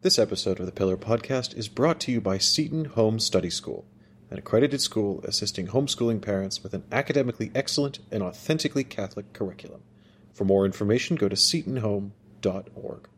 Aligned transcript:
This 0.00 0.16
episode 0.16 0.60
of 0.60 0.66
the 0.66 0.70
Pillar 0.70 0.96
Podcast 0.96 1.56
is 1.56 1.66
brought 1.66 1.98
to 2.02 2.12
you 2.12 2.20
by 2.20 2.38
Seton 2.38 2.84
Home 2.84 3.18
Study 3.18 3.50
School, 3.50 3.84
an 4.30 4.38
accredited 4.38 4.80
school 4.80 5.20
assisting 5.24 5.66
homeschooling 5.66 6.22
parents 6.22 6.62
with 6.62 6.72
an 6.72 6.84
academically 6.92 7.50
excellent 7.52 7.98
and 8.12 8.22
authentically 8.22 8.84
Catholic 8.84 9.32
curriculum. 9.32 9.80
For 10.32 10.44
more 10.44 10.64
information, 10.64 11.16
go 11.16 11.28
to 11.28 11.34
setonhome.org. 11.34 13.08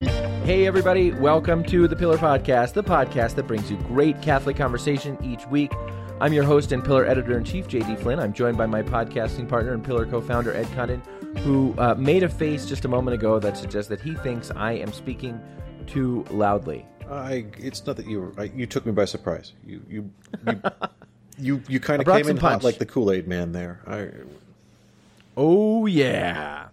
Hey, 0.00 0.66
everybody, 0.66 1.10
welcome 1.10 1.62
to 1.64 1.86
the 1.86 1.94
Pillar 1.94 2.16
Podcast, 2.16 2.72
the 2.72 2.82
podcast 2.82 3.34
that 3.34 3.46
brings 3.46 3.70
you 3.70 3.76
great 3.76 4.22
Catholic 4.22 4.56
conversation 4.56 5.18
each 5.22 5.46
week. 5.48 5.74
I'm 6.22 6.32
your 6.32 6.44
host 6.44 6.72
and 6.72 6.82
Pillar 6.82 7.04
editor 7.04 7.36
in 7.36 7.44
chief, 7.44 7.68
JD 7.68 8.00
Flynn. 8.00 8.18
I'm 8.18 8.32
joined 8.32 8.56
by 8.56 8.64
my 8.64 8.82
podcasting 8.82 9.46
partner 9.46 9.74
and 9.74 9.84
Pillar 9.84 10.06
co 10.06 10.22
founder, 10.22 10.54
Ed 10.54 10.72
Condon, 10.74 11.02
who 11.40 11.74
uh, 11.76 11.94
made 11.96 12.22
a 12.22 12.30
face 12.30 12.64
just 12.64 12.86
a 12.86 12.88
moment 12.88 13.14
ago 13.14 13.38
that 13.38 13.58
suggests 13.58 13.90
that 13.90 14.00
he 14.00 14.14
thinks 14.14 14.50
I 14.52 14.72
am 14.72 14.90
speaking 14.90 15.38
too 15.86 16.24
loudly. 16.30 16.86
I, 17.10 17.46
it's 17.58 17.84
not 17.86 17.96
that 17.96 18.06
you 18.06 18.20
were, 18.20 18.32
I, 18.38 18.44
you 18.44 18.66
took 18.66 18.86
me 18.86 18.92
by 18.92 19.04
surprise. 19.04 19.52
You, 19.66 19.82
you, 19.88 20.10
you, 20.46 20.62
you, 21.38 21.62
you 21.68 21.80
kind 21.80 22.00
of 22.00 22.08
came 22.08 22.28
in 22.28 22.36
hot 22.36 22.64
like 22.64 22.78
the 22.78 22.86
Kool 22.86 23.12
Aid 23.12 23.28
man 23.28 23.52
there. 23.52 23.80
I, 23.86 24.10
Oh, 25.36 25.86
yeah. 25.86 26.68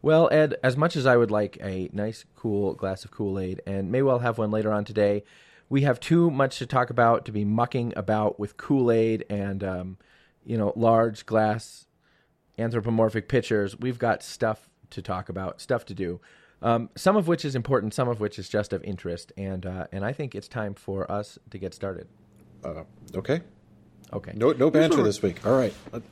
Well, 0.00 0.28
Ed, 0.30 0.54
as 0.62 0.76
much 0.76 0.94
as 0.96 1.06
I 1.06 1.16
would 1.16 1.30
like 1.30 1.58
a 1.60 1.90
nice, 1.92 2.24
cool 2.36 2.74
glass 2.74 3.04
of 3.04 3.10
Kool 3.10 3.38
Aid, 3.38 3.62
and 3.66 3.90
may 3.90 4.02
well 4.02 4.20
have 4.20 4.38
one 4.38 4.50
later 4.50 4.72
on 4.72 4.84
today, 4.84 5.24
we 5.68 5.82
have 5.82 5.98
too 5.98 6.30
much 6.30 6.58
to 6.58 6.66
talk 6.66 6.90
about 6.90 7.24
to 7.24 7.32
be 7.32 7.44
mucking 7.44 7.92
about 7.96 8.38
with 8.38 8.56
Kool 8.56 8.92
Aid 8.92 9.24
and, 9.28 9.64
um, 9.64 9.98
you 10.44 10.56
know, 10.56 10.72
large 10.76 11.26
glass 11.26 11.86
anthropomorphic 12.56 13.28
pitchers. 13.28 13.76
We've 13.76 13.98
got 13.98 14.22
stuff 14.22 14.68
to 14.90 15.02
talk 15.02 15.28
about, 15.28 15.60
stuff 15.60 15.84
to 15.86 15.94
do. 15.94 16.20
Um, 16.62 16.88
some 16.96 17.16
of 17.16 17.28
which 17.28 17.44
is 17.44 17.54
important, 17.54 17.92
some 17.94 18.08
of 18.08 18.18
which 18.18 18.38
is 18.38 18.48
just 18.48 18.72
of 18.72 18.82
interest, 18.82 19.32
and 19.36 19.64
uh, 19.66 19.86
and 19.92 20.04
I 20.04 20.12
think 20.12 20.34
it's 20.34 20.48
time 20.48 20.74
for 20.74 21.10
us 21.10 21.38
to 21.50 21.58
get 21.58 21.74
started. 21.74 22.08
uh, 22.64 22.84
okay. 23.14 23.42
Okay. 24.12 24.32
No, 24.34 24.52
no 24.52 24.70
banter 24.70 25.02
this 25.02 25.20
week. 25.22 25.44
All 25.46 25.56
right. 25.56 25.74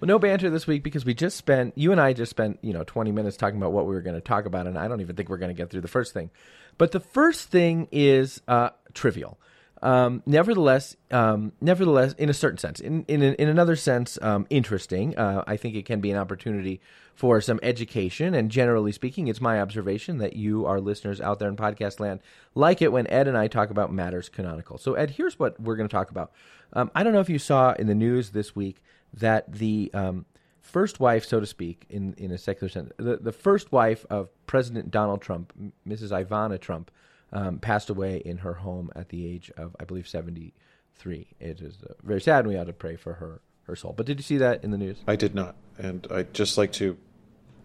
Well, 0.00 0.06
no 0.08 0.18
banter 0.18 0.50
this 0.50 0.66
week 0.66 0.82
because 0.82 1.04
we 1.04 1.14
just 1.14 1.36
spent 1.36 1.76
you 1.76 1.92
and 1.92 2.00
I 2.00 2.12
just 2.12 2.30
spent 2.30 2.58
you 2.62 2.72
know 2.72 2.84
twenty 2.84 3.12
minutes 3.12 3.36
talking 3.36 3.56
about 3.58 3.72
what 3.72 3.86
we 3.86 3.94
were 3.94 4.00
going 4.02 4.16
to 4.16 4.20
talk 4.20 4.44
about, 4.44 4.66
and 4.66 4.76
I 4.76 4.88
don't 4.88 5.00
even 5.00 5.14
think 5.14 5.28
we're 5.28 5.38
going 5.38 5.54
to 5.54 5.56
get 5.56 5.70
through 5.70 5.82
the 5.82 5.88
first 5.88 6.12
thing. 6.12 6.30
But 6.78 6.92
the 6.92 7.00
first 7.00 7.48
thing 7.50 7.88
is 7.92 8.40
uh, 8.48 8.70
trivial. 8.92 9.38
Um, 9.82 10.22
nevertheless, 10.24 10.96
um, 11.10 11.52
nevertheless, 11.60 12.14
in 12.14 12.30
a 12.30 12.34
certain 12.34 12.58
sense, 12.58 12.80
in 12.80 13.04
in, 13.06 13.22
in 13.22 13.48
another 13.48 13.76
sense, 13.76 14.18
um, 14.22 14.46
interesting. 14.48 15.16
Uh, 15.16 15.44
I 15.46 15.56
think 15.56 15.74
it 15.74 15.84
can 15.84 16.00
be 16.00 16.10
an 16.10 16.16
opportunity 16.16 16.80
for 17.14 17.40
some 17.40 17.60
education, 17.62 18.34
and 18.34 18.50
generally 18.50 18.92
speaking, 18.92 19.28
it's 19.28 19.40
my 19.40 19.60
observation 19.60 20.18
that 20.18 20.34
you, 20.34 20.66
our 20.66 20.80
listeners 20.80 21.20
out 21.20 21.38
there 21.38 21.48
in 21.48 21.56
podcast 21.56 22.00
land, 22.00 22.20
like 22.54 22.82
it 22.82 22.92
when 22.92 23.06
Ed 23.08 23.28
and 23.28 23.36
I 23.36 23.46
talk 23.46 23.70
about 23.70 23.92
matters 23.92 24.28
canonical. 24.28 24.78
So, 24.78 24.94
Ed, 24.94 25.10
here's 25.10 25.38
what 25.38 25.60
we're 25.60 25.76
going 25.76 25.88
to 25.88 25.94
talk 25.94 26.10
about. 26.10 26.32
Um, 26.72 26.90
I 26.94 27.04
don't 27.04 27.12
know 27.12 27.20
if 27.20 27.30
you 27.30 27.38
saw 27.38 27.72
in 27.72 27.86
the 27.86 27.94
news 27.94 28.30
this 28.30 28.56
week 28.56 28.82
that 29.12 29.52
the 29.52 29.90
um, 29.94 30.26
first 30.60 30.98
wife, 30.98 31.24
so 31.24 31.38
to 31.38 31.46
speak, 31.46 31.86
in, 31.88 32.14
in 32.14 32.32
a 32.32 32.38
secular 32.38 32.68
sense, 32.68 32.90
the, 32.96 33.16
the 33.18 33.32
first 33.32 33.70
wife 33.70 34.04
of 34.10 34.28
President 34.46 34.90
Donald 34.90 35.22
Trump, 35.22 35.52
Mrs. 35.86 36.10
Ivana 36.10 36.60
Trump, 36.60 36.90
um, 37.34 37.58
passed 37.58 37.90
away 37.90 38.22
in 38.24 38.38
her 38.38 38.54
home 38.54 38.90
at 38.96 39.10
the 39.10 39.26
age 39.26 39.50
of, 39.56 39.76
I 39.78 39.84
believe, 39.84 40.08
73. 40.08 41.26
It 41.40 41.60
is 41.60 41.78
uh, 41.88 41.92
very 42.02 42.20
sad, 42.20 42.40
and 42.40 42.48
we 42.48 42.56
ought 42.56 42.66
to 42.68 42.72
pray 42.72 42.96
for 42.96 43.14
her, 43.14 43.40
her 43.66 43.76
soul. 43.76 43.92
But 43.96 44.06
did 44.06 44.18
you 44.18 44.22
see 44.22 44.38
that 44.38 44.64
in 44.64 44.70
the 44.70 44.78
news? 44.78 44.98
I 45.06 45.16
did 45.16 45.34
not. 45.34 45.56
And 45.76 46.06
I'd 46.10 46.32
just 46.32 46.56
like 46.56 46.72
to 46.74 46.96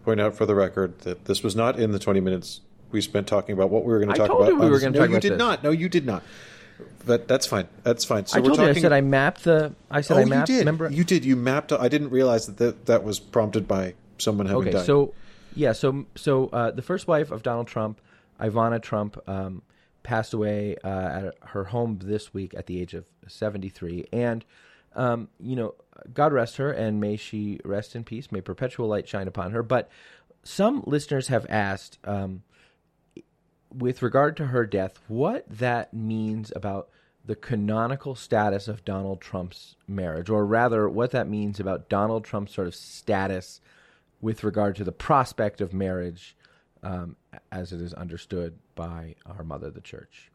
point 0.03 0.19
out 0.19 0.35
for 0.35 0.45
the 0.45 0.55
record 0.55 0.99
that 0.99 1.25
this 1.25 1.43
was 1.43 1.55
not 1.55 1.79
in 1.79 1.91
the 1.91 1.99
20 1.99 2.19
minutes 2.19 2.61
we 2.91 3.01
spent 3.01 3.27
talking 3.27 3.53
about 3.53 3.69
what 3.69 3.85
we 3.85 3.91
were 3.91 3.99
going 3.99 4.09
to 4.09 4.15
I 4.15 4.17
talk 4.17 4.27
told 4.27 4.41
about. 4.41 4.53
you 4.53 4.59
we 4.59 4.69
were 4.69 4.79
gonna 4.79 4.91
no, 4.91 4.99
talk 5.05 5.09
you 5.09 5.19
did 5.19 5.33
this. 5.33 5.37
not. 5.37 5.63
No, 5.63 5.71
you 5.71 5.89
did 5.89 6.05
not. 6.05 6.23
But 7.05 7.27
that's 7.27 7.45
fine. 7.45 7.67
That's 7.83 8.05
fine. 8.05 8.25
So 8.25 8.37
I 8.37 8.41
we're 8.41 8.47
told 8.47 8.59
you. 8.59 8.65
I 8.65 8.73
said 8.73 8.93
I 8.93 9.01
mapped 9.01 9.43
the, 9.43 9.73
I 9.91 10.01
said 10.01 10.17
oh, 10.17 10.21
I 10.21 10.25
mapped, 10.25 10.49
you 10.49 10.55
did. 10.55 10.59
remember? 10.61 10.89
You 10.89 11.03
did. 11.03 11.25
You 11.25 11.35
mapped. 11.35 11.71
I 11.71 11.87
didn't 11.87 12.09
realize 12.09 12.45
that 12.47 12.57
that, 12.57 12.85
that 12.85 13.03
was 13.03 13.19
prompted 13.19 13.67
by 13.67 13.95
someone 14.17 14.47
having 14.47 14.61
Okay, 14.63 14.71
died. 14.71 14.85
so 14.85 15.13
yeah, 15.55 15.73
so 15.73 16.05
so 16.15 16.47
uh, 16.47 16.71
the 16.71 16.81
first 16.81 17.07
wife 17.07 17.31
of 17.31 17.43
Donald 17.43 17.67
Trump, 17.67 17.99
Ivana 18.39 18.81
Trump, 18.81 19.17
um, 19.27 19.61
passed 20.01 20.33
away 20.33 20.75
uh, 20.83 20.87
at 21.27 21.35
her 21.49 21.65
home 21.65 21.99
this 22.01 22.33
week 22.33 22.53
at 22.55 22.65
the 22.65 22.81
age 22.81 22.93
of 22.93 23.05
seventy 23.27 23.69
three, 23.69 24.05
and 24.11 24.45
um, 24.95 25.27
you 25.39 25.55
know, 25.55 25.75
God 26.13 26.33
rest 26.33 26.57
her, 26.57 26.71
and 26.71 26.99
may 26.99 27.15
she 27.15 27.59
rest 27.63 27.95
in 27.95 28.03
peace. 28.03 28.31
May 28.31 28.41
perpetual 28.41 28.87
light 28.87 29.07
shine 29.07 29.27
upon 29.27 29.51
her. 29.51 29.61
But 29.61 29.89
some 30.43 30.83
listeners 30.87 31.27
have 31.27 31.45
asked, 31.49 31.99
um, 32.05 32.43
with 33.73 34.01
regard 34.01 34.37
to 34.37 34.47
her 34.47 34.65
death, 34.65 34.99
what 35.07 35.45
that 35.47 35.93
means 35.93 36.51
about 36.55 36.89
the 37.25 37.35
canonical 37.35 38.15
status 38.15 38.67
of 38.67 38.85
Donald 38.85 39.21
Trump's 39.21 39.75
marriage, 39.87 40.29
or 40.29 40.45
rather, 40.45 40.89
what 40.89 41.11
that 41.11 41.29
means 41.29 41.59
about 41.59 41.89
Donald 41.89 42.23
Trump's 42.23 42.55
sort 42.55 42.67
of 42.67 42.73
status 42.73 43.61
with 44.21 44.43
regard 44.43 44.75
to 44.77 44.83
the 44.83 44.91
prospect 44.91 45.61
of 45.61 45.73
marriage 45.73 46.35
um, 46.83 47.15
as 47.51 47.71
it 47.73 47.81
is 47.81 47.93
understood 47.93 48.57
by 48.75 49.15
our 49.25 49.43
mother, 49.43 49.69
the 49.69 49.81
church. 49.81 50.31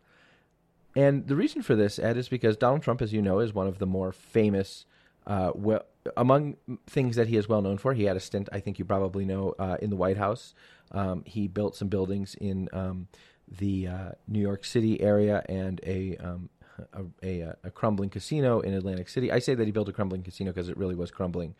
And 0.97 1.27
the 1.27 1.37
reason 1.37 1.63
for 1.63 1.75
this, 1.75 1.99
Ed, 1.99 2.17
is 2.17 2.29
because 2.29 2.57
Donald 2.57 2.83
Trump, 2.83 3.03
as 3.03 3.13
you 3.13 3.21
know, 3.21 3.41
is 3.41 3.53
one 3.53 3.67
of 3.67 3.79
the 3.79 3.87
more 3.87 4.13
famous. 4.13 4.87
Uh, 5.27 5.51
well, 5.55 5.85
among 6.17 6.57
things 6.87 7.17
that 7.17 7.29
he 7.29 7.37
is 7.37 7.49
well 7.49 7.63
known 7.63 7.79
for, 7.79 7.95
he 7.95 8.05
had 8.05 8.17
a 8.17 8.21
stint. 8.21 8.49
I 8.53 8.61
think 8.61 8.79
you 8.79 8.85
probably 8.85 9.25
know 9.25 9.55
uh, 9.59 9.77
in 9.83 9.91
the 9.91 9.97
White 9.97 10.19
House. 10.19 10.55
Um, 10.93 11.25
he 11.27 11.49
built 11.49 11.75
some 11.75 11.89
buildings 11.89 12.37
in 12.41 12.69
um, 12.73 13.09
the 13.49 13.89
uh, 13.89 14.11
New 14.29 14.41
York 14.41 14.65
City 14.65 15.01
area 15.01 15.43
and 15.49 15.81
a, 15.85 16.17
um, 16.19 16.51
a, 16.93 17.41
a 17.43 17.57
a 17.65 17.71
crumbling 17.71 18.11
casino 18.11 18.61
in 18.61 18.75
Atlantic 18.75 19.09
City. 19.09 19.33
I 19.33 19.39
say 19.39 19.55
that 19.55 19.65
he 19.65 19.73
built 19.73 19.89
a 19.89 19.93
crumbling 19.93 20.23
casino 20.23 20.53
because 20.53 20.69
it 20.69 20.77
really 20.77 20.95
was 20.95 21.11
crumbling 21.11 21.55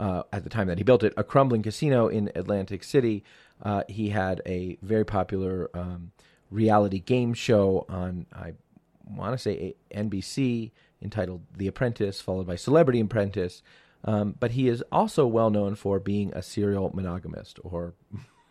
uh, 0.00 0.22
at 0.32 0.42
the 0.42 0.50
time 0.50 0.66
that 0.66 0.78
he 0.78 0.84
built 0.84 1.04
it. 1.04 1.12
A 1.16 1.22
crumbling 1.22 1.62
casino 1.62 2.08
in 2.08 2.32
Atlantic 2.34 2.82
City. 2.82 3.22
Uh, 3.62 3.84
he 3.88 4.08
had 4.08 4.40
a 4.46 4.78
very 4.82 5.04
popular 5.04 5.70
um, 5.74 6.10
reality 6.50 6.98
game 6.98 7.34
show 7.34 7.84
on 7.88 8.26
I 8.32 8.54
want 9.04 9.34
to 9.34 9.38
say 9.38 9.74
NBC 9.94 10.70
entitled 11.02 11.42
The 11.56 11.66
Apprentice, 11.66 12.20
followed 12.20 12.46
by 12.46 12.56
Celebrity 12.56 13.00
Apprentice. 13.00 13.62
Um, 14.02 14.34
but 14.40 14.52
he 14.52 14.68
is 14.68 14.82
also 14.90 15.26
well 15.26 15.50
known 15.50 15.74
for 15.74 16.00
being 16.00 16.32
a 16.32 16.42
serial 16.42 16.90
monogamist, 16.94 17.60
or 17.62 17.92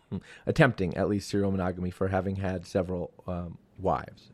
attempting 0.46 0.96
at 0.96 1.08
least 1.08 1.28
serial 1.28 1.50
monogamy, 1.50 1.90
for 1.90 2.06
having 2.06 2.36
had 2.36 2.64
several 2.64 3.10
um, 3.26 3.58
wives. 3.76 4.30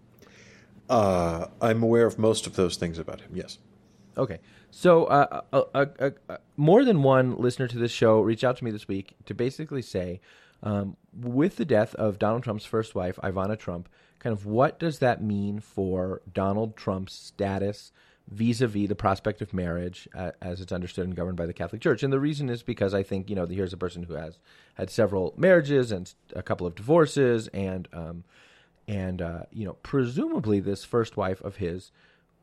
uh, 0.91 1.47
I'm 1.62 1.82
aware 1.82 2.06
of 2.06 2.19
most 2.19 2.47
of 2.47 2.56
those 2.56 2.76
things 2.76 2.99
about 2.99 3.22
him. 3.22 3.31
Yes. 3.32 3.56
Okay. 4.19 4.41
So, 4.71 5.04
uh, 5.04 5.43
uh, 5.53 5.62
uh, 5.75 6.10
uh, 6.28 6.37
more 6.56 6.84
than 6.84 7.03
one 7.03 7.37
listener 7.37 7.69
to 7.69 7.78
this 7.78 7.93
show 7.93 8.21
reached 8.21 8.44
out 8.44 8.56
to 8.59 8.65
me 8.65 8.71
this 8.71 8.88
week 8.88 9.15
to 9.27 9.34
basically 9.34 9.82
say, 9.82 10.21
um, 10.62 10.97
with 11.15 11.56
the 11.56 11.65
death 11.65 11.94
of 11.94 12.19
Donald 12.19 12.43
Trump's 12.43 12.65
first 12.65 12.94
wife, 12.94 13.19
Ivana 13.22 13.59
Trump, 13.59 13.88
kind 14.19 14.32
of 14.32 14.47
what 14.47 14.78
does 14.78 14.99
that 14.99 15.22
mean 15.22 15.60
for 15.60 16.22
Donald 16.32 16.76
Trump's 16.76 17.15
status 17.15 17.93
vis 18.28 18.60
a 18.60 18.66
vis 18.66 18.88
the 18.88 18.94
prospect 18.94 19.41
of 19.41 19.55
marriage 19.55 20.09
uh, 20.15 20.32
as 20.43 20.60
it's 20.60 20.72
understood 20.72 21.06
and 21.06 21.15
governed 21.15 21.37
by 21.37 21.47
the 21.47 21.53
Catholic 21.53 21.81
Church? 21.81 22.03
And 22.03 22.12
the 22.12 22.21
reason 22.21 22.49
is 22.49 22.62
because 22.62 22.94
I 22.94 23.03
think, 23.03 23.31
you 23.31 23.37
know, 23.37 23.47
here's 23.47 23.72
a 23.72 23.78
person 23.78 24.03
who 24.03 24.15
has 24.15 24.38
had 24.75 24.91
several 24.91 25.34
marriages 25.37 25.93
and 25.93 26.12
a 26.34 26.43
couple 26.43 26.66
of 26.66 26.75
divorces 26.75 27.49
and, 27.49 27.88
um, 27.93 28.25
and 28.88 29.22
uh, 29.22 29.43
you 29.53 29.65
know, 29.65 29.75
presumably 29.82 30.60
this 30.60 30.84
first 30.84 31.16
wife 31.16 31.41
of 31.43 31.56
his 31.56 31.93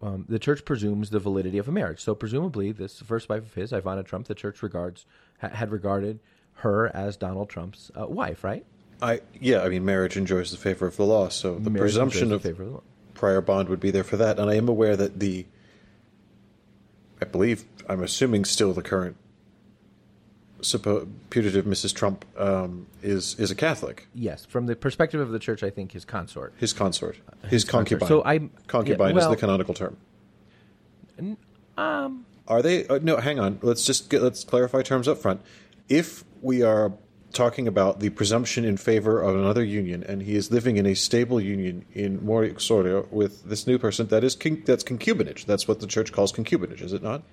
um, 0.03 0.25
the 0.27 0.39
church 0.39 0.65
presumes 0.65 1.09
the 1.11 1.19
validity 1.19 1.57
of 1.57 1.67
a 1.67 1.71
marriage. 1.71 2.01
So 2.01 2.13
presumably, 2.13 2.71
this 2.73 2.99
first 2.99 3.29
wife 3.29 3.43
of 3.43 3.53
his, 3.53 3.71
Ivana 3.71 4.05
Trump, 4.05 4.27
the 4.27 4.35
church 4.35 4.61
regards 4.61 5.05
ha- 5.39 5.49
had 5.49 5.71
regarded 5.71 6.19
her 6.55 6.93
as 6.95 7.15
Donald 7.15 7.49
Trump's 7.49 7.89
uh, 7.99 8.05
wife, 8.07 8.43
right? 8.43 8.65
I 9.01 9.21
yeah. 9.39 9.61
I 9.63 9.69
mean, 9.69 9.85
marriage 9.85 10.17
enjoys 10.17 10.51
the 10.51 10.57
favor 10.57 10.85
of 10.85 10.97
the 10.97 11.05
law, 11.05 11.29
so 11.29 11.55
the 11.55 11.69
Marriage 11.69 11.91
presumption 11.91 12.31
of 12.31 12.43
the 12.43 12.49
of 12.51 12.57
the 12.57 12.81
prior 13.13 13.41
bond 13.41 13.69
would 13.69 13.79
be 13.79 13.91
there 13.91 14.03
for 14.03 14.17
that. 14.17 14.39
And 14.39 14.49
I 14.49 14.55
am 14.55 14.67
aware 14.67 14.95
that 14.95 15.19
the, 15.19 15.45
I 17.21 17.25
believe, 17.25 17.65
I'm 17.87 18.03
assuming 18.03 18.45
still 18.45 18.73
the 18.73 18.81
current 18.81 19.15
suppo- 20.63 21.07
putative 21.29 21.65
Mrs. 21.65 21.93
Trump 21.93 22.25
um, 22.37 22.87
is 23.01 23.39
is 23.39 23.51
a 23.51 23.55
Catholic. 23.55 24.07
Yes, 24.13 24.45
from 24.45 24.65
the 24.65 24.75
perspective 24.75 25.19
of 25.19 25.29
the 25.29 25.39
church, 25.39 25.63
I 25.63 25.69
think 25.69 25.91
his 25.91 26.05
consort. 26.05 26.53
His 26.57 26.73
consort, 26.73 27.17
his, 27.47 27.63
concubine. 27.63 28.07
So 28.07 28.23
I 28.25 28.49
concubine 28.67 29.09
yeah, 29.09 29.15
well, 29.15 29.31
is 29.31 29.35
the 29.35 29.39
canonical 29.39 29.73
term. 29.73 29.97
um, 31.77 32.25
Are 32.47 32.61
they? 32.61 32.87
Uh, 32.87 32.99
no, 33.01 33.17
hang 33.17 33.39
on. 33.39 33.59
Let's 33.61 33.85
just 33.85 34.09
get, 34.09 34.21
let's 34.21 34.43
clarify 34.43 34.81
terms 34.81 35.07
up 35.07 35.17
front. 35.17 35.41
If 35.89 36.23
we 36.41 36.63
are 36.63 36.93
talking 37.33 37.67
about 37.67 37.99
the 37.99 38.09
presumption 38.09 38.63
in 38.63 38.77
favor 38.77 39.21
of 39.21 39.35
another 39.35 39.63
union, 39.63 40.03
and 40.03 40.21
he 40.21 40.35
is 40.35 40.51
living 40.51 40.77
in 40.77 40.85
a 40.85 40.93
stable 40.93 41.41
union 41.41 41.83
in 41.93 42.23
more 42.23 42.43
uxorio 42.43 43.11
with 43.11 43.43
this 43.43 43.65
new 43.67 43.77
person, 43.77 44.07
that 44.07 44.23
is 44.23 44.35
con- 44.35 44.63
that's 44.65 44.83
concubinage. 44.83 45.45
That's 45.45 45.67
what 45.67 45.79
the 45.79 45.87
church 45.87 46.11
calls 46.11 46.31
concubinage, 46.31 46.81
is 46.81 46.93
it 46.93 47.03
not? 47.03 47.23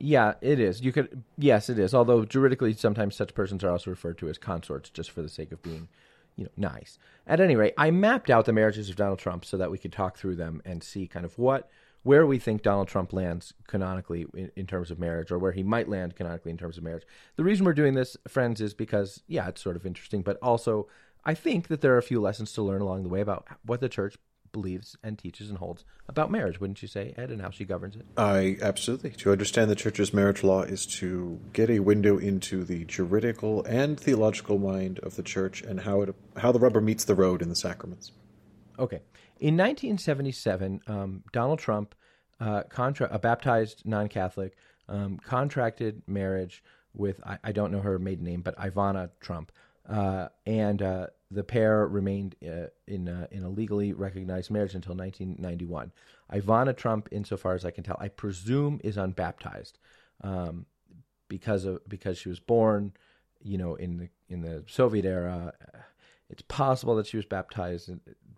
Yeah, 0.00 0.34
it 0.40 0.60
is. 0.60 0.80
You 0.80 0.92
could 0.92 1.22
yes, 1.36 1.68
it 1.68 1.78
is. 1.78 1.94
Although 1.94 2.24
juridically, 2.24 2.72
sometimes 2.74 3.16
such 3.16 3.34
persons 3.34 3.64
are 3.64 3.70
also 3.70 3.90
referred 3.90 4.18
to 4.18 4.28
as 4.28 4.38
consorts, 4.38 4.90
just 4.90 5.10
for 5.10 5.22
the 5.22 5.28
sake 5.28 5.52
of 5.52 5.62
being 5.62 5.88
you 6.36 6.44
know, 6.44 6.50
nice. 6.56 6.98
At 7.26 7.40
any 7.40 7.56
rate, 7.56 7.74
I 7.76 7.90
mapped 7.90 8.30
out 8.30 8.46
the 8.46 8.52
marriages 8.52 8.88
of 8.88 8.96
Donald 8.96 9.18
Trump 9.18 9.44
so 9.44 9.56
that 9.56 9.70
we 9.70 9.78
could 9.78 9.92
talk 9.92 10.16
through 10.16 10.36
them 10.36 10.62
and 10.64 10.82
see 10.82 11.06
kind 11.06 11.24
of 11.24 11.36
what 11.36 11.68
where 12.04 12.24
we 12.24 12.38
think 12.38 12.62
Donald 12.62 12.86
Trump 12.86 13.12
lands 13.12 13.52
canonically 13.66 14.24
in, 14.32 14.50
in, 14.54 14.66
terms 14.66 14.90
of 14.92 15.00
marriage, 15.00 15.32
or 15.32 15.38
where 15.38 15.50
he 15.52 15.64
might 15.64 15.88
land 15.88 16.14
canonically 16.14 16.52
in 16.52 16.56
terms 16.56 16.78
of 16.78 16.84
marriage. 16.84 17.02
The 17.36 17.44
reason 17.44 17.66
we're 17.66 17.72
doing 17.72 17.94
this, 17.94 18.16
friends, 18.28 18.60
is 18.60 18.72
because 18.72 19.22
yeah, 19.26 19.48
it's 19.48 19.60
sort 19.60 19.76
of 19.76 19.84
interesting, 19.84 20.22
but 20.22 20.38
also 20.40 20.86
I 21.24 21.34
think 21.34 21.68
that 21.68 21.80
there 21.80 21.94
are 21.94 21.98
a 21.98 22.02
few 22.02 22.20
lessons 22.20 22.52
to 22.52 22.62
learn 22.62 22.80
along 22.80 23.02
the 23.02 23.08
way 23.08 23.20
about 23.20 23.46
what 23.64 23.80
the 23.80 23.88
church 23.88 24.16
believes 24.52 24.96
and 25.02 25.18
teaches 25.18 25.48
and 25.48 25.58
holds 25.58 25.84
about 26.08 26.30
marriage, 26.30 26.60
wouldn't 26.60 26.82
you 26.82 26.88
say, 26.88 27.14
Ed, 27.16 27.30
and 27.30 27.40
how 27.42 27.50
she 27.50 27.64
governs 27.64 27.96
it? 27.96 28.06
I 28.16 28.56
absolutely. 28.62 29.10
To 29.10 29.32
understand 29.32 29.70
the 29.70 29.76
church's 29.76 30.12
marriage 30.12 30.42
law 30.42 30.62
is 30.62 30.86
to 30.98 31.40
get 31.52 31.70
a 31.70 31.80
window 31.80 32.18
into 32.18 32.64
the 32.64 32.84
juridical 32.84 33.64
and 33.64 33.98
theological 33.98 34.58
mind 34.58 34.98
of 35.00 35.16
the 35.16 35.22
church 35.22 35.62
and 35.62 35.80
how 35.80 36.02
it 36.02 36.14
how 36.36 36.52
the 36.52 36.58
rubber 36.58 36.80
meets 36.80 37.04
the 37.04 37.14
road 37.14 37.42
in 37.42 37.48
the 37.48 37.56
sacraments. 37.56 38.12
Okay. 38.78 39.00
In 39.40 39.56
1977, 39.56 40.80
um, 40.86 41.22
Donald 41.32 41.58
Trump, 41.58 41.94
uh, 42.40 42.62
contra- 42.64 43.08
a 43.10 43.18
baptized 43.18 43.82
non 43.84 44.08
Catholic, 44.08 44.56
um, 44.88 45.18
contracted 45.18 46.02
marriage 46.06 46.62
with, 46.94 47.20
I, 47.24 47.38
I, 47.44 47.52
don't 47.52 47.70
know 47.70 47.80
her 47.80 47.98
maiden 47.98 48.24
name, 48.24 48.42
but 48.42 48.56
Ivana 48.56 49.10
Trump. 49.20 49.52
Uh, 49.88 50.28
and 50.46 50.82
uh, 50.82 51.06
the 51.30 51.44
pair 51.44 51.86
remained 51.86 52.36
uh, 52.42 52.68
in, 52.86 53.08
uh, 53.08 53.26
in 53.30 53.42
a 53.42 53.48
legally 53.48 53.92
recognized 53.92 54.50
marriage 54.50 54.74
until 54.74 54.94
1991. 54.94 55.92
Ivana 56.32 56.76
Trump, 56.76 57.08
insofar 57.10 57.54
as 57.54 57.64
I 57.64 57.70
can 57.70 57.84
tell, 57.84 57.96
I 58.00 58.08
presume 58.08 58.80
is 58.82 58.96
unbaptized 58.96 59.78
um, 60.22 60.66
because 61.28 61.64
of 61.64 61.86
because 61.88 62.18
she 62.18 62.28
was 62.28 62.40
born, 62.40 62.92
you 63.42 63.58
know, 63.58 63.74
in 63.74 63.98
the 63.98 64.08
in 64.28 64.42
the 64.42 64.64
Soviet 64.66 65.04
era. 65.04 65.52
It's 66.30 66.42
possible 66.42 66.96
that 66.96 67.06
she 67.06 67.16
was 67.16 67.26
baptized, 67.26 67.90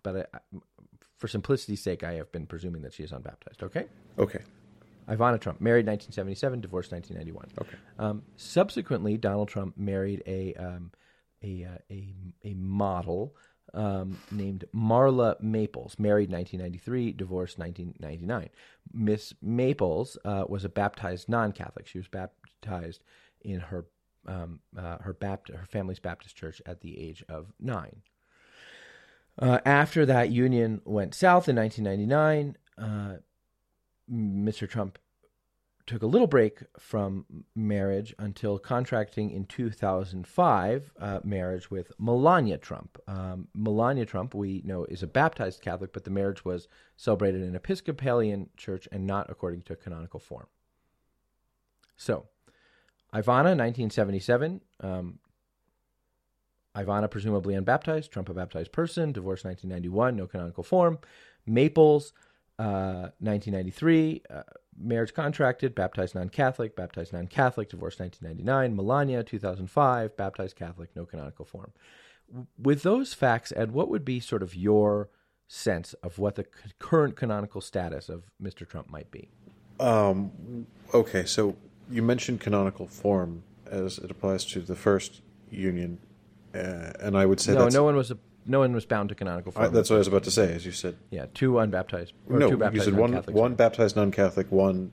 but 0.03 0.29
I, 0.33 0.39
for 1.17 1.27
simplicity's 1.27 1.81
sake, 1.81 2.03
I 2.03 2.13
have 2.13 2.31
been 2.31 2.47
presuming 2.47 2.81
that 2.81 2.93
she 2.93 3.03
is 3.03 3.11
unbaptized. 3.11 3.63
Okay. 3.63 3.85
Okay. 4.17 4.39
Ivana 5.07 5.39
Trump, 5.39 5.59
married 5.59 5.85
1977, 5.85 6.61
divorced 6.61 6.91
1991. 6.91 7.49
Okay. 7.61 7.77
Um, 7.99 8.23
subsequently, 8.37 9.17
Donald 9.17 9.49
Trump 9.49 9.77
married 9.77 10.23
a 10.25 10.53
um, 10.55 10.91
a, 11.43 11.65
uh, 11.65 11.77
a 11.89 12.13
a 12.43 12.53
model 12.53 13.35
um, 13.73 14.19
named 14.31 14.65
Marla 14.75 15.41
Maples, 15.41 15.97
married 15.97 16.31
1993, 16.31 17.13
divorced 17.13 17.57
1999. 17.57 18.49
Miss 18.93 19.33
Maples 19.41 20.17
uh, 20.25 20.45
was 20.47 20.65
a 20.65 20.69
baptized 20.69 21.29
non-Catholic. 21.29 21.87
She 21.87 21.97
was 21.97 22.07
baptized 22.07 23.03
in 23.41 23.59
her 23.59 23.85
um, 24.27 24.59
uh, 24.77 24.97
her 24.99 25.13
Bapt- 25.13 25.49
her 25.49 25.65
family's 25.65 25.99
Baptist 25.99 26.35
church 26.35 26.61
at 26.65 26.81
the 26.81 26.99
age 26.99 27.23
of 27.27 27.53
nine. 27.59 28.01
Uh, 29.39 29.59
after 29.65 30.05
that 30.05 30.29
union 30.29 30.81
went 30.85 31.15
south 31.15 31.49
in 31.49 31.55
1999, 31.55 32.57
uh, 32.77 33.17
Mr. 34.11 34.69
Trump 34.69 34.99
took 35.85 36.01
a 36.03 36.07
little 36.07 36.27
break 36.27 36.59
from 36.79 37.25
marriage 37.55 38.13
until 38.19 38.57
contracting 38.57 39.31
in 39.31 39.45
2005 39.45 40.91
uh, 40.99 41.19
marriage 41.23 41.71
with 41.71 41.91
Melania 41.99 42.57
Trump. 42.57 42.97
Um, 43.07 43.47
Melania 43.53 44.05
Trump, 44.05 44.33
we 44.33 44.61
know, 44.65 44.85
is 44.85 45.03
a 45.03 45.07
baptized 45.07 45.61
Catholic, 45.61 45.93
but 45.93 46.03
the 46.03 46.09
marriage 46.09 46.45
was 46.45 46.67
celebrated 46.97 47.41
in 47.41 47.49
an 47.49 47.55
Episcopalian 47.55 48.49
church 48.57 48.87
and 48.91 49.05
not 49.05 49.29
according 49.29 49.61
to 49.63 49.75
canonical 49.75 50.19
form. 50.19 50.47
So, 51.95 52.27
Ivana, 53.13 53.55
1977, 53.57 54.61
um, 54.79 55.19
Ivana, 56.75 57.09
presumably 57.11 57.55
unbaptized, 57.55 58.11
Trump, 58.11 58.29
a 58.29 58.33
baptized 58.33 58.71
person, 58.71 59.11
divorced 59.11 59.43
1991, 59.43 60.15
no 60.15 60.27
canonical 60.27 60.63
form. 60.63 60.99
Maples, 61.45 62.13
uh, 62.61 63.09
1993, 63.19 64.21
uh, 64.29 64.43
marriage 64.79 65.13
contracted, 65.13 65.73
baptized 65.73 66.15
non 66.15 66.29
Catholic, 66.29 66.75
baptized 66.75 67.13
non 67.13 67.27
Catholic, 67.27 67.69
divorced 67.69 67.99
1999. 67.99 68.75
Melania, 68.75 69.23
2005, 69.23 70.15
baptized 70.15 70.55
Catholic, 70.55 70.89
no 70.95 71.05
canonical 71.05 71.45
form. 71.45 71.71
With 72.57 72.83
those 72.83 73.13
facts, 73.13 73.51
Ed, 73.55 73.71
what 73.71 73.89
would 73.89 74.05
be 74.05 74.19
sort 74.19 74.43
of 74.43 74.55
your 74.55 75.09
sense 75.47 75.93
of 75.95 76.17
what 76.19 76.35
the 76.35 76.45
current 76.79 77.15
canonical 77.15 77.61
status 77.61 78.07
of 78.07 78.31
Mr. 78.41 78.67
Trump 78.67 78.89
might 78.89 79.11
be? 79.11 79.29
Um, 79.79 80.67
okay, 80.93 81.25
so 81.25 81.55
you 81.89 82.01
mentioned 82.01 82.39
canonical 82.39 82.87
form 82.87 83.43
as 83.65 83.97
it 83.97 84.11
applies 84.11 84.45
to 84.45 84.61
the 84.61 84.75
first 84.75 85.21
union 85.49 85.97
uh, 86.53 86.91
and 86.99 87.17
I 87.17 87.25
would 87.25 87.39
say 87.39 87.53
no, 87.53 87.69
no 87.69 87.83
one 87.83 87.95
was 87.95 88.11
a, 88.11 88.17
no 88.45 88.59
one 88.59 88.73
was 88.73 88.85
bound 88.85 89.09
to 89.09 89.15
canonical 89.15 89.51
form. 89.51 89.65
I, 89.65 89.69
that's 89.69 89.89
what 89.89 89.97
I 89.97 89.99
was 89.99 90.07
about 90.07 90.23
to 90.23 90.31
say, 90.31 90.53
as 90.53 90.65
you 90.65 90.71
said. 90.71 90.97
Yeah, 91.09 91.25
two 91.33 91.53
unbaptized. 91.53 92.13
no, 92.27 92.49
two 92.49 92.57
baptized 92.57 92.87
you 92.87 92.91
said 92.91 92.99
one 92.99 93.13
one 93.33 93.55
baptized 93.55 93.95
non-Catholic, 93.95 94.51
one 94.51 94.91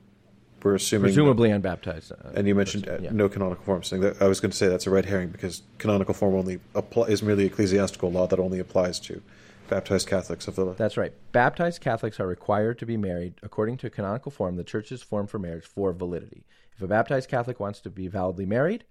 we're 0.63 0.75
assuming 0.75 1.05
presumably 1.05 1.51
unbaptized. 1.51 2.13
Uh, 2.13 2.31
and 2.35 2.49
you 2.49 2.55
mentioned 2.55 2.85
person, 2.85 3.05
uh, 3.05 3.05
yeah. 3.05 3.11
no 3.13 3.29
canonical 3.29 3.65
form. 3.65 3.83
Saying 3.83 4.03
that 4.03 4.21
I 4.21 4.27
was 4.27 4.41
going 4.41 4.51
to 4.51 4.57
say 4.57 4.69
that's 4.69 4.87
a 4.87 4.91
red 4.91 5.07
herring 5.07 5.29
because 5.29 5.63
canonical 5.79 6.15
form 6.15 6.35
only 6.35 6.61
apply, 6.75 7.09
is 7.09 7.23
merely 7.23 7.47
ecclesiastical 7.47 8.11
law 8.11 8.27
that 8.27 8.39
only 8.39 8.59
applies 8.59 8.99
to 9.01 9.23
baptized 9.69 10.09
Catholics 10.09 10.49
of 10.49 10.57
the. 10.57 10.75
That's 10.75 10.97
right. 10.97 11.13
Baptized 11.33 11.81
Catholics 11.81 12.19
are 12.19 12.27
required 12.27 12.79
to 12.81 12.87
be 12.87 12.97
married 12.97 13.35
according 13.43 13.77
to 13.79 13.91
canonical 13.91 14.33
form, 14.33 14.57
the 14.57 14.65
Church's 14.65 15.03
form 15.03 15.27
for 15.27 15.39
marriage, 15.39 15.65
for 15.65 15.93
validity. 15.93 16.45
If 16.75 16.83
a 16.83 16.87
baptized 16.87 17.29
Catholic 17.29 17.61
wants 17.61 17.81
to 17.81 17.91
be 17.91 18.09
validly 18.09 18.47
married, 18.47 18.85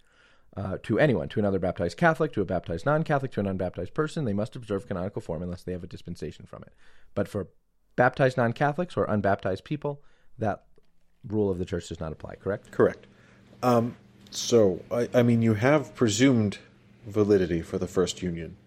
uh, 0.58 0.78
to 0.82 0.98
anyone, 0.98 1.30
to 1.30 1.40
another 1.40 1.60
baptized 1.60 1.98
Catholic, 1.98 2.34
to 2.34 2.42
a 2.42 2.46
baptized 2.46 2.86
non 2.86 3.04
Catholic, 3.04 3.32
to 3.34 3.40
an 3.40 3.48
unbaptized 3.48 3.94
person. 3.94 4.26
They 4.26 4.34
must 4.34 4.56
observe 4.56 4.88
canonical 4.88 5.22
form 5.22 5.44
unless 5.44 5.62
they 5.62 5.72
have 5.72 5.84
a 5.84 5.88
dispensation 5.88 6.46
from 6.46 6.64
it. 6.64 6.74
But 7.14 7.28
for 7.28 7.50
baptized 7.96 8.38
non 8.38 8.54
Catholics 8.54 8.98
or 8.98 9.06
unbaptized 9.06 9.64
people, 9.64 10.02
that 10.40 10.64
rule 11.28 11.52
of 11.52 11.60
the 11.60 11.66
church 11.66 11.90
does 11.90 12.00
not 12.00 12.12
apply, 12.12 12.36
correct? 12.36 12.72
Correct. 12.72 13.06
Um, 13.62 13.96
so, 14.32 14.84
I, 14.92 15.08
I, 15.14 15.24
mean, 15.24 15.44
you 15.44 15.54
have 15.54 15.94
presumed 15.96 16.58
validity 17.06 17.62
for 17.62 17.78
the 17.78 17.88
first 17.88 18.24
union 18.24 18.58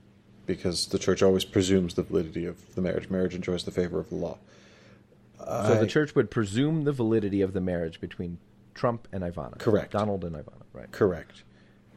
because 0.47 0.87
the 0.87 0.99
church 0.99 1.23
always 1.23 1.45
presumes 1.45 1.95
the 1.95 2.03
validity 2.05 2.47
of 2.47 2.75
the 2.77 2.83
marriage. 2.83 3.11
Marriage 3.11 3.35
enjoys 3.35 3.65
the 3.65 3.71
favor 3.73 3.99
of 3.99 4.09
the 4.11 4.17
law. 4.17 4.39
So 5.39 5.47
I, 5.47 5.75
the 5.75 5.87
church 5.87 6.15
would 6.15 6.31
presume 6.31 6.85
the 6.85 6.93
validity 6.93 7.41
of 7.41 7.53
the 7.53 7.61
marriage 7.61 8.01
between 8.01 8.39
Trump 8.75 9.09
and 9.11 9.25
Ivana. 9.25 9.59
Correct. 9.59 9.93
Donald 9.93 10.25
and 10.25 10.37
Ivana, 10.37 10.63
right? 10.73 10.91
Correct 10.93 11.45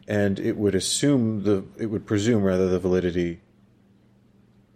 and 0.08 0.40
it 0.40 0.58
would 0.58 0.76
assume 0.76 1.44
the 1.44 1.66
it 1.78 1.88
would 1.88 2.06
presume 2.06 2.44
rather 2.44 2.68
the 2.68 2.80
validity 2.80 3.42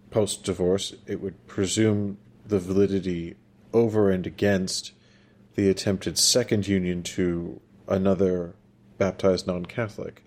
post 0.09 0.43
divorce. 0.43 0.93
It 1.05 1.21
would 1.21 1.47
presume 1.47 2.17
the 2.45 2.59
validity 2.59 3.35
over 3.73 4.09
and 4.09 4.25
against 4.25 4.93
the 5.55 5.69
attempted 5.69 6.17
second 6.17 6.67
union 6.67 7.03
to 7.03 7.59
another 7.87 8.55
baptized 8.97 9.47
non 9.47 9.65
Catholic. 9.65 10.23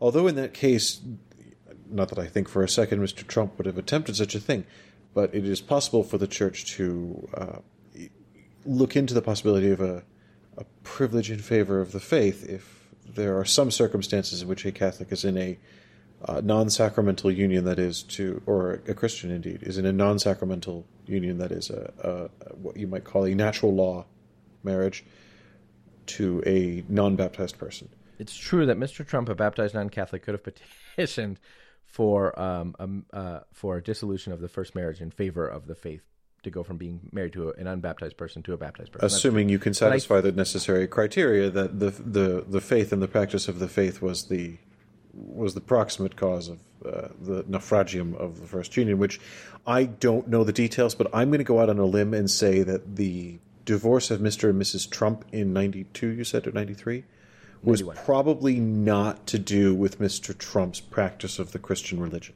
Although 0.00 0.26
in 0.26 0.34
that 0.34 0.54
case, 0.54 1.00
not 1.88 2.08
that 2.08 2.18
I 2.18 2.26
think 2.26 2.48
for 2.48 2.62
a 2.62 2.68
second 2.68 3.00
Mr. 3.00 3.26
Trump 3.26 3.56
would 3.58 3.66
have 3.66 3.78
attempted 3.78 4.16
such 4.16 4.34
a 4.34 4.40
thing, 4.40 4.64
but 5.14 5.34
it 5.34 5.44
is 5.44 5.60
possible 5.60 6.02
for 6.02 6.18
the 6.18 6.26
church 6.26 6.64
to 6.76 7.28
uh, 7.34 7.58
look 8.64 8.96
into 8.96 9.14
the 9.14 9.22
possibility 9.22 9.70
of 9.70 9.80
a, 9.80 10.02
a 10.56 10.64
privilege 10.82 11.30
in 11.30 11.38
favor 11.38 11.80
of 11.80 11.92
the 11.92 12.00
faith 12.00 12.48
if 12.48 12.81
there 13.14 13.38
are 13.38 13.44
some 13.44 13.70
circumstances 13.70 14.42
in 14.42 14.48
which 14.48 14.64
a 14.64 14.72
Catholic 14.72 15.12
is 15.12 15.24
in 15.24 15.36
a 15.36 15.58
uh, 16.24 16.40
non-sacramental 16.42 17.30
union 17.30 17.64
that 17.64 17.78
is 17.78 18.02
to, 18.04 18.42
or 18.46 18.80
a 18.86 18.94
Christian 18.94 19.30
indeed, 19.30 19.62
is 19.62 19.78
in 19.78 19.86
a 19.86 19.92
non-sacramental 19.92 20.86
union 21.06 21.38
that 21.38 21.50
is 21.50 21.70
a, 21.70 21.92
a 22.02 22.54
what 22.54 22.76
you 22.76 22.86
might 22.86 23.04
call 23.04 23.24
a 23.24 23.34
natural 23.34 23.74
law 23.74 24.04
marriage 24.62 25.04
to 26.06 26.42
a 26.46 26.84
non-baptized 26.88 27.58
person. 27.58 27.88
It's 28.18 28.36
true 28.36 28.66
that 28.66 28.78
Mr. 28.78 29.06
Trump, 29.06 29.28
a 29.28 29.34
baptized 29.34 29.74
non-Catholic, 29.74 30.22
could 30.22 30.34
have 30.34 30.44
petitioned 30.96 31.40
for 31.84 32.38
um, 32.40 33.04
uh, 33.12 33.40
for 33.52 33.76
a 33.76 33.82
dissolution 33.82 34.32
of 34.32 34.40
the 34.40 34.48
first 34.48 34.74
marriage 34.74 35.00
in 35.00 35.10
favor 35.10 35.46
of 35.46 35.66
the 35.66 35.74
faith 35.74 36.11
to 36.42 36.50
go 36.50 36.62
from 36.62 36.76
being 36.76 37.00
married 37.12 37.32
to 37.34 37.50
a, 37.50 37.52
an 37.52 37.66
unbaptized 37.66 38.16
person 38.16 38.42
to 38.42 38.52
a 38.52 38.56
baptized 38.56 38.92
person. 38.92 39.06
Assuming 39.06 39.48
you 39.48 39.58
can 39.58 39.74
satisfy 39.74 40.16
I, 40.16 40.20
the 40.22 40.32
necessary 40.32 40.86
criteria 40.86 41.50
that 41.50 41.78
the 41.78 41.90
the 41.90 42.44
the 42.48 42.60
faith 42.60 42.92
and 42.92 43.02
the 43.02 43.08
practice 43.08 43.48
of 43.48 43.58
the 43.58 43.68
faith 43.68 44.02
was 44.02 44.24
the 44.24 44.56
was 45.12 45.54
the 45.54 45.60
proximate 45.60 46.16
cause 46.16 46.48
of 46.48 46.58
uh, 46.84 47.08
the 47.20 47.44
naufragium 47.46 48.14
of 48.14 48.40
the 48.40 48.46
first 48.46 48.76
union, 48.76 48.98
which 48.98 49.20
I 49.66 49.84
don't 49.84 50.28
know 50.28 50.42
the 50.42 50.52
details, 50.52 50.94
but 50.94 51.08
I'm 51.12 51.28
going 51.28 51.38
to 51.38 51.44
go 51.44 51.60
out 51.60 51.68
on 51.68 51.78
a 51.78 51.84
limb 51.84 52.14
and 52.14 52.30
say 52.30 52.62
that 52.62 52.96
the 52.96 53.38
divorce 53.64 54.10
of 54.10 54.20
Mr. 54.20 54.50
and 54.50 54.60
Mrs. 54.60 54.90
Trump 54.90 55.24
in 55.30 55.52
92, 55.52 56.08
you 56.08 56.24
said, 56.24 56.46
or 56.46 56.52
93? 56.52 57.04
Was 57.62 57.80
91. 57.80 58.04
probably 58.04 58.58
not 58.58 59.26
to 59.28 59.38
do 59.38 59.74
with 59.74 60.00
Mr. 60.00 60.36
Trump's 60.36 60.80
practice 60.80 61.38
of 61.38 61.52
the 61.52 61.60
Christian 61.60 62.00
religion. 62.00 62.34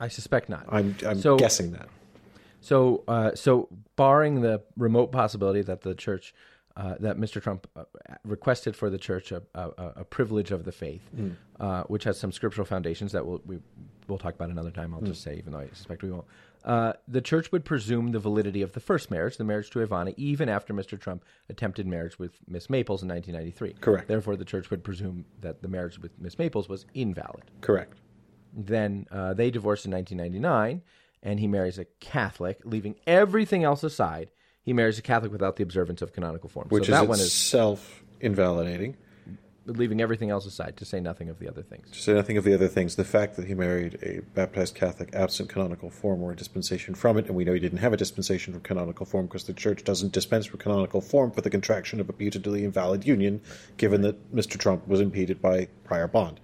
I 0.00 0.08
suspect 0.08 0.48
not. 0.48 0.66
I'm, 0.68 0.96
I'm 1.06 1.20
so, 1.20 1.36
guessing 1.36 1.72
that. 1.72 1.88
So, 2.66 3.04
uh, 3.06 3.36
so 3.36 3.68
barring 3.94 4.40
the 4.40 4.60
remote 4.76 5.12
possibility 5.12 5.62
that 5.62 5.82
the 5.82 5.94
church, 5.94 6.34
uh, 6.76 6.96
that 6.98 7.16
Mr. 7.16 7.40
Trump 7.40 7.68
uh, 7.76 7.84
requested 8.24 8.74
for 8.74 8.90
the 8.90 8.98
church 8.98 9.30
a, 9.30 9.40
a, 9.54 9.70
a 9.98 10.04
privilege 10.04 10.50
of 10.50 10.64
the 10.64 10.72
faith, 10.72 11.02
mm. 11.16 11.88
which 11.88 12.02
has 12.02 12.18
some 12.18 12.32
scriptural 12.32 12.64
foundations 12.64 13.12
that 13.12 13.24
we'll, 13.24 13.40
we 13.46 13.60
we'll 14.08 14.18
talk 14.18 14.34
about 14.34 14.50
another 14.50 14.72
time. 14.72 14.92
I'll 14.92 15.00
just 15.00 15.22
say, 15.22 15.36
even 15.36 15.52
though 15.52 15.60
I 15.60 15.68
suspect 15.74 16.02
we 16.02 16.10
won't. 16.10 16.24
Uh, 16.64 16.94
the 17.06 17.20
church 17.20 17.52
would 17.52 17.64
presume 17.64 18.10
the 18.10 18.18
validity 18.18 18.62
of 18.62 18.72
the 18.72 18.80
first 18.80 19.12
marriage, 19.12 19.36
the 19.36 19.44
marriage 19.44 19.70
to 19.70 19.78
Ivana, 19.78 20.12
even 20.16 20.48
after 20.48 20.74
Mr. 20.74 20.98
Trump 20.98 21.24
attempted 21.48 21.86
marriage 21.86 22.18
with 22.18 22.32
Miss 22.48 22.68
Maples 22.68 23.04
in 23.04 23.08
1993. 23.08 23.80
Correct. 23.80 24.08
Therefore, 24.08 24.34
the 24.34 24.44
church 24.44 24.70
would 24.70 24.82
presume 24.82 25.24
that 25.40 25.62
the 25.62 25.68
marriage 25.68 26.00
with 26.00 26.10
Miss 26.18 26.36
Maples 26.36 26.68
was 26.68 26.84
invalid. 26.94 27.44
Correct. 27.60 28.00
Then 28.52 29.06
uh, 29.12 29.34
they 29.34 29.52
divorced 29.52 29.84
in 29.84 29.92
1999, 29.92 30.82
and 31.22 31.40
he 31.40 31.46
marries 31.46 31.78
a 31.78 31.84
Catholic, 32.00 32.60
leaving 32.64 32.96
everything 33.06 33.64
else 33.64 33.82
aside. 33.82 34.30
He 34.62 34.72
marries 34.72 34.98
a 34.98 35.02
Catholic 35.02 35.32
without 35.32 35.56
the 35.56 35.62
observance 35.62 36.02
of 36.02 36.12
canonical 36.12 36.48
form. 36.48 36.68
Which 36.68 36.86
so 36.86 36.92
is 36.92 37.00
that 37.00 37.08
one 37.08 37.18
is 37.18 37.26
itself 37.26 38.02
invalidating. 38.20 38.96
leaving 39.66 40.00
everything 40.00 40.30
else 40.30 40.46
aside, 40.46 40.76
to 40.76 40.84
say 40.84 41.00
nothing 41.00 41.28
of 41.28 41.38
the 41.40 41.48
other 41.48 41.62
things. 41.62 41.90
To 41.90 42.00
say 42.00 42.14
nothing 42.14 42.36
of 42.36 42.44
the 42.44 42.54
other 42.54 42.68
things, 42.68 42.94
the 42.94 43.04
fact 43.04 43.36
that 43.36 43.46
he 43.46 43.54
married 43.54 43.98
a 44.02 44.20
baptized 44.34 44.74
Catholic 44.76 45.12
absent 45.12 45.48
canonical 45.48 45.90
form 45.90 46.22
or 46.22 46.32
a 46.32 46.36
dispensation 46.36 46.94
from 46.94 47.18
it, 47.18 47.26
and 47.26 47.34
we 47.34 47.44
know 47.44 47.52
he 47.52 47.58
didn't 47.58 47.78
have 47.78 47.92
a 47.92 47.96
dispensation 47.96 48.52
from 48.52 48.62
canonical 48.62 49.06
form 49.06 49.26
because 49.26 49.44
the 49.44 49.52
Church 49.52 49.82
doesn't 49.84 50.12
dispense 50.12 50.46
from 50.46 50.60
canonical 50.60 51.00
form 51.00 51.32
for 51.32 51.40
the 51.40 51.50
contraction 51.50 51.98
of 52.00 52.08
a 52.08 52.12
putatively 52.12 52.62
invalid 52.62 53.04
union, 53.04 53.40
given 53.76 54.02
that 54.02 54.34
Mr. 54.34 54.58
Trump 54.58 54.86
was 54.86 55.00
impeded 55.00 55.42
by 55.42 55.66
prior 55.84 56.06
bond. 56.06 56.40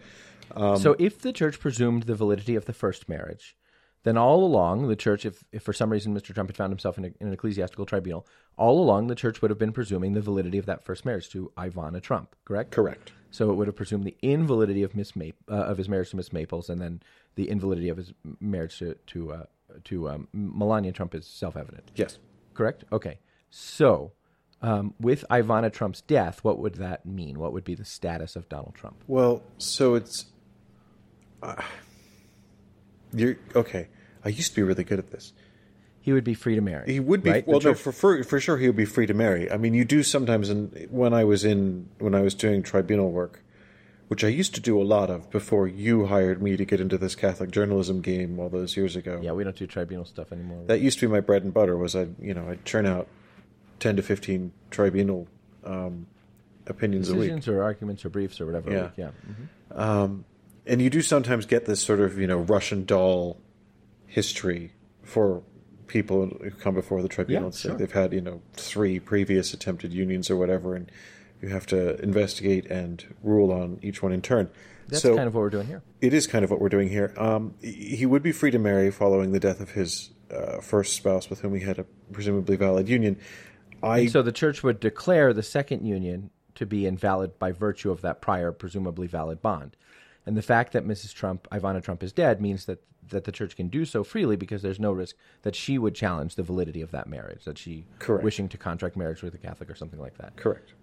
Um, 0.55 0.76
so 0.79 0.97
if 0.99 1.21
the 1.21 1.33
church 1.33 1.61
presumed 1.61 2.05
the 2.05 2.14
validity 2.14 2.57
of 2.57 2.67
the 2.67 2.73
first 2.73 3.09
marriage, 3.09 3.57
then 4.04 4.16
all 4.16 4.44
along 4.44 4.88
the 4.88 4.97
church, 4.97 5.25
if, 5.25 5.44
if 5.52 5.62
for 5.62 5.73
some 5.73 5.90
reason 5.90 6.14
Mr. 6.14 6.35
Trump 6.35 6.50
had 6.50 6.56
found 6.56 6.73
himself 6.73 6.99
in, 6.99 7.04
a, 7.04 7.09
in 7.21 7.28
an 7.28 7.32
ecclesiastical 7.32 7.87
tribunal, 7.87 8.26
all 8.56 8.80
along 8.80 9.06
the 9.06 9.14
church 9.14 9.40
would 9.40 9.50
have 9.50 9.59
been 9.59 9.73
presuming 9.73 10.12
the 10.12 10.21
validity 10.21 10.59
of 10.59 10.66
that 10.66 10.85
first 10.85 11.04
marriage 11.04 11.30
to 11.30 11.52
Ivana 11.56 12.02
Trump, 12.02 12.35
correct? 12.44 12.73
Correct. 12.73 13.12
So 13.30 13.50
it 13.50 13.54
would 13.54 13.66
have 13.66 13.76
presumed 13.76 14.04
the 14.04 14.16
invalidity 14.21 14.82
of 14.82 14.94
Miss 14.94 15.16
Map- 15.16 15.35
uh, 15.50 15.54
of 15.54 15.78
his 15.78 15.88
marriage 15.88 16.11
to 16.11 16.16
Miss 16.16 16.32
Maples, 16.32 16.68
and 16.68 16.80
then 16.80 17.00
the 17.35 17.49
invalidity 17.49 17.88
of 17.88 17.97
his 17.97 18.12
marriage 18.40 18.78
to 18.78 18.94
to 19.06 19.32
uh, 19.32 19.44
to 19.85 20.11
um, 20.11 20.28
Melania 20.35 20.92
Trump 20.92 21.14
is 21.14 21.26
self 21.26 21.56
evident. 21.56 21.90
Yes. 21.97 22.18
Correct. 22.54 22.85
Okay. 22.92 23.18
So. 23.50 24.12
Um, 24.64 24.94
with 25.00 25.25
Ivana 25.28 25.73
Trump's 25.73 26.02
death, 26.02 26.44
what 26.44 26.56
would 26.61 26.76
that 26.76 27.04
mean? 27.04 27.40
What 27.40 27.52
would 27.52 27.64
be 27.64 27.75
the 27.75 27.85
status 27.85 28.37
of 28.37 28.49
Donald 28.49 28.76
Trump? 28.76 29.02
Well, 29.09 29.42
so 29.59 29.97
it's. 29.97 30.26
Uh, 31.42 31.61
you're 33.12 33.37
okay. 33.54 33.88
I 34.25 34.28
used 34.28 34.50
to 34.50 34.57
be 34.57 34.62
really 34.62 34.85
good 34.85 34.99
at 34.99 35.11
this. 35.11 35.33
He 36.00 36.12
would 36.12 36.25
be 36.25 36.35
free 36.35 36.57
to 36.57 36.61
marry. 36.61 36.92
He 36.92 36.99
would 37.00 37.23
be 37.23 37.31
right? 37.31 37.47
Well, 37.47 37.61
no, 37.61 37.75
for, 37.75 37.92
for 37.92 38.25
for 38.25 38.40
sure 38.40 38.59
he 38.59 38.66
would 38.66 38.76
be 38.76 38.85
free 38.85 39.07
to 39.07 39.14
marry. 39.14 39.50
I 39.50 39.57
mean, 39.57 39.73
you 39.75 39.85
do 39.85 40.02
sometimes. 40.02 40.49
And 40.50 40.88
when 40.90 41.14
I 41.14 41.23
was 41.25 41.45
in 41.45 41.88
when 41.99 42.14
I 42.14 42.23
was 42.23 42.35
doing 42.35 42.62
tribunal 42.64 43.12
work, 43.12 43.45
which 44.09 44.25
I 44.25 44.28
used 44.28 44.52
to 44.57 44.61
do 44.61 44.81
a 44.81 44.83
lot 44.83 45.11
of 45.11 45.31
before 45.31 45.69
you 45.69 46.07
hired 46.07 46.42
me 46.42 46.57
to 46.57 46.64
get 46.64 46.81
into 46.81 46.99
this 46.99 47.14
Catholic 47.14 47.52
journalism 47.52 48.00
game 48.00 48.40
all 48.40 48.49
those 48.49 48.76
years 48.76 48.97
ago. 48.97 49.21
Yeah, 49.23 49.33
we 49.33 49.45
don't 49.45 49.54
do 49.54 49.66
tribunal 49.66 50.04
stuff 50.04 50.33
anymore. 50.33 50.64
That 50.66 50.81
used 50.81 50.99
to 50.99 51.07
be 51.09 51.12
my 51.12 51.21
bread 51.21 51.45
and 51.45 51.54
butter. 51.54 51.76
Was 51.76 51.95
I 51.95 52.09
you 52.21 52.35
know 52.35 52.49
I'd 52.49 52.64
churn 52.64 52.85
out 52.85 53.07
ten 53.78 53.95
to 53.95 54.02
fifteen 54.02 54.52
tribunal 54.73 55.28
um, 55.64 56.07
opinions 56.66 57.11
a 57.11 57.14
week. 57.14 57.47
Or 57.47 57.62
arguments 57.62 58.04
or 58.04 58.09
briefs 58.09 58.40
or 58.40 58.47
whatever. 58.47 58.73
Yeah. 58.73 58.90
Yeah. 58.97 59.11
Mhm. 59.28 59.78
Um, 59.78 60.25
and 60.66 60.81
you 60.81 60.90
do 60.90 61.02
sometimes 61.02 61.47
get 61.47 61.64
this 61.64 61.81
sort 61.81 62.00
of 62.00 62.19
you 62.19 62.26
know 62.26 62.38
Russian 62.38 62.85
doll 62.85 63.40
history 64.07 64.73
for 65.02 65.42
people 65.87 66.26
who 66.42 66.50
come 66.50 66.75
before 66.75 67.02
the 67.02 67.09
tribunal. 67.09 67.42
Yeah, 67.42 67.47
and 67.47 67.54
say 67.54 67.69
sure. 67.71 67.78
They've 67.78 67.92
had 67.92 68.12
you 68.12 68.21
know 68.21 68.42
three 68.54 68.99
previous 69.00 69.52
attempted 69.54 69.92
unions 69.92 70.31
or 70.31 70.37
whatever, 70.37 70.75
and 70.75 70.90
you 71.40 71.49
have 71.49 71.66
to 71.66 72.00
investigate 72.00 72.66
and 72.66 73.14
rule 73.23 73.52
on 73.52 73.78
each 73.83 74.02
one 74.02 74.12
in 74.12 74.23
turn. 74.23 74.50
That's 74.88 75.02
so 75.02 75.16
kind 75.16 75.28
of 75.28 75.35
what 75.35 75.40
we're 75.40 75.50
doing 75.50 75.66
here. 75.66 75.83
it 76.00 76.12
is 76.12 76.26
kind 76.26 76.45
of 76.45 76.50
what 76.50 76.61
we're 76.61 76.69
doing 76.69 76.88
here. 76.88 77.14
Um, 77.16 77.54
he 77.61 77.97
he 77.97 78.07
would 78.07 78.23
be 78.23 78.33
free 78.33 78.50
to 78.50 78.59
marry 78.59 78.90
following 78.90 79.33
the 79.33 79.40
death 79.40 79.61
of 79.61 79.71
his 79.71 80.11
uh, 80.31 80.61
first 80.61 80.95
spouse, 80.95 81.31
with 81.31 81.40
whom 81.40 81.54
he 81.54 81.61
had 81.61 81.78
a 81.78 81.85
presumably 82.12 82.57
valid 82.57 82.88
union. 82.88 83.19
I 83.83 84.07
So 84.07 84.23
the 84.23 84.33
church 84.33 84.62
would 84.62 84.81
declare 84.81 85.33
the 85.33 85.42
second 85.42 85.85
union 85.85 86.31
to 86.54 86.66
be 86.66 86.87
invalid 86.87 87.38
by 87.38 87.52
virtue 87.52 87.90
of 87.90 88.02
that 88.02 88.21
prior, 88.21 88.52
presumably 88.52 89.07
valid 89.07 89.42
bond. 89.42 89.76
And 90.25 90.37
the 90.37 90.43
fact 90.43 90.73
that 90.73 90.87
Mrs. 90.87 91.12
Trump, 91.14 91.49
Ivana 91.50 91.83
Trump, 91.83 92.02
is 92.02 92.12
dead 92.12 92.41
means 92.41 92.67
that, 92.67 92.83
that 93.09 93.25
the 93.25 93.33
church 93.33 93.57
can 93.57 93.69
do 93.69 93.85
so 93.85 94.05
freely 94.05 94.37
because 94.37 94.62
there's 94.62 94.79
no 94.79 94.93
risk 94.93 95.17
that 95.43 95.57
she 95.57 95.79
would 95.79 95.95
challenge 95.95 96.37
the 96.37 96.43
validity 96.45 96.81
of 96.81 96.93
that 96.93 97.09
marriage, 97.09 97.45
that 97.45 97.59
she 97.59 97.87
Correct. 97.99 98.23
wishing 98.23 98.49
to 98.50 98.57
contract 98.57 98.97
marriage 98.97 99.23
with 99.23 99.35
a 99.35 99.38
Catholic 99.38 99.69
or 99.69 99.75
something 99.75 99.99
like 100.00 100.19
that. 100.19 100.37
correct. 100.37 100.75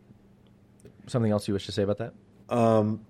Something 1.07 1.31
else 1.31 1.47
you 1.47 1.53
wish 1.53 1.65
to 1.65 1.71
say 1.71 1.83
about 1.83 1.97
that? 1.99 2.13
Um, 2.49 3.05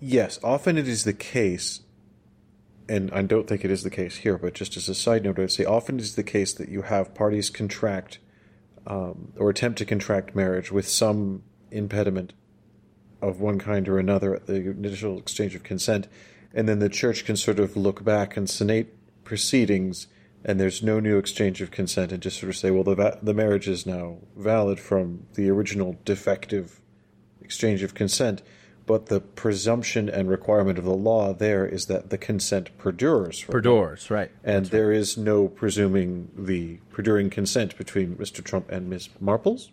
Yes, 0.00 0.38
often 0.44 0.78
it 0.78 0.86
is 0.86 1.02
the 1.04 1.12
case, 1.12 1.80
and 2.88 3.10
I 3.12 3.22
don't 3.22 3.48
think 3.48 3.64
it 3.64 3.70
is 3.70 3.82
the 3.82 3.90
case 3.90 4.16
here, 4.18 4.38
but 4.38 4.54
just 4.54 4.76
as 4.76 4.88
a 4.88 4.94
side 4.94 5.24
note, 5.24 5.38
I'd 5.40 5.50
say 5.50 5.64
often 5.64 5.96
it 5.96 6.02
is 6.02 6.14
the 6.14 6.22
case 6.22 6.52
that 6.54 6.68
you 6.68 6.82
have 6.82 7.14
parties 7.14 7.50
contract 7.50 8.18
um, 8.86 9.32
or 9.36 9.50
attempt 9.50 9.78
to 9.78 9.84
contract 9.84 10.36
marriage 10.36 10.70
with 10.70 10.88
some 10.88 11.42
impediment 11.70 12.32
of 13.20 13.40
one 13.40 13.58
kind 13.58 13.88
or 13.88 13.98
another 13.98 14.34
at 14.34 14.46
the 14.46 14.70
initial 14.70 15.18
exchange 15.18 15.54
of 15.54 15.62
consent, 15.62 16.08
and 16.54 16.68
then 16.68 16.78
the 16.78 16.88
church 16.88 17.24
can 17.24 17.36
sort 17.36 17.58
of 17.58 17.76
look 17.76 18.04
back 18.04 18.36
and 18.36 18.48
senate 18.48 18.94
proceedings, 19.24 20.06
and 20.44 20.58
there's 20.58 20.82
no 20.82 21.00
new 21.00 21.18
exchange 21.18 21.60
of 21.60 21.70
consent, 21.70 22.12
and 22.12 22.22
just 22.22 22.38
sort 22.38 22.50
of 22.50 22.56
say, 22.56 22.70
well, 22.70 22.84
the 22.84 22.94
va- 22.94 23.18
the 23.22 23.34
marriage 23.34 23.68
is 23.68 23.86
now 23.86 24.18
valid 24.36 24.80
from 24.80 25.26
the 25.34 25.50
original 25.50 25.96
defective 26.04 26.80
exchange 27.42 27.82
of 27.82 27.94
consent, 27.94 28.42
but 28.86 29.06
the 29.06 29.20
presumption 29.20 30.08
and 30.08 30.30
requirement 30.30 30.78
of 30.78 30.84
the 30.84 30.94
law 30.94 31.34
there 31.34 31.66
is 31.66 31.86
that 31.86 32.08
the 32.08 32.16
consent 32.16 32.76
perdures. 32.78 33.44
Perdors, 33.44 34.10
right. 34.10 34.30
and 34.42 34.66
there 34.66 34.90
is 34.90 35.18
no 35.18 35.48
presuming 35.48 36.30
the 36.36 36.78
perduring 36.90 37.28
consent 37.28 37.76
between 37.76 38.16
Mr. 38.16 38.42
Trump 38.42 38.70
and 38.70 38.88
Ms. 38.88 39.10
Marples. 39.22 39.70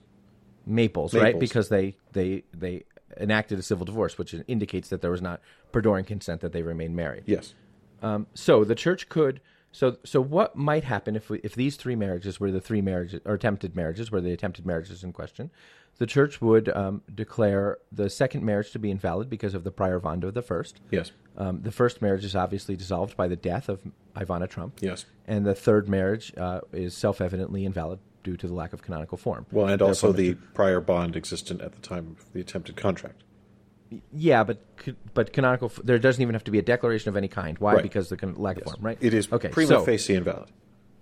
Maples, 0.66 1.14
right? 1.14 1.40
Because 1.40 1.70
they, 1.70 1.96
they, 2.12 2.44
they 2.54 2.84
enacted 3.20 3.60
a 3.60 3.64
civil 3.64 3.86
divorce, 3.86 4.18
which 4.18 4.36
indicates 4.48 4.90
that 4.90 5.02
there 5.02 5.12
was 5.12 5.22
not 5.22 5.42
perduring 5.72 6.06
consent 6.06 6.42
that 6.42 6.52
they 6.52 6.62
remained 6.62 6.96
married. 6.96 7.24
Yes. 7.26 7.54
Um, 8.02 8.28
so 8.34 8.64
the 8.64 8.76
church 8.76 9.10
could. 9.10 9.42
So 9.72 9.98
so 10.06 10.22
what 10.22 10.56
might 10.56 10.86
happen 10.86 11.16
if 11.16 11.30
we, 11.30 11.40
if 11.44 11.54
these 11.56 11.76
three 11.76 11.96
marriages 11.96 12.40
were 12.40 12.52
the 12.52 12.62
three 12.62 12.82
marriages 12.82 13.22
or 13.26 13.34
attempted 13.34 13.76
marriages 13.76 14.12
were 14.12 14.22
the 14.22 14.32
attempted 14.32 14.66
marriages 14.66 15.04
in 15.04 15.12
question? 15.12 15.52
The 15.98 16.06
church 16.06 16.42
would 16.42 16.70
um, 16.70 17.04
declare 17.14 17.78
the 17.92 18.10
second 18.10 18.44
marriage 18.44 18.72
to 18.72 18.80
be 18.80 18.92
invalid 18.92 19.30
because 19.30 19.54
of 19.54 19.64
the 19.64 19.72
prior 19.72 20.00
bond 20.00 20.26
of 20.26 20.34
the 20.34 20.42
first. 20.42 20.82
Yes. 20.92 21.12
Um, 21.38 21.62
the 21.62 21.72
first 21.72 22.02
marriage 22.02 22.26
is 22.26 22.36
obviously 22.36 22.76
dissolved 22.76 23.16
by 23.16 23.28
the 23.28 23.36
death 23.36 23.70
of 23.70 23.82
Ivana 24.16 24.50
Trump. 24.50 24.80
Yes. 24.82 25.06
And 25.26 25.46
the 25.46 25.56
third 25.56 25.88
marriage 25.88 26.34
uh, 26.38 26.62
is 26.74 26.96
self 26.96 27.22
evidently 27.22 27.66
invalid 27.66 28.00
due 28.26 28.36
to 28.36 28.48
the 28.48 28.54
lack 28.54 28.74
of 28.74 28.82
canonical 28.82 29.18
form. 29.18 29.46
Well, 29.52 29.68
and 29.68 29.82
also 29.82 30.12
the 30.12 30.34
prior 30.54 30.82
bond 30.82 31.16
existent 31.16 31.62
at 31.62 31.72
the 31.72 31.80
time 31.80 32.18
of 32.20 32.34
the 32.34 32.42
attempted 32.42 32.76
contract. 32.76 33.24
Yeah, 34.12 34.44
but 34.44 34.66
but 35.14 35.32
canonical 35.32 35.72
there 35.84 36.00
doesn't 36.00 36.22
even 36.22 36.34
have 36.34 36.44
to 36.46 36.52
be 36.52 36.60
a 36.60 36.64
declaration 36.64 37.08
of 37.08 37.16
any 37.16 37.30
kind. 37.30 37.58
Why? 37.60 37.76
Right. 37.76 37.84
Because 37.84 38.10
the 38.10 38.18
con- 38.18 38.36
lack 38.36 38.58
of 38.58 38.64
Yes. 38.66 38.74
form, 38.74 38.86
right? 38.86 38.98
It 39.00 39.14
is 39.14 39.32
okay. 39.32 39.50
prima 39.50 39.68
so, 39.68 39.86
facie 39.86 40.16
invalid. 40.16 40.50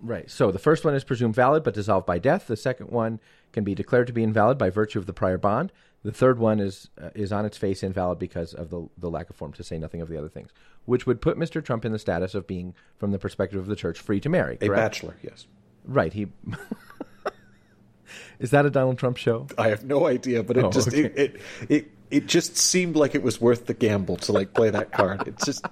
Right. 0.01 0.29
So 0.29 0.51
the 0.51 0.59
first 0.59 0.83
one 0.83 0.93
is 0.93 1.05
presumed 1.05 1.33
valid 1.33 1.63
but 1.63 1.73
dissolved 1.73 2.05
by 2.05 2.19
death. 2.19 2.47
The 2.47 2.57
second 2.57 2.89
one 2.89 3.21
can 3.53 3.63
be 3.63 3.73
declared 3.73 4.07
to 4.07 4.13
be 4.13 4.21
invalid 4.21 4.57
by 4.57 4.69
virtue 4.69 4.99
of 4.99 5.05
the 5.05 5.13
prior 5.13 5.37
bond. 5.37 5.71
The 6.03 6.11
third 6.11 6.37
one 6.37 6.59
is 6.59 6.89
uh, 7.01 7.09
is 7.15 7.31
on 7.31 7.45
its 7.45 7.57
face 7.57 7.81
invalid 7.83 8.19
because 8.19 8.53
of 8.53 8.69
the 8.69 8.89
the 8.97 9.09
lack 9.09 9.29
of 9.29 9.37
form. 9.37 9.53
To 9.53 9.63
say 9.63 9.77
nothing 9.77 10.01
of 10.01 10.09
the 10.09 10.17
other 10.17 10.27
things, 10.27 10.51
which 10.83 11.07
would 11.07 11.21
put 11.21 11.37
Mr. 11.39 11.63
Trump 11.63 11.85
in 11.85 11.93
the 11.93 11.99
status 11.99 12.35
of 12.35 12.45
being, 12.45 12.75
from 12.97 13.11
the 13.11 13.19
perspective 13.19 13.59
of 13.61 13.67
the 13.67 13.77
church, 13.77 13.97
free 14.01 14.19
to 14.19 14.27
marry. 14.29 14.57
A 14.59 14.67
bachelor, 14.67 15.15
yes. 15.23 15.47
Right. 15.85 16.11
He. 16.11 16.27
is 18.39 18.51
that 18.51 18.65
a 18.65 18.69
Donald 18.69 18.97
Trump 18.97 19.17
show? 19.17 19.47
I 19.57 19.69
have 19.69 19.83
no 19.83 20.07
idea, 20.07 20.43
but 20.43 20.57
it 20.57 20.63
Oh, 20.65 20.71
just 20.71 20.87
okay. 20.89 21.03
it, 21.05 21.17
it 21.17 21.41
it 21.69 21.91
it 22.11 22.25
just 22.27 22.55
seemed 22.57 22.95
like 22.95 23.15
it 23.15 23.23
was 23.23 23.41
worth 23.41 23.65
the 23.65 23.73
gamble 23.73 24.17
to 24.17 24.31
like 24.31 24.53
play 24.53 24.69
that 24.69 24.91
card. 24.91 25.27
It's 25.27 25.45
just 25.45 25.65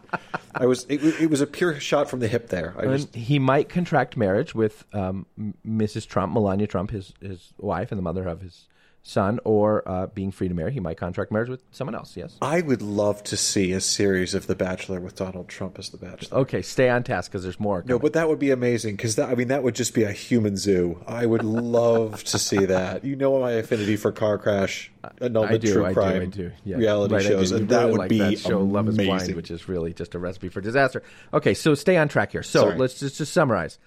I 0.55 0.65
was 0.65 0.85
it, 0.89 1.03
it 1.21 1.29
was 1.29 1.39
a 1.41 1.47
pure 1.47 1.79
shot 1.79 2.09
from 2.09 2.19
the 2.19 2.27
hip 2.27 2.47
there. 2.49 2.73
Just 2.81 3.13
he 3.15 3.37
might 3.39 3.69
contract 3.69 4.17
marriage 4.17 4.55
with 4.55 4.83
um, 4.93 5.25
Mrs. 5.65 6.07
Trump, 6.07 6.33
Melania 6.33 6.67
Trump, 6.67 6.91
his 6.91 7.13
his 7.21 7.53
wife 7.59 7.91
and 7.91 7.99
the 7.99 8.03
mother 8.03 8.27
of 8.27 8.41
his 8.41 8.67
son, 9.03 9.39
or 9.43 9.87
uh, 9.87 10.07
being 10.07 10.31
free 10.31 10.47
to 10.47 10.53
marry, 10.53 10.71
he 10.71 10.79
might 10.79 10.97
contract 10.97 11.31
marriage 11.31 11.49
with 11.49 11.63
someone 11.71 11.95
else. 11.95 12.15
Yes. 12.15 12.37
I 12.41 12.61
would 12.61 12.81
love 12.81 13.23
to 13.23 13.37
see 13.37 13.71
a 13.71 13.81
series 13.81 14.33
of 14.33 14.47
The 14.47 14.55
Bachelor 14.55 14.99
with 14.99 15.15
Donald 15.15 15.47
Trump 15.47 15.79
as 15.79 15.89
the 15.89 15.97
Bachelor. 15.97 16.39
Okay, 16.39 16.61
stay 16.61 16.89
on 16.89 17.03
task 17.03 17.31
because 17.31 17.43
there's 17.43 17.59
more. 17.59 17.83
No, 17.85 17.97
but 17.97 18.13
that 18.13 18.29
would 18.29 18.39
be 18.39 18.51
amazing 18.51 18.95
because 18.95 19.17
I 19.17 19.33
mean 19.35 19.47
that 19.47 19.63
would 19.63 19.75
just 19.75 19.93
be 19.93 20.03
a 20.03 20.11
human 20.11 20.57
zoo. 20.57 21.03
I 21.07 21.25
would 21.25 21.43
love 21.43 22.23
to 22.25 22.39
see 22.39 22.65
that. 22.65 23.03
You 23.03 23.15
know 23.15 23.39
my 23.39 23.51
affinity 23.51 23.95
for 23.95 24.11
car 24.11 24.37
crash, 24.37 24.91
annulment, 25.19 25.53
I 25.53 25.57
do, 25.57 25.73
true 25.73 25.85
I 25.85 25.93
crime, 25.93 26.29
do, 26.29 26.43
I 26.43 26.47
do. 26.47 26.51
Yeah. 26.63 26.77
reality 26.77 27.15
Right, 27.15 27.23
shows, 27.23 27.51
and 27.51 27.69
that 27.69 27.89
would 27.89 27.97
like 27.97 28.09
be 28.09 28.19
that 28.19 28.39
show, 28.39 28.59
Love 28.59 28.87
is 28.87 28.97
Blind, 28.97 29.35
which 29.35 29.51
is 29.51 29.67
really 29.67 29.93
just 29.93 30.15
a 30.15 30.19
recipe 30.19 30.49
for 30.49 30.61
disaster. 30.61 31.01
Okay, 31.33 31.53
so 31.53 31.73
stay 31.73 31.97
on 31.97 32.07
track 32.07 32.31
here. 32.31 32.43
So 32.43 32.61
Sorry. 32.61 32.77
let's 32.77 32.99
just, 32.99 33.17
just 33.17 33.33
summarize. 33.33 33.79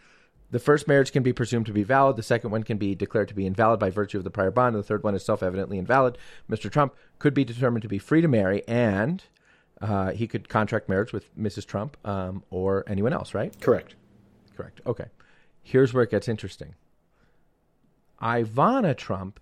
The 0.54 0.60
first 0.60 0.86
marriage 0.86 1.10
can 1.10 1.24
be 1.24 1.32
presumed 1.32 1.66
to 1.66 1.72
be 1.72 1.82
valid. 1.82 2.14
The 2.14 2.22
second 2.22 2.52
one 2.52 2.62
can 2.62 2.78
be 2.78 2.94
declared 2.94 3.26
to 3.26 3.34
be 3.34 3.44
invalid 3.44 3.80
by 3.80 3.90
virtue 3.90 4.18
of 4.18 4.22
the 4.22 4.30
prior 4.30 4.52
bond. 4.52 4.76
And 4.76 4.84
the 4.84 4.86
third 4.86 5.02
one 5.02 5.16
is 5.16 5.24
self 5.24 5.42
evidently 5.42 5.78
invalid. 5.78 6.16
Mr. 6.48 6.70
Trump 6.70 6.94
could 7.18 7.34
be 7.34 7.44
determined 7.44 7.82
to 7.82 7.88
be 7.88 7.98
free 7.98 8.20
to 8.20 8.28
marry, 8.28 8.62
and 8.68 9.24
uh, 9.82 10.12
he 10.12 10.28
could 10.28 10.48
contract 10.48 10.88
marriage 10.88 11.12
with 11.12 11.36
Mrs. 11.36 11.66
Trump 11.66 11.96
um, 12.04 12.44
or 12.50 12.84
anyone 12.86 13.12
else, 13.12 13.34
right? 13.34 13.52
Correct. 13.60 13.96
Correct. 14.56 14.80
Okay. 14.86 15.06
Here's 15.60 15.92
where 15.92 16.04
it 16.04 16.12
gets 16.12 16.28
interesting. 16.28 16.76
Ivana 18.22 18.96
Trump 18.96 19.40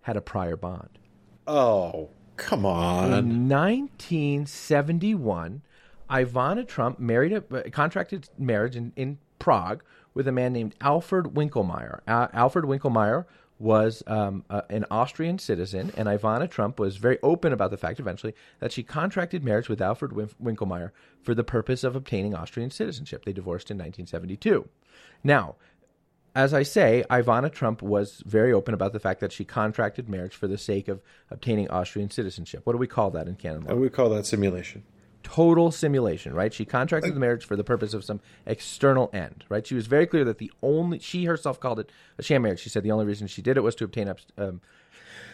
had 0.00 0.16
a 0.16 0.22
prior 0.22 0.56
bond. 0.56 0.98
Oh, 1.46 2.08
come 2.38 2.64
on. 2.64 3.12
In 3.12 3.50
1971, 3.50 5.60
Ivana 6.08 6.66
Trump 6.66 6.98
married 6.98 7.34
a 7.34 7.44
uh, 7.54 7.64
contracted 7.70 8.30
marriage 8.38 8.76
in, 8.76 8.94
in 8.96 9.18
Prague 9.38 9.82
with 10.14 10.28
a 10.28 10.32
man 10.32 10.52
named 10.52 10.74
Alfred 10.80 11.26
Winkelmeyer. 11.26 12.00
Uh, 12.06 12.28
Alfred 12.32 12.64
Winkelmeyer 12.64 13.26
was 13.58 14.02
um, 14.06 14.44
uh, 14.50 14.62
an 14.68 14.84
Austrian 14.90 15.38
citizen, 15.38 15.92
and 15.96 16.08
Ivana 16.08 16.50
Trump 16.50 16.78
was 16.78 16.96
very 16.96 17.18
open 17.22 17.52
about 17.52 17.70
the 17.70 17.76
fact 17.76 18.00
eventually 18.00 18.34
that 18.60 18.72
she 18.72 18.82
contracted 18.82 19.44
marriage 19.44 19.68
with 19.68 19.80
Alfred 19.80 20.12
Win- 20.12 20.30
Winkelmeyer 20.42 20.90
for 21.22 21.34
the 21.34 21.44
purpose 21.44 21.84
of 21.84 21.94
obtaining 21.94 22.34
Austrian 22.34 22.70
citizenship. 22.70 23.24
They 23.24 23.32
divorced 23.32 23.70
in 23.70 23.76
1972. 23.76 24.68
Now, 25.22 25.54
as 26.34 26.52
I 26.52 26.64
say, 26.64 27.04
Ivana 27.08 27.52
Trump 27.52 27.80
was 27.80 28.22
very 28.26 28.52
open 28.52 28.74
about 28.74 28.92
the 28.92 28.98
fact 28.98 29.20
that 29.20 29.32
she 29.32 29.44
contracted 29.44 30.08
marriage 30.08 30.34
for 30.34 30.48
the 30.48 30.58
sake 30.58 30.88
of 30.88 31.00
obtaining 31.30 31.68
Austrian 31.70 32.10
citizenship. 32.10 32.62
What 32.64 32.72
do 32.72 32.78
we 32.78 32.88
call 32.88 33.10
that 33.12 33.28
in 33.28 33.36
Canada? 33.36 33.66
And 33.68 33.80
we 33.80 33.88
call 33.88 34.08
that 34.10 34.26
simulation. 34.26 34.82
Total 35.24 35.72
simulation, 35.72 36.32
right? 36.34 36.54
She 36.54 36.64
contracted 36.64 37.14
the 37.14 37.18
marriage 37.18 37.44
for 37.44 37.56
the 37.56 37.64
purpose 37.64 37.94
of 37.94 38.04
some 38.04 38.20
external 38.46 39.10
end, 39.12 39.44
right? 39.48 39.66
She 39.66 39.74
was 39.74 39.86
very 39.86 40.06
clear 40.06 40.24
that 40.24 40.38
the 40.38 40.52
only 40.62 41.00
she 41.00 41.24
herself 41.24 41.58
called 41.58 41.80
it 41.80 41.90
a 42.18 42.22
sham 42.22 42.42
marriage. 42.42 42.60
She 42.60 42.68
said 42.68 42.82
the 42.84 42.92
only 42.92 43.06
reason 43.06 43.26
she 43.26 43.42
did 43.42 43.56
it 43.56 43.62
was 43.62 43.74
to 43.76 43.84
obtain 43.84 44.14
um, 44.38 44.60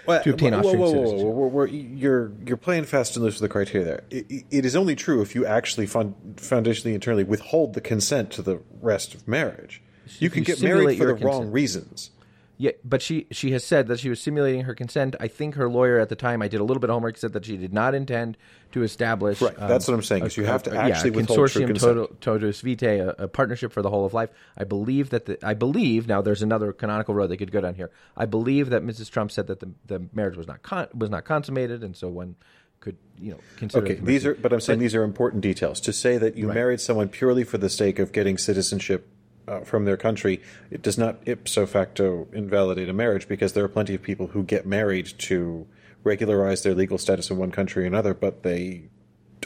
Well, 0.07 0.23
to 0.23 0.31
obtain 0.31 0.53
whoa, 0.53 0.61
Austrian 0.61 0.79
whoa, 0.79 0.91
whoa, 0.91 0.93
whoa, 0.93 1.05
citizenship. 1.07 1.27
whoa, 1.27 1.49
whoa, 1.49 1.49
whoa, 1.49 1.65
You're 1.65 2.33
you're 2.47 2.57
playing 2.57 2.85
fast 2.85 3.17
and 3.17 3.25
loose 3.25 3.35
with 3.41 3.51
the 3.51 3.53
criteria 3.53 3.85
there. 3.85 4.05
It, 4.11 4.45
it 4.51 4.65
is 4.65 4.75
only 4.77 4.95
true 4.97 5.21
if 5.21 5.35
you 5.35 5.45
actually 5.45 5.87
fun, 5.87 6.15
foundationally 6.37 6.95
internally 6.95 7.25
withhold 7.25 7.75
the 7.75 7.81
consent 7.81 8.31
to 8.33 8.43
the 8.43 8.63
rest 8.81 9.15
of 9.15 9.29
marriage. 9.29 9.83
You 10.19 10.31
can 10.31 10.41
you 10.41 10.45
get 10.47 10.63
married 10.63 10.99
for 10.99 11.07
the 11.07 11.19
your 11.19 11.29
wrong 11.29 11.51
reasons. 11.51 12.11
Yeah, 12.61 12.73
but 12.85 13.01
she 13.01 13.27
she 13.31 13.53
has 13.53 13.65
said 13.65 13.87
that 13.87 14.01
she 14.01 14.11
was 14.11 14.21
simulating 14.21 14.65
her 14.65 14.75
consent. 14.75 15.17
I 15.19 15.29
think 15.29 15.55
her 15.55 15.67
lawyer 15.67 15.99
at 15.99 16.11
the 16.11 16.15
time, 16.15 16.43
I 16.43 16.49
did 16.49 16.61
a 16.61 16.63
little 16.63 16.79
bit 16.79 16.91
of 16.91 16.93
homework, 16.93 17.17
said 17.17 17.33
that 17.33 17.47
she 17.47 17.57
did 17.57 17.73
not 17.73 17.95
intend 17.95 18.37
to 18.73 18.83
establish. 18.83 19.41
Right, 19.41 19.57
that's 19.57 19.89
what 19.89 19.95
I'm 19.95 20.03
saying, 20.03 20.27
is 20.27 20.37
you 20.37 20.43
um, 20.43 20.51
have 20.51 20.65
to 20.65 20.77
actually 20.77 21.13
true 21.13 21.23
consortium 21.23 22.19
totius 22.19 22.61
vitae, 22.61 22.99
a, 22.99 23.25
a 23.25 23.29
partnership 23.29 23.73
for 23.73 23.81
the 23.81 23.89
whole 23.89 24.05
of 24.05 24.13
life. 24.13 24.29
I 24.59 24.65
believe 24.65 25.09
that 25.09 25.25
the 25.25 25.39
I 25.43 25.55
believe 25.55 26.07
now 26.07 26.21
there's 26.21 26.43
another 26.43 26.75
canonical 26.75 27.15
road 27.15 27.29
they 27.29 27.39
could 27.39 27.51
go 27.51 27.63
down 27.63 27.77
here. 27.77 27.91
I 28.15 28.27
believe 28.27 28.69
that 28.69 28.83
Mrs. 28.83 29.11
Trump 29.11 29.33
said 29.33 29.47
that 29.47 29.61
the 29.61 29.71
the 29.87 30.07
marriage 30.13 30.37
was 30.37 30.47
not 30.47 30.63
con- 30.63 30.89
was 30.93 31.09
not 31.09 31.25
consummated, 31.25 31.83
and 31.83 31.97
so 31.97 32.09
one 32.09 32.37
could 32.81 32.99
you 33.19 33.31
know 33.31 33.41
consider. 33.57 33.87
Okay, 33.87 33.95
these 33.95 34.27
are, 34.27 34.35
but 34.35 34.53
I'm 34.53 34.61
saying 34.61 34.81
these 34.81 34.95
are 34.95 35.03
important 35.03 35.41
details. 35.41 35.81
To 35.81 35.95
say 35.95 36.19
that 36.19 36.37
you 36.37 36.49
Right. 36.49 36.57
married 36.57 36.83
someone 36.83 37.09
purely 37.09 37.45
for 37.45 37.57
the 37.57 37.71
sake 37.71 37.99
of 37.99 38.13
getting 38.13 38.37
citizenship 38.37 39.09
uh, 39.49 39.61
from 39.61 39.85
their 39.85 39.97
country, 39.97 40.41
it 40.71 40.83
does 40.83 40.99
not 40.99 41.19
ipso 41.27 41.67
facto 41.67 42.29
invalidate 42.33 42.89
a 42.89 42.93
marriage 42.93 43.29
because 43.29 43.53
there 43.53 43.65
are 43.65 43.69
plenty 43.69 43.95
of 43.95 44.03
people 44.03 44.29
who 44.29 44.43
get 44.43 44.67
married 44.67 45.07
to 45.19 45.67
regularize 46.05 46.63
their 46.63 46.75
legal 46.75 46.99
status 46.99 47.31
in 47.31 47.37
one 47.37 47.51
country 47.51 47.85
or 47.85 47.87
another, 47.87 48.15
but 48.15 48.43
they 48.43 48.85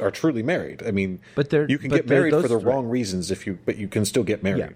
are 0.00 0.10
truly 0.10 0.42
married. 0.42 0.82
I 0.86 0.90
mean, 0.90 1.20
But 1.34 1.50
they're- 1.50 1.66
you 1.68 1.78
can 1.78 1.90
get 1.90 2.08
married 2.08 2.32
for 2.32 2.42
those- 2.42 2.50
the 2.50 2.56
right. 2.56 2.66
wrong 2.66 2.88
reasons 2.88 3.30
if 3.30 3.46
you, 3.46 3.58
but 3.64 3.76
you 3.76 3.88
can 3.88 4.04
still 4.04 4.24
get 4.24 4.42
married. 4.42 4.58
Yeah, 4.58 4.70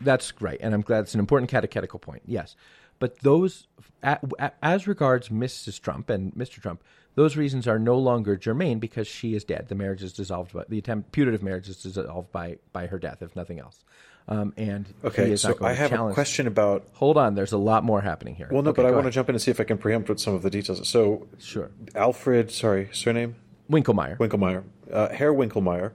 that's 0.00 0.32
right, 0.40 0.58
and 0.60 0.74
I'm 0.74 0.82
glad 0.82 1.00
it's 1.00 1.14
an 1.14 1.20
important 1.20 1.50
catechetical 1.50 1.98
point. 1.98 2.22
Yes, 2.26 2.56
but 2.98 3.20
those, 3.20 3.66
as 4.02 4.86
regards 4.86 5.28
Mrs. 5.28 5.80
Trump 5.80 6.10
and 6.10 6.34
Mr. 6.34 6.60
Trump, 6.60 6.82
those 7.14 7.36
reasons 7.36 7.66
are 7.68 7.78
no 7.78 7.98
longer 7.98 8.36
germane 8.36 8.78
because 8.78 9.06
she 9.06 9.34
is 9.34 9.44
dead. 9.44 9.68
The 9.68 9.74
marriage 9.74 10.02
is 10.02 10.12
dissolved, 10.14 10.54
by, 10.54 10.64
the 10.68 10.78
attempt 10.78 11.12
putative 11.12 11.42
marriage 11.42 11.68
is 11.68 11.82
dissolved 11.82 12.32
by 12.32 12.58
by 12.72 12.86
her 12.86 12.98
death, 12.98 13.22
if 13.22 13.36
nothing 13.36 13.58
else. 13.58 13.84
Um, 14.28 14.54
and 14.56 14.86
he 14.86 15.06
Okay, 15.08 15.30
is 15.32 15.40
so 15.42 15.48
not 15.48 15.58
going 15.58 15.70
I 15.72 15.74
have 15.74 15.92
a 15.92 16.12
question 16.12 16.46
about. 16.46 16.86
Hold 16.94 17.16
on, 17.16 17.34
there's 17.34 17.52
a 17.52 17.58
lot 17.58 17.82
more 17.84 18.00
happening 18.00 18.34
here. 18.36 18.48
Well, 18.50 18.62
no, 18.62 18.70
Okay, 18.70 18.82
but 18.82 18.88
I 18.88 18.92
want 18.92 19.04
to 19.06 19.10
jump 19.10 19.28
in 19.28 19.34
and 19.34 19.42
see 19.42 19.50
if 19.50 19.60
I 19.60 19.64
can 19.64 19.78
preempt 19.78 20.08
with 20.08 20.20
some 20.20 20.34
of 20.34 20.42
the 20.42 20.50
details. 20.50 20.86
So, 20.88 21.26
Sure, 21.38 21.70
Alfred, 21.94 22.50
sorry, 22.50 22.88
surname 22.92 23.34
Winkelmeyer. 23.70 24.16
Winkelmeyer, 24.18 24.62
uh, 24.92 25.08
Herr 25.08 25.32
Winkelmeyer. 25.32 25.92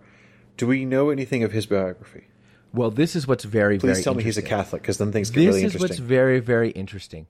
Do 0.57 0.67
we 0.67 0.85
know 0.85 1.09
anything 1.09 1.43
of 1.43 1.51
his 1.51 1.65
biography? 1.65 2.25
well, 2.73 2.91
this 2.91 3.15
is 3.15 3.25
what's 3.27 3.43
very 3.45 3.79
Please 3.79 3.91
very 3.93 4.03
tell 4.03 4.13
me 4.13 4.23
he's 4.23 4.37
a. 4.37 4.41
Catholic, 4.41 4.81
because 4.81 4.97
then 4.97 5.11
things 5.11 5.29
get 5.31 5.39
this 5.39 5.47
really 5.55 5.63
is 5.63 5.79
what's 5.79 5.97
very 5.99 6.39
very 6.39 6.71
interesting. 6.71 7.27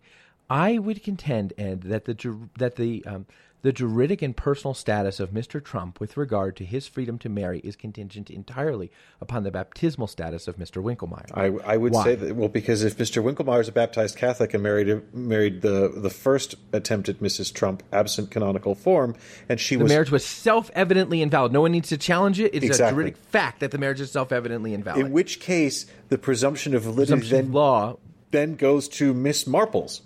I 0.50 0.78
would 0.78 1.04
contend, 1.04 1.54
Ed, 1.58 1.82
that 1.84 2.06
the 2.06 2.38
that 2.58 2.76
the 2.78 3.06
um, 3.06 3.26
the 3.62 3.72
juridic 3.72 4.22
and 4.22 4.36
personal 4.36 4.74
status 4.74 5.20
of 5.20 5.32
Mr. 5.32 5.64
Trump 5.64 6.00
with 6.00 6.16
regard 6.16 6.56
to 6.58 6.66
his 6.66 6.88
freedom 6.88 7.18
to 7.20 7.30
marry 7.30 7.60
is 7.60 7.76
contingent 7.76 8.30
entirely 8.30 8.92
upon 9.20 9.44
the 9.44 9.52
baptismal 9.52 10.08
status 10.08 10.48
of 10.48 10.58
Mr. 10.58 10.82
Winkelmeyer. 10.82 11.30
I, 11.34 11.74
I 11.74 11.78
would 11.78 11.94
Why? 11.94 12.04
say 12.04 12.16
that 12.16 12.36
well, 12.36 12.50
because 12.50 12.84
if 12.84 12.98
Mr. 12.98 13.24
Winkelmeyer 13.24 13.62
is 13.62 13.68
a 13.68 13.72
baptized 13.72 14.16
Catholic 14.16 14.54
and 14.54 14.62
married 14.62 15.14
married 15.14 15.62
the 15.62 15.92
the 15.94 16.10
first 16.10 16.56
attempt 16.72 17.10
at 17.10 17.20
Mrs. 17.20 17.54
Trump 17.54 17.84
absent 17.92 18.32
canonical 18.32 18.76
form, 18.76 19.16
and 19.50 19.60
she 19.60 19.76
the 19.76 19.84
was 19.84 19.92
marriage 19.92 20.12
was 20.12 20.26
self-evidently 20.26 21.22
invalid. 21.22 21.52
No 21.52 21.62
one 21.62 21.72
needs 21.72 21.90
to 21.90 21.98
challenge 21.98 22.40
it. 22.40 22.54
It's 22.54 22.80
a 22.80 22.90
juridic 22.90 23.18
fact 23.18 23.60
that 23.62 23.72
the 23.72 23.78
marriage 23.78 24.02
is 24.02 24.12
self-evidently 24.12 24.74
invalid. 24.74 25.06
in 25.06 25.12
which 25.12 25.40
case 25.40 25.86
the 26.10 26.18
presumption 26.18 26.76
of 26.76 26.84
validity 26.84 27.08
Presumption 27.08 27.46
then 27.46 27.52
law 27.52 27.98
then 28.32 28.56
goes 28.56 28.88
to 28.90 29.14
Miss 29.14 29.46
Marples. 29.46 30.02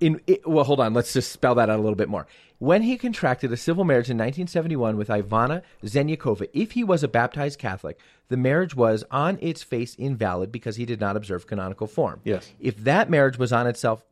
In 0.00 0.20
it, 0.26 0.46
well 0.48 0.64
hold 0.64 0.80
on. 0.80 0.94
Let's 0.94 1.12
just 1.12 1.32
spell 1.32 1.54
that 1.56 1.70
out 1.70 1.78
a 1.78 1.82
little 1.82 1.96
bit 1.96 2.08
more. 2.08 2.26
When 2.58 2.82
he 2.82 2.96
contracted 2.96 3.52
a 3.52 3.56
civil 3.56 3.84
marriage 3.84 4.10
in 4.10 4.16
1971 4.16 4.96
with 4.96 5.08
ivana 5.08 5.62
zenyakova 5.84 6.48
if 6.52 6.72
he 6.72 6.82
was 6.82 7.04
a 7.04 7.08
baptized 7.08 7.58
catholic 7.58 7.98
the 8.28 8.36
marriage 8.36 8.74
was 8.74 9.04
on 9.10 9.38
its 9.40 9.62
face 9.62 9.94
invalid 9.94 10.50
because 10.50 10.76
he 10.76 10.84
did 10.84 11.00
not 11.00 11.16
observe 11.16 11.46
canonical 11.46 11.86
form. 11.86 12.20
Yes. 12.24 12.52
if 12.60 12.76
that 12.78 13.08
marriage 13.10 13.38
was 13.38 13.52
on 13.52 13.66
itself 13.66 14.02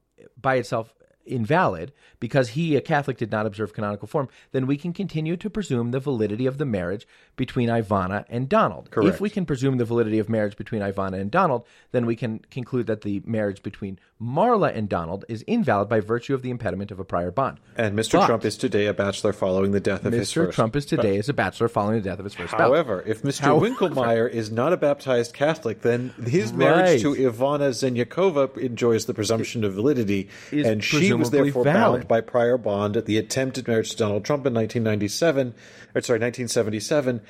by 0.41 0.57
itself 0.57 0.95
invalid 1.27 1.93
because 2.21 2.51
he 2.51 2.77
a 2.77 2.81
catholic 2.81 3.17
did 3.19 3.31
not 3.31 3.47
observe 3.47 3.73
canonical 3.73 4.07
form 4.09 4.29
then 4.53 4.67
we 4.67 4.77
can 4.77 4.93
continue 4.93 5.37
to 5.37 5.51
presume 5.51 5.91
the 5.91 6.01
validity 6.01 6.47
of 6.47 6.59
the 6.59 6.65
marriage 6.65 7.07
between 7.37 7.69
ivana 7.69 8.25
and 8.29 8.49
donald 8.49 8.91
Correct. 8.91 9.15
if 9.15 9.21
we 9.21 9.29
can 9.31 9.45
presume 9.45 9.77
the 9.79 9.85
validity 9.85 10.19
of 10.19 10.29
marriage 10.29 10.57
between 10.57 10.83
ivana 10.83 11.21
and 11.21 11.31
donald 11.31 11.65
then 11.93 12.07
we 12.07 12.17
can 12.17 12.39
conclude 12.51 12.87
that 12.87 13.03
the 13.03 13.23
marriage 13.27 13.63
between 13.63 13.99
marla 14.23 14.75
and 14.75 14.89
donald 14.89 15.25
is 15.29 15.43
invalid 15.43 15.89
by 15.89 16.01
virtue 16.01 16.35
of 16.35 16.43
the 16.43 16.51
impediment 16.51 16.91
of 16.91 16.99
a 16.99 17.05
prior 17.05 17.31
bond 17.31 17.59
And 17.77 17.97
Mr. 17.99 18.13
But 18.19 18.27
Trump 18.27 18.45
is 18.45 18.57
today 18.57 18.87
a 18.87 18.95
bachelor 18.95 19.33
following 19.33 19.73
the 19.73 19.81
death 19.81 20.05
of 20.05 20.13
his 20.13 20.33
first. 20.33 20.53
mr 20.53 20.55
trump 20.55 20.77
is 20.77 20.87
today 20.87 21.19
as 21.19 21.29
a 21.29 21.35
bachelor 21.35 21.69
following 21.69 21.97
the 22.03 22.09
death 22.09 22.19
of 22.19 22.25
his 22.25 22.35
first 22.35 22.51
spouse. 22.51 22.61
However, 22.61 23.03
if 23.07 23.23
Mr. 23.23 23.41
However- 23.41 23.67
Winkelmeyer 23.75 24.31
is 24.31 24.51
not 24.51 24.73
a 24.73 24.77
baptized 24.77 25.35
Catholic, 25.35 25.83
then 25.83 26.15
his 26.25 26.53
marriage 26.53 27.03
to 27.03 27.15
Ivana 27.15 27.71
Zenyakova 27.71 28.57
enjoys 28.59 29.07
the 29.07 29.15
presumption 29.15 29.65
of 29.65 29.75
validity, 29.75 30.29
Is 30.51 30.67
and 30.67 30.83
she 30.83 31.13
was 31.19 31.31
therefore 31.31 31.65
valid. 31.65 32.01
bound 32.01 32.09
by 32.09 32.21
prior 32.21 32.59
bond 32.59 32.97
at 32.97 33.07
the 33.07 33.19
attempted 33.19 33.67
marriage 33.69 33.91
to 33.91 33.97
Donald 33.97 34.25
Trump 34.25 34.47
in 34.47 34.55
1997, 34.55 35.55
or 35.95 36.01
sorry, 36.03 36.19
1977, 36.21 37.21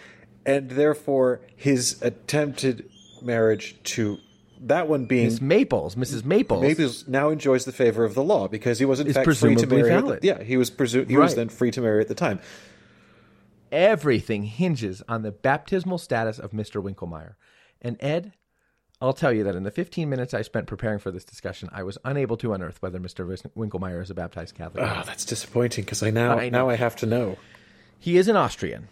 and 0.44 0.70
therefore 0.70 1.40
his 1.54 2.00
attempted 2.02 2.88
marriage 3.22 3.76
to 3.82 4.18
that 4.60 4.88
one 4.88 5.04
being 5.06 5.26
Miss 5.26 5.40
maples 5.40 5.96
mrs 5.96 6.24
maples 6.24 6.62
Maples 6.62 7.06
now 7.08 7.28
enjoys 7.28 7.64
the 7.66 7.72
favor 7.72 8.04
of 8.04 8.14
the 8.14 8.22
law 8.22 8.48
because 8.48 8.78
he 8.78 8.84
was 8.86 9.00
in 9.00 9.12
fact 9.12 9.26
free 9.36 9.54
to 9.54 9.66
marry. 9.66 9.90
At 9.90 10.02
valid. 10.04 10.22
the, 10.22 10.26
yeah, 10.26 10.42
he 10.42 10.56
was 10.56 10.70
presu- 10.70 11.08
he 11.08 11.16
was 11.18 11.34
then 11.34 11.48
free 11.50 11.70
to 11.72 11.80
marry 11.82 12.00
at 12.00 12.08
the 12.08 12.14
time. 12.14 12.40
everything 13.72 14.44
hinges 14.44 15.02
on 15.08 15.22
the 15.22 15.32
baptismal 15.32 15.98
status 15.98 16.38
of 16.38 16.52
Mr. 16.52 16.82
Winkelmeyer. 16.82 17.34
And 17.82 17.96
Ed, 18.00 18.32
I'll 19.00 19.12
tell 19.12 19.32
you 19.32 19.44
that 19.44 19.54
in 19.54 19.62
the 19.62 19.70
15 19.70 20.08
minutes 20.08 20.32
I 20.32 20.40
spent 20.42 20.66
preparing 20.66 20.98
for 20.98 21.10
this 21.10 21.24
discussion, 21.24 21.68
I 21.72 21.82
was 21.82 21.98
unable 22.04 22.36
to 22.38 22.54
unearth 22.54 22.80
whether 22.80 22.98
Mr. 22.98 23.26
Winkelmeyer 23.54 24.00
is 24.02 24.08
a 24.10 24.14
baptized 24.14 24.54
Catholic. 24.54 24.84
Oh, 24.84 25.02
that's 25.04 25.24
disappointing 25.26 25.84
because 25.84 26.02
I 26.02 26.10
now 26.10 26.38
I 26.38 26.48
now 26.48 26.68
I 26.70 26.76
have 26.76 26.96
to 26.96 27.06
know. 27.06 27.36
He 27.98 28.16
is 28.16 28.28
an 28.28 28.36
Austrian, 28.36 28.88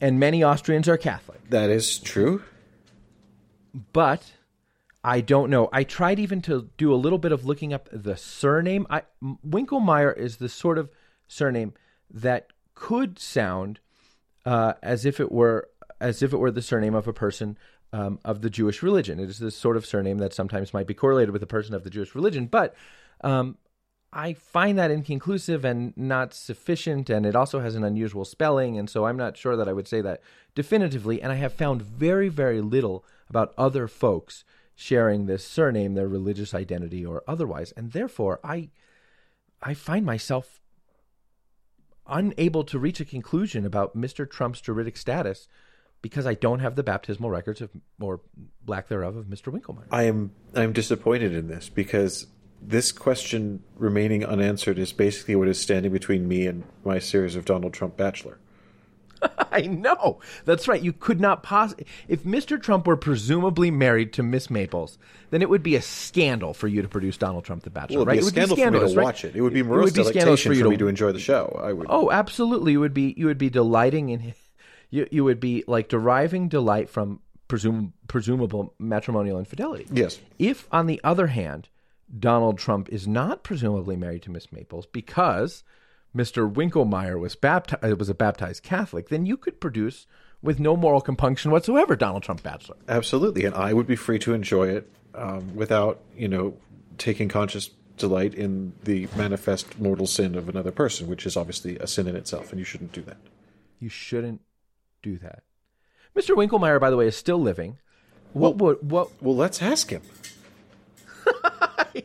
and 0.00 0.18
many 0.18 0.42
Austrians 0.42 0.88
are 0.88 0.96
Catholic. 0.96 1.48
That 1.50 1.70
is 1.70 1.98
true. 1.98 2.42
but 3.92 4.32
I 5.04 5.20
don't 5.20 5.50
know. 5.50 5.68
I 5.72 5.84
tried 5.84 6.18
even 6.18 6.42
to 6.42 6.68
do 6.76 6.92
a 6.92 6.96
little 6.96 7.18
bit 7.18 7.30
of 7.32 7.44
looking 7.44 7.72
up 7.72 7.88
the 7.92 8.16
surname. 8.16 8.86
I, 8.90 9.02
Winkelmeyer 9.22 10.16
is 10.16 10.36
the 10.38 10.48
sort 10.48 10.78
of 10.78 10.90
surname 11.28 11.74
that 12.10 12.48
could 12.74 13.18
sound 13.18 13.78
uh, 14.44 14.74
as 14.82 15.04
if 15.04 15.20
it 15.20 15.30
were 15.30 15.68
as 16.00 16.22
if 16.22 16.32
it 16.32 16.36
were 16.38 16.50
the 16.50 16.62
surname 16.62 16.94
of 16.94 17.06
a 17.08 17.12
person 17.12 17.56
um, 17.92 18.18
of 18.24 18.42
the 18.42 18.50
Jewish 18.50 18.82
religion. 18.82 19.18
It 19.18 19.28
is 19.28 19.38
the 19.38 19.50
sort 19.50 19.76
of 19.76 19.86
surname 19.86 20.18
that 20.18 20.34
sometimes 20.34 20.74
might 20.74 20.86
be 20.86 20.94
correlated 20.94 21.30
with 21.30 21.42
a 21.42 21.46
person 21.46 21.74
of 21.74 21.84
the 21.84 21.90
Jewish 21.90 22.14
religion, 22.14 22.46
but 22.46 22.74
um, 23.22 23.56
I 24.12 24.32
find 24.32 24.78
that 24.78 24.90
inconclusive 24.90 25.64
and 25.64 25.94
not 25.96 26.32
sufficient, 26.32 27.10
and 27.10 27.26
it 27.26 27.36
also 27.36 27.60
has 27.60 27.74
an 27.74 27.84
unusual 27.84 28.24
spelling, 28.24 28.78
and 28.78 28.88
so 28.88 29.04
I'm 29.04 29.16
not 29.16 29.36
sure 29.36 29.56
that 29.56 29.68
I 29.68 29.72
would 29.72 29.88
say 29.88 30.00
that 30.00 30.22
definitively. 30.54 31.20
And 31.20 31.30
I 31.30 31.36
have 31.36 31.52
found 31.52 31.82
very, 31.82 32.28
very 32.28 32.60
little 32.60 33.04
about 33.28 33.52
other 33.58 33.86
folks 33.86 34.44
sharing 34.74 35.26
this 35.26 35.44
surname, 35.44 35.94
their 35.94 36.08
religious 36.08 36.54
identity 36.54 37.04
or 37.04 37.22
otherwise, 37.28 37.72
and 37.72 37.92
therefore 37.92 38.40
I, 38.42 38.70
I 39.62 39.74
find 39.74 40.06
myself 40.06 40.60
unable 42.06 42.64
to 42.64 42.78
reach 42.78 43.00
a 43.00 43.04
conclusion 43.04 43.66
about 43.66 43.94
Mr. 43.94 44.28
Trump's 44.28 44.62
juridic 44.62 44.96
status 44.96 45.48
because 46.02 46.26
I 46.26 46.34
don't 46.34 46.60
have 46.60 46.76
the 46.76 46.82
baptismal 46.82 47.30
records 47.30 47.60
of 47.60 47.70
or 48.00 48.20
lack 48.66 48.88
thereof 48.88 49.16
of 49.16 49.26
Mr. 49.26 49.52
Winkelmeyer. 49.52 49.86
I 49.90 50.04
am 50.04 50.32
I 50.54 50.62
am 50.62 50.72
disappointed 50.72 51.34
in 51.34 51.48
this 51.48 51.68
because 51.68 52.26
this 52.60 52.92
question 52.92 53.62
remaining 53.76 54.24
unanswered 54.24 54.78
is 54.78 54.92
basically 54.92 55.36
what 55.36 55.48
is 55.48 55.60
standing 55.60 55.92
between 55.92 56.26
me 56.26 56.46
and 56.46 56.64
my 56.84 56.98
series 56.98 57.36
of 57.36 57.44
Donald 57.44 57.72
Trump 57.72 57.96
Bachelor. 57.96 58.38
I 59.52 59.62
know. 59.62 60.20
That's 60.44 60.68
right. 60.68 60.80
You 60.80 60.92
could 60.92 61.20
not 61.20 61.42
possibly. 61.42 61.86
If 62.06 62.22
Mr. 62.22 62.60
Trump 62.60 62.86
were 62.86 62.96
presumably 62.96 63.70
married 63.70 64.12
to 64.14 64.22
Miss 64.22 64.48
Maples, 64.50 64.98
then 65.30 65.42
it 65.42 65.50
would 65.50 65.62
be 65.62 65.74
a 65.74 65.82
scandal 65.82 66.54
for 66.54 66.68
you 66.68 66.82
to 66.82 66.88
produce 66.88 67.16
Donald 67.16 67.44
Trump 67.44 67.64
the 67.64 67.70
Bachelor, 67.70 67.98
Well, 67.98 68.06
right? 68.06 68.18
it'd 68.18 68.34
be 68.34 68.40
a 68.40 68.46
scandal 68.46 68.56
for 68.56 68.86
me 68.86 68.92
to 68.92 68.96
right? 68.96 69.04
watch 69.04 69.24
it. 69.24 69.34
It 69.34 69.40
would 69.40 69.52
be 69.52 69.60
It 69.60 69.66
would 69.66 69.92
be 69.94 70.04
scandalous 70.04 70.14
delectation 70.14 70.64
for, 70.64 70.70
me 70.70 70.76
to 70.76 70.88
enjoy 70.88 71.12
the 71.12 71.18
show. 71.18 71.60
I 71.62 71.72
would. 71.72 71.86
Oh, 71.90 72.10
absolutely. 72.10 72.72
You 72.72 72.80
would 72.80 72.94
be 72.94 73.14
you 73.16 73.26
would 73.26 73.38
be 73.38 73.50
delighting 73.50 74.10
in 74.10 74.20
you 74.90 75.06
you 75.10 75.24
would 75.24 75.40
be 75.40 75.64
like 75.66 75.88
deriving 75.88 76.48
delight 76.48 76.88
from 76.88 77.20
presum, 77.48 77.92
presumable 78.06 78.74
matrimonial 78.78 79.38
infidelity. 79.38 79.86
Yes. 79.90 80.20
If 80.38 80.68
on 80.70 80.86
the 80.86 81.00
other 81.02 81.28
hand, 81.28 81.68
Donald 82.18 82.58
Trump 82.58 82.88
is 82.90 83.06
not 83.06 83.42
presumably 83.42 83.96
married 83.96 84.22
to 84.22 84.30
Miss 84.30 84.52
Maples 84.52 84.86
because 84.86 85.62
Mr. 86.16 86.50
Winkelmeyer 86.50 87.18
was 87.18 87.36
baptized 87.36 87.98
was 87.98 88.08
a 88.08 88.14
baptized 88.14 88.62
Catholic, 88.62 89.08
then 89.08 89.26
you 89.26 89.36
could 89.36 89.60
produce 89.60 90.06
with 90.42 90.60
no 90.60 90.76
moral 90.76 91.00
compunction 91.00 91.50
whatsoever 91.50 91.96
Donald 91.96 92.22
Trump 92.22 92.42
Bachelor. 92.42 92.76
Absolutely, 92.88 93.44
and 93.44 93.54
I 93.54 93.72
would 93.72 93.86
be 93.86 93.96
free 93.96 94.18
to 94.20 94.34
enjoy 94.34 94.68
it 94.68 94.90
um, 95.14 95.54
without, 95.54 96.00
you 96.16 96.28
know, 96.28 96.56
taking 96.96 97.28
conscious 97.28 97.70
delight 97.96 98.34
in 98.34 98.72
the 98.84 99.08
manifest 99.16 99.78
mortal 99.80 100.06
sin 100.06 100.36
of 100.36 100.48
another 100.48 100.70
person, 100.70 101.08
which 101.08 101.26
is 101.26 101.36
obviously 101.36 101.76
a 101.78 101.86
sin 101.86 102.06
in 102.06 102.14
itself, 102.14 102.50
and 102.50 102.58
you 102.58 102.64
shouldn't 102.64 102.92
do 102.92 103.02
that. 103.02 103.16
You 103.80 103.88
shouldn't 103.88 104.40
do 105.02 105.18
that. 105.18 105.42
Mr. 106.16 106.34
Winkelmeyer, 106.36 106.80
by 106.80 106.90
the 106.90 106.96
way, 106.96 107.06
is 107.06 107.16
still 107.16 107.38
living. 107.38 107.78
What 108.32 108.56
would 108.56 108.90
what 108.90 109.10
Well, 109.22 109.36
let's 109.36 109.62
ask 109.62 109.90
him. 109.90 110.02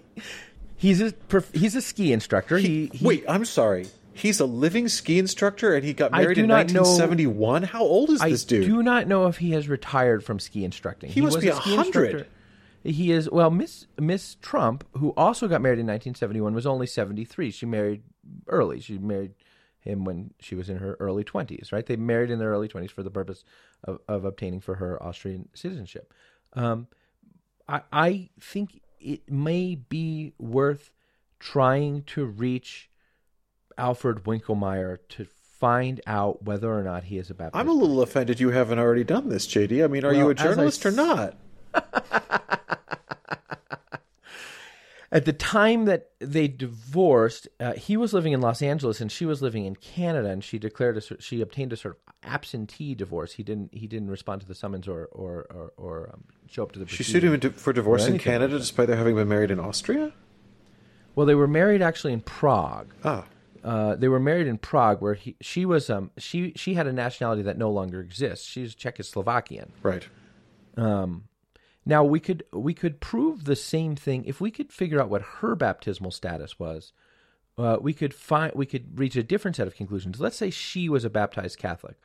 he's 0.77 1.01
a 1.01 1.13
he's 1.53 1.75
a 1.75 1.81
ski 1.81 2.13
instructor. 2.13 2.57
He, 2.57 2.89
he 2.93 3.05
Wait, 3.05 3.25
I'm 3.27 3.45
sorry. 3.45 3.87
He's 4.15 4.39
a 4.39 4.45
living 4.45 4.87
ski 4.89 5.17
instructor, 5.17 5.73
and 5.73 5.83
he 5.83 5.93
got 5.93 6.11
married 6.11 6.37
in 6.37 6.47
not 6.47 6.71
know- 6.71 6.81
1971. 6.81 7.63
How 7.63 7.81
old 7.81 8.11
is 8.11 8.21
I 8.21 8.29
this 8.29 8.45
dude? 8.45 8.65
I 8.65 8.67
do 8.67 8.83
not 8.83 9.07
know 9.07 9.25
if 9.25 9.37
he 9.37 9.51
has 9.51 9.67
retired 9.67 10.23
from 10.23 10.39
ski 10.39 10.63
instructing. 10.63 11.09
He 11.09 11.21
must 11.21 11.37
was 11.37 11.43
be 11.43 11.49
a 11.49 11.55
ski 11.55 11.75
100. 11.75 12.05
instructor. 12.05 12.29
He 12.83 13.11
is 13.11 13.29
well, 13.29 13.49
Miss 13.49 13.87
Miss 13.99 14.35
Trump, 14.35 14.85
who 14.97 15.13
also 15.17 15.47
got 15.47 15.61
married 15.61 15.79
in 15.79 15.87
1971, 15.87 16.53
was 16.53 16.67
only 16.67 16.85
73. 16.85 17.49
She 17.51 17.65
married 17.65 18.03
early. 18.47 18.79
She 18.81 18.97
married 18.97 19.33
him 19.83 20.05
when 20.05 20.33
she 20.39 20.55
was 20.55 20.69
in 20.69 20.77
her 20.77 20.95
early 20.99 21.23
20s. 21.23 21.71
Right? 21.71 21.85
They 21.85 21.95
married 21.95 22.31
in 22.31 22.39
their 22.39 22.49
early 22.49 22.67
20s 22.67 22.91
for 22.91 23.03
the 23.03 23.11
purpose 23.11 23.43
of, 23.83 23.99
of 24.07 24.25
obtaining 24.25 24.61
for 24.61 24.75
her 24.75 25.01
Austrian 25.01 25.49
citizenship. 25.53 26.13
Um, 26.53 26.87
I, 27.67 27.81
I 27.91 28.29
think 28.39 28.81
it 28.99 29.29
may 29.29 29.75
be 29.75 30.33
worth 30.37 30.91
trying 31.39 32.03
to 32.03 32.25
reach 32.25 32.89
Alfred 33.77 34.23
Winkelmeyer 34.23 34.99
to 35.09 35.25
find 35.25 36.01
out 36.07 36.43
whether 36.43 36.71
or 36.71 36.83
not 36.83 37.05
he 37.05 37.17
is 37.17 37.29
a 37.29 37.33
Baptist. 37.33 37.59
I'm 37.59 37.69
a 37.69 37.73
little 37.73 38.01
offended 38.01 38.39
you 38.39 38.51
haven't 38.51 38.79
already 38.79 39.03
done 39.03 39.29
this, 39.29 39.47
JD. 39.47 39.83
I 39.83 39.87
mean, 39.87 40.05
are 40.05 40.13
you 40.13 40.29
a 40.29 40.33
as 40.33 40.39
I 40.39 40.43
journalist 40.43 40.85
or 40.85 40.91
not? 40.91 41.37
At 45.13 45.25
the 45.25 45.33
time 45.33 45.85
that 45.85 46.09
they 46.17 46.47
divorced, 46.47 47.47
uh, 47.59 47.73
he 47.73 47.95
was 47.97 48.13
living 48.13 48.33
in 48.33 48.41
Los 48.41 48.63
Angeles 48.63 48.99
and 48.99 49.11
she 49.11 49.27
was 49.27 49.43
living 49.43 49.63
in 49.65 49.75
Canada, 49.75 50.29
and 50.29 50.43
she 50.43 50.57
declared 50.57 50.97
a 50.97 51.01
she 51.21 51.39
obtained 51.39 51.71
a 51.71 51.77
sort 51.77 51.95
of 51.95 52.13
absentee 52.23 52.95
divorce. 52.95 53.33
He 53.33 53.43
didn't 53.43 53.75
he 53.75 53.85
didn't 53.85 54.09
respond 54.09 54.41
to 54.41 54.47
the 54.47 54.55
summons 54.55 54.87
or 54.87 55.05
or 55.11 55.45
or, 55.53 55.73
or 55.77 56.09
um, 56.13 56.23
show 56.49 56.63
up 56.63 56.71
to 56.71 56.79
the. 56.79 56.87
She 56.87 57.03
sued 57.03 57.23
him 57.23 57.39
for 57.51 57.71
divorce 57.73 58.07
in 58.07 58.17
Canada 58.17 58.57
despite 58.57 58.87
their 58.87 58.97
having 58.97 59.15
been 59.15 59.29
married 59.29 59.51
in 59.51 59.59
Austria? 59.59 60.13
Well, 61.13 61.27
they 61.27 61.35
were 61.35 61.47
married 61.47 61.83
actually 61.83 62.13
in 62.13 62.21
Prague. 62.21 62.91
Ah, 63.03 63.25
Uh, 63.63 63.95
they 63.95 64.07
were 64.07 64.19
married 64.19 64.47
in 64.47 64.57
Prague, 64.57 64.99
where 64.99 65.13
he 65.13 65.35
she 65.41 65.63
was 65.63 65.91
um 65.91 66.09
she 66.17 66.53
she 66.55 66.73
had 66.73 66.87
a 66.87 66.91
nationality 66.93 67.43
that 67.43 67.57
no 67.59 67.69
longer 67.69 67.99
exists. 68.01 68.47
She's 68.47 68.73
Czechoslovakian. 68.73 69.69
right. 69.83 70.07
Now 71.85 72.03
we 72.03 72.19
could 72.19 72.43
we 72.53 72.73
could 72.73 72.99
prove 73.01 73.43
the 73.45 73.55
same 73.55 73.95
thing 73.95 74.23
if 74.25 74.39
we 74.39 74.51
could 74.51 74.71
figure 74.71 75.01
out 75.01 75.09
what 75.09 75.21
her 75.39 75.55
baptismal 75.55 76.11
status 76.11 76.57
was. 76.59 76.93
Uh, 77.57 77.77
we 77.79 77.93
could 77.93 78.13
find 78.13 78.51
we 78.55 78.65
could 78.65 78.97
reach 78.97 79.15
a 79.15 79.23
different 79.23 79.57
set 79.57 79.67
of 79.67 79.75
conclusions. 79.75 80.19
Let's 80.19 80.37
say 80.37 80.49
she 80.49 80.89
was 80.89 81.03
a 81.05 81.09
baptized 81.09 81.59
Catholic. 81.59 81.95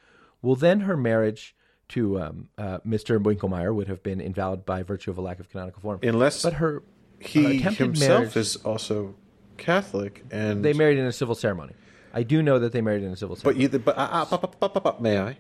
Well, 0.43 0.57
then 0.57 0.81
her 0.81 0.97
marriage 0.97 1.55
to 1.91 2.21
um, 2.21 2.49
uh, 2.59 2.79
Mr. 2.87 3.19
Winkelmeyer 3.23 3.75
would 3.75 3.89
have 3.89 4.03
been 4.03 4.21
invalid 4.21 4.67
by 4.67 4.83
virtue 4.83 5.11
of 5.11 5.17
a 5.19 5.23
lack 5.23 5.41
of 5.41 5.49
canonical 5.49 5.81
form. 5.81 6.01
Unless 6.03 6.43
but 6.43 6.55
her 6.55 6.83
he 7.19 7.65
uh, 7.65 7.71
himself 7.71 8.19
marriage- 8.21 8.37
is 8.37 8.57
also 8.57 9.15
Catholic, 9.57 10.25
and 10.31 10.65
they 10.65 10.73
married 10.73 10.99
in 10.99 11.07
a 11.07 11.13
civil 11.13 11.35
ceremony. 11.35 11.73
I 12.13 12.23
do 12.23 12.43
know 12.43 12.59
that 12.59 12.73
they 12.73 12.81
married 12.81 13.03
in 13.03 13.13
a 13.13 13.17
civil 13.17 13.37
But 13.43 13.57
ceremony. 13.57 13.79
but 13.79 13.97
uh, 13.99 14.27
uh, 14.31 14.93
may 15.01 15.19
I? 15.19 15.39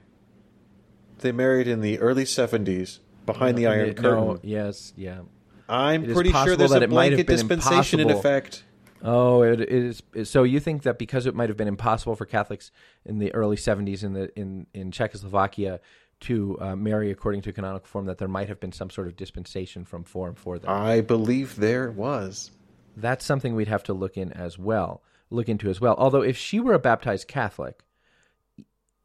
They 1.18 1.33
married 1.33 1.66
in 1.68 1.81
the 1.81 1.98
early 1.98 2.24
seventies 2.24 3.01
behind 3.33 3.57
the 3.59 3.67
Iron 3.67 3.95
No, 4.01 4.35
Curtain. 4.35 4.41
yes, 4.43 4.93
yeah. 4.97 5.21
I'm 5.69 6.05
It 6.05 6.14
pretty 6.14 6.33
sure 6.33 6.57
there's 6.57 6.71
that 6.71 6.83
a 6.83 6.85
it 6.85 6.91
blanket 6.91 7.27
dispensation 7.27 8.01
in 8.01 8.11
effect. 8.11 8.64
Oh, 9.03 9.43
it, 9.43 9.61
it 9.61 9.71
is. 9.71 10.03
So 10.25 10.43
you 10.43 10.59
think 10.61 10.83
that 10.83 10.99
because 10.99 11.27
it 11.27 11.35
might 11.35 11.49
have 11.49 11.57
been 11.57 11.69
impossible 11.69 12.17
for 12.17 12.25
Catholics 12.27 12.73
in 13.05 13.19
the 13.19 13.33
early 13.35 13.57
'70s 13.57 14.03
in 14.03 14.12
the 14.14 14.37
in 14.38 14.67
in 14.75 14.91
Czechoslovakia 14.91 15.81
to 16.21 16.59
uh, 16.61 16.75
marry 16.75 17.11
according 17.12 17.43
to 17.43 17.53
canonical 17.53 17.87
form, 17.87 18.07
that 18.07 18.19
there 18.19 18.27
might 18.27 18.49
have 18.49 18.59
been 18.59 18.73
some 18.73 18.91
sort 18.91 19.07
of 19.07 19.14
dispensation 19.14 19.85
from 19.85 20.03
form 20.03 20.35
for 20.35 20.59
them. 20.59 20.69
I 20.71 21.01
believe 21.01 21.57
there 21.57 21.93
was. 21.93 22.51
That's 22.97 23.25
something 23.25 23.55
we'd 23.55 23.69
have 23.69 23.85
to 23.85 23.93
look 23.93 24.17
in 24.17 24.33
as 24.33 24.59
well. 24.59 25.03
Look 25.31 25.49
into 25.49 25.71
as 25.71 25.81
well. 25.81 25.95
Although, 25.97 26.23
if 26.23 26.37
she 26.37 26.59
were 26.59 26.75
a 26.75 26.79
baptized 26.81 27.29
Catholic, 27.29 27.85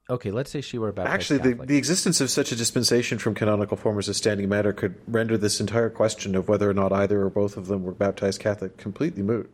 okay, 0.09 0.31
let's 0.31 0.51
say 0.51 0.61
she 0.61 0.77
were 0.77 0.89
a 0.89 0.93
baptized 0.93 1.13
Actually, 1.31 1.53
the, 1.53 1.65
the 1.65 1.77
existence 1.77 2.21
of 2.21 2.29
such 2.29 2.51
a 2.51 2.55
dispensation 2.55 3.17
from 3.17 3.33
canonical 3.35 3.77
form 3.77 3.97
as 3.99 4.07
a 4.09 4.13
standing 4.13 4.49
matter 4.49 4.73
could 4.73 4.95
render 5.07 5.37
this 5.37 5.59
entire 5.59 5.89
question 5.89 6.35
of 6.35 6.47
whether 6.47 6.69
or 6.69 6.73
not 6.73 6.91
either 6.91 7.21
or 7.23 7.29
both 7.29 7.57
of 7.57 7.67
them 7.67 7.83
were 7.83 7.93
baptized 7.93 8.39
Catholic 8.39 8.77
completely 8.77 9.23
moot. 9.23 9.49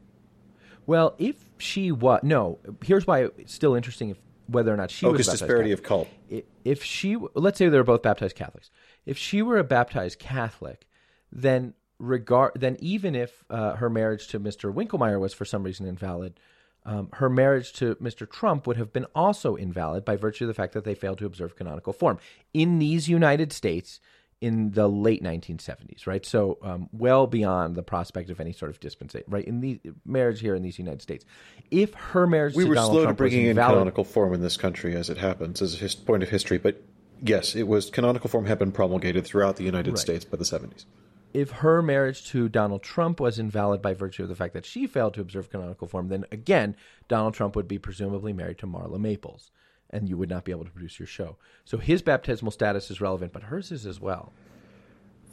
well, 0.85 1.15
if 1.17 1.35
she 1.57 1.91
was 1.91 2.19
no, 2.23 2.57
here's 2.83 3.05
why 3.07 3.25
it's 3.37 3.53
still 3.53 3.75
interesting 3.75 4.09
if 4.09 4.17
whether 4.47 4.73
or 4.73 4.77
not 4.77 4.89
she 4.89 5.05
Oh, 5.05 5.11
was 5.11 5.27
baptized 5.27 5.39
disparity 5.41 5.69
Catholic. 5.69 5.85
of 5.85 5.87
cult. 5.87 6.43
if 6.65 6.83
she 6.83 7.17
let's 7.35 7.57
say 7.59 7.69
they 7.69 7.77
were 7.77 7.83
both 7.83 8.01
baptized 8.01 8.35
Catholics, 8.35 8.71
if 9.05 9.17
she 9.17 9.41
were 9.41 9.57
a 9.57 9.63
baptized 9.63 10.17
Catholic, 10.19 10.87
then 11.31 11.73
regard 11.99 12.53
then 12.55 12.75
even 12.79 13.13
if 13.13 13.43
uh, 13.49 13.75
her 13.75 13.89
marriage 13.89 14.27
to 14.29 14.39
Mr. 14.39 14.73
Winkelmeyer 14.73 15.19
was 15.19 15.33
for 15.33 15.45
some 15.45 15.61
reason 15.63 15.85
invalid, 15.85 16.39
um, 16.85 17.09
her 17.13 17.29
marriage 17.29 17.73
to 17.73 17.95
Mr. 17.95 18.29
Trump 18.29 18.65
would 18.65 18.77
have 18.77 18.93
been 18.93 19.05
also 19.13 19.55
invalid 19.55 20.05
by 20.05 20.15
virtue 20.15 20.45
of 20.45 20.47
the 20.47 20.53
fact 20.53 20.73
that 20.73 20.85
they 20.85 20.95
failed 20.95 21.17
to 21.19 21.25
observe 21.25 21.55
canonical 21.55 21.93
form 21.93 22.17
in 22.53 22.79
these 22.79 23.07
United 23.07 23.51
States 23.53 23.99
in 24.41 24.71
the 24.71 24.87
late 24.87 25.21
1970s, 25.21 26.07
right? 26.07 26.25
So 26.25 26.57
um, 26.61 26.87
well 26.93 27.27
beyond 27.27 27.75
the 27.75 27.83
prospect 27.83 28.29
of 28.29 28.39
any 28.39 28.53
sort 28.53 28.71
of 28.71 28.79
dispensation, 28.79 29.25
right? 29.29 29.43
In 29.43 29.59
the 29.59 29.81
marriage 30.05 30.39
here 30.39 30.55
in 30.55 30.63
these 30.63 30.79
United 30.79 31.01
States, 31.01 31.25
if 31.71 31.93
her 31.93 32.25
marriage 32.25 32.55
We 32.55 32.63
to 32.63 32.69
were 32.69 32.75
Donald 32.75 32.91
slow 32.93 32.99
to 33.01 33.05
Trump 33.07 33.19
was 33.19 33.29
bringing 33.31 33.45
in 33.45 33.51
invalid, 33.51 33.73
canonical 33.73 34.03
form 34.05 34.33
in 34.33 34.41
this 34.41 34.55
country, 34.55 34.95
as 34.95 35.09
it 35.09 35.17
happens, 35.17 35.61
as 35.61 35.75
a 35.75 35.77
his- 35.77 35.95
point 35.95 36.23
of 36.23 36.29
history. 36.29 36.57
But 36.57 36.81
yes, 37.21 37.53
it 37.55 37.67
was 37.67 37.89
canonical 37.89 38.29
form 38.29 38.45
had 38.45 38.59
been 38.59 38.71
promulgated 38.71 39.25
throughout 39.25 39.57
the 39.57 39.65
United 39.65 39.97
States 39.97 40.23
by 40.23 40.37
the 40.37 40.45
seventies. 40.45 40.85
If 41.33 41.51
her 41.51 41.81
marriage 41.81 42.25
to 42.29 42.49
Donald 42.49 42.81
Trump 42.81 43.19
was 43.19 43.37
invalid 43.37 43.81
by 43.81 43.93
virtue 43.93 44.23
of 44.23 44.29
the 44.29 44.35
fact 44.35 44.53
that 44.53 44.65
she 44.65 44.87
failed 44.87 45.13
to 45.13 45.21
observe 45.21 45.49
canonical 45.49 45.87
form, 45.87 46.07
then 46.07 46.25
again, 46.31 46.75
Donald 47.07 47.33
Trump 47.33 47.55
would 47.55 47.67
be 47.67 47.77
presumably 47.77 48.33
married 48.33 48.57
to 48.59 48.67
Marla 48.67 48.99
Maples, 48.99 49.51
and 49.89 50.09
you 50.09 50.17
would 50.17 50.29
not 50.29 50.43
be 50.43 50.51
able 50.51 50.65
to 50.65 50.71
produce 50.71 50.99
your 50.99 51.07
show. 51.07 51.37
So 51.65 51.77
his 51.77 52.01
baptismal 52.01 52.51
status 52.51 52.89
is 52.89 53.01
relevant, 53.01 53.33
but 53.33 53.43
hers 53.43 53.71
is 53.71 53.85
as 53.85 53.99
well. 53.99 54.33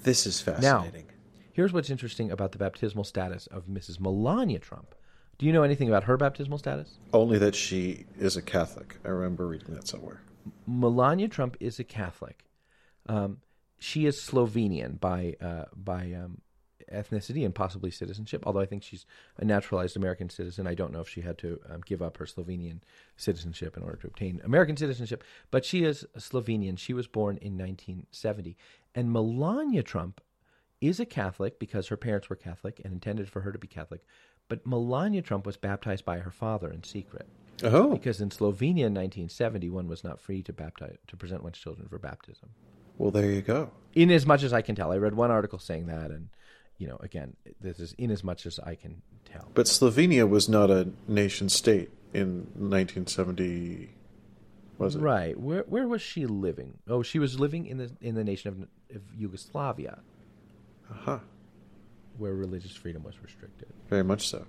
This 0.02 0.26
is 0.26 0.40
fascinating. 0.40 1.06
Now, 1.06 1.14
here's 1.52 1.72
what's 1.72 1.90
interesting 1.90 2.30
about 2.30 2.52
the 2.52 2.59
baptismal 2.59 3.04
status 3.04 3.46
of 3.46 3.66
Mrs. 3.66 3.98
Melania 3.98 4.59
Trump. 4.59 4.94
Do 5.38 5.46
you 5.46 5.52
know 5.52 5.62
anything 5.62 5.88
about 5.88 6.04
her 6.04 6.16
baptismal 6.16 6.59
status? 6.59 6.98
Only 7.12 7.38
that 7.38 7.54
she 7.54 8.06
is 8.18 8.37
a 8.37 8.42
Catholic. 8.42 8.98
I 9.04 9.09
remember 9.09 9.46
reading 9.46 9.74
that 9.74 9.87
somewhere. 9.87 10.22
Melania 10.66 11.28
Trump 11.28 11.56
is 11.61 11.78
a 11.78 11.85
Catholic. 11.85 12.44
Um, 13.09 13.38
she 13.78 14.06
is 14.06 14.20
Slovenian 14.20 14.98
by 15.00 15.36
uh, 15.40 15.64
by 15.74 16.12
um, 16.12 16.40
ethnicity 16.92 17.44
and 17.44 17.54
possibly 17.54 17.90
citizenship. 17.90 18.44
Although 18.46 18.60
I 18.60 18.66
think 18.66 18.82
she's 18.82 19.06
a 19.36 19.44
naturalized 19.44 19.96
American 19.96 20.30
citizen. 20.30 20.66
I 20.66 20.74
don't 20.74 20.92
know 20.92 21.00
if 21.00 21.08
she 21.08 21.20
had 21.20 21.38
to 21.38 21.60
um, 21.68 21.80
give 21.84 22.02
up 22.02 22.16
her 22.18 22.26
Slovenian 22.26 22.80
citizenship 23.16 23.76
in 23.76 23.82
order 23.82 23.96
to 23.96 24.06
obtain 24.06 24.40
American 24.44 24.76
citizenship. 24.76 25.24
But 25.50 25.64
she 25.64 25.84
is 25.84 26.04
a 26.14 26.20
Slovenian. 26.20 26.78
She 26.78 26.94
was 26.94 27.06
born 27.06 27.38
in 27.38 27.58
1970, 27.58 28.56
and 28.94 29.12
Melania 29.12 29.82
Trump 29.82 30.20
is 30.80 31.00
a 31.00 31.06
Catholic 31.06 31.58
because 31.58 31.88
her 31.88 31.96
parents 31.96 32.28
were 32.28 32.36
Catholic 32.36 32.80
and 32.84 32.92
intended 32.92 33.28
for 33.28 33.40
her 33.40 33.52
to 33.52 33.58
be 33.58 33.66
Catholic. 33.66 34.02
But 34.48 34.66
Melania 34.66 35.22
Trump 35.22 35.46
was 35.46 35.56
baptized 35.56 36.04
by 36.04 36.18
her 36.18 36.30
father 36.30 36.70
in 36.70 36.84
secret. 36.84 37.28
Oh, 37.64 37.94
because 37.94 38.20
in 38.20 38.28
Slovenia 38.28 38.84
in 38.86 38.94
1970, 38.94 39.70
one 39.70 39.88
was 39.88 40.04
not 40.04 40.20
free 40.20 40.42
to 40.42 40.52
baptize 40.52 40.98
to 41.06 41.16
present 41.16 41.42
one's 41.42 41.58
children 41.58 41.88
for 41.88 41.98
baptism. 41.98 42.50
Well, 42.98 43.11
there 43.11 43.30
you 43.30 43.42
go. 43.42 43.70
In 43.94 44.11
as 44.11 44.26
much 44.26 44.42
as 44.42 44.52
I 44.52 44.61
can 44.62 44.74
tell, 44.74 44.92
I 44.92 44.96
read 44.96 45.14
one 45.14 45.30
article 45.30 45.59
saying 45.59 45.87
that, 45.87 46.11
and 46.11 46.28
you 46.78 46.87
know, 46.87 46.98
again, 47.00 47.37
this 47.61 47.80
is 47.80 47.94
in 47.96 48.11
as 48.11 48.22
much 48.22 48.44
as 48.46 48.59
I 48.61 48.74
can 48.74 49.00
tell. 49.24 49.50
But 49.54 49.66
Slovenia 49.66 50.28
was 50.28 50.48
not 50.48 50.70
a 50.70 50.88
nation 51.09 51.48
state 51.48 51.90
in 52.12 52.46
1970, 52.54 53.90
was 54.78 54.94
it? 54.96 55.00
Right. 55.00 55.38
Where 55.38 55.62
where 55.62 55.88
was 55.88 56.02
she 56.02 56.26
living? 56.26 56.78
Oh, 56.87 57.02
she 57.02 57.18
was 57.18 57.40
living 57.40 57.66
in 57.66 57.78
the 57.78 57.90
in 58.00 58.14
the 58.14 58.24
nation 58.24 58.48
of, 58.50 58.96
of 58.96 59.02
Yugoslavia, 59.16 60.00
Aha, 60.90 61.20
where 62.18 62.35
religious 62.35 62.76
freedom 62.76 63.02
was 63.02 63.14
restricted. 63.22 63.68
very 63.88 64.04
much 64.04 64.28
so. 64.28 64.46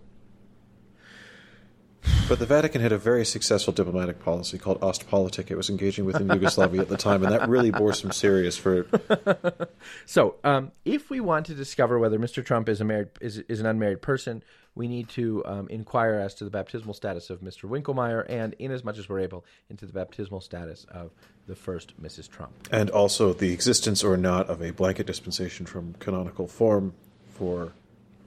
But 2.27 2.39
the 2.39 2.45
Vatican 2.45 2.81
had 2.81 2.91
a 2.91 2.97
very 2.97 3.25
successful 3.25 3.71
diplomatic 3.71 4.21
policy 4.21 4.57
called 4.57 4.81
Ostpolitik. 4.81 5.49
It 5.49 5.55
was 5.55 5.69
engaging 5.69 6.03
within 6.03 6.27
Yugoslavia 6.27 6.81
at 6.81 6.89
the 6.89 6.97
time, 6.97 7.23
and 7.23 7.31
that 7.31 7.47
really 7.47 7.71
bore 7.71 7.93
some 7.93 8.11
serious 8.11 8.57
fruit. 8.57 8.89
So, 10.05 10.35
um, 10.43 10.71
if 10.83 11.09
we 11.09 11.21
want 11.21 11.45
to 11.45 11.53
discover 11.53 11.97
whether 11.97 12.19
Mr. 12.19 12.43
Trump 12.43 12.67
is 12.67 12.81
a 12.81 12.83
married 12.83 13.09
is, 13.21 13.37
is 13.37 13.61
an 13.61 13.65
unmarried 13.65 14.01
person, 14.01 14.43
we 14.75 14.87
need 14.87 15.07
to 15.09 15.45
um, 15.45 15.67
inquire 15.69 16.15
as 16.15 16.33
to 16.35 16.43
the 16.43 16.49
baptismal 16.49 16.93
status 16.93 17.29
of 17.29 17.39
Mr. 17.39 17.69
Winkelmeyer, 17.69 18.25
and 18.27 18.53
in 18.59 18.71
as 18.71 18.83
much 18.83 18.97
as 18.97 19.07
we're 19.07 19.19
able, 19.19 19.45
into 19.69 19.85
the 19.85 19.93
baptismal 19.93 20.41
status 20.41 20.85
of 20.91 21.11
the 21.47 21.55
first 21.55 22.01
Mrs. 22.01 22.29
Trump. 22.29 22.51
And 22.69 22.89
also 22.89 23.33
the 23.33 23.53
existence 23.53 24.03
or 24.03 24.17
not 24.17 24.49
of 24.49 24.61
a 24.61 24.71
blanket 24.71 25.07
dispensation 25.07 25.65
from 25.65 25.93
canonical 25.99 26.47
form 26.47 26.93
for 27.29 27.71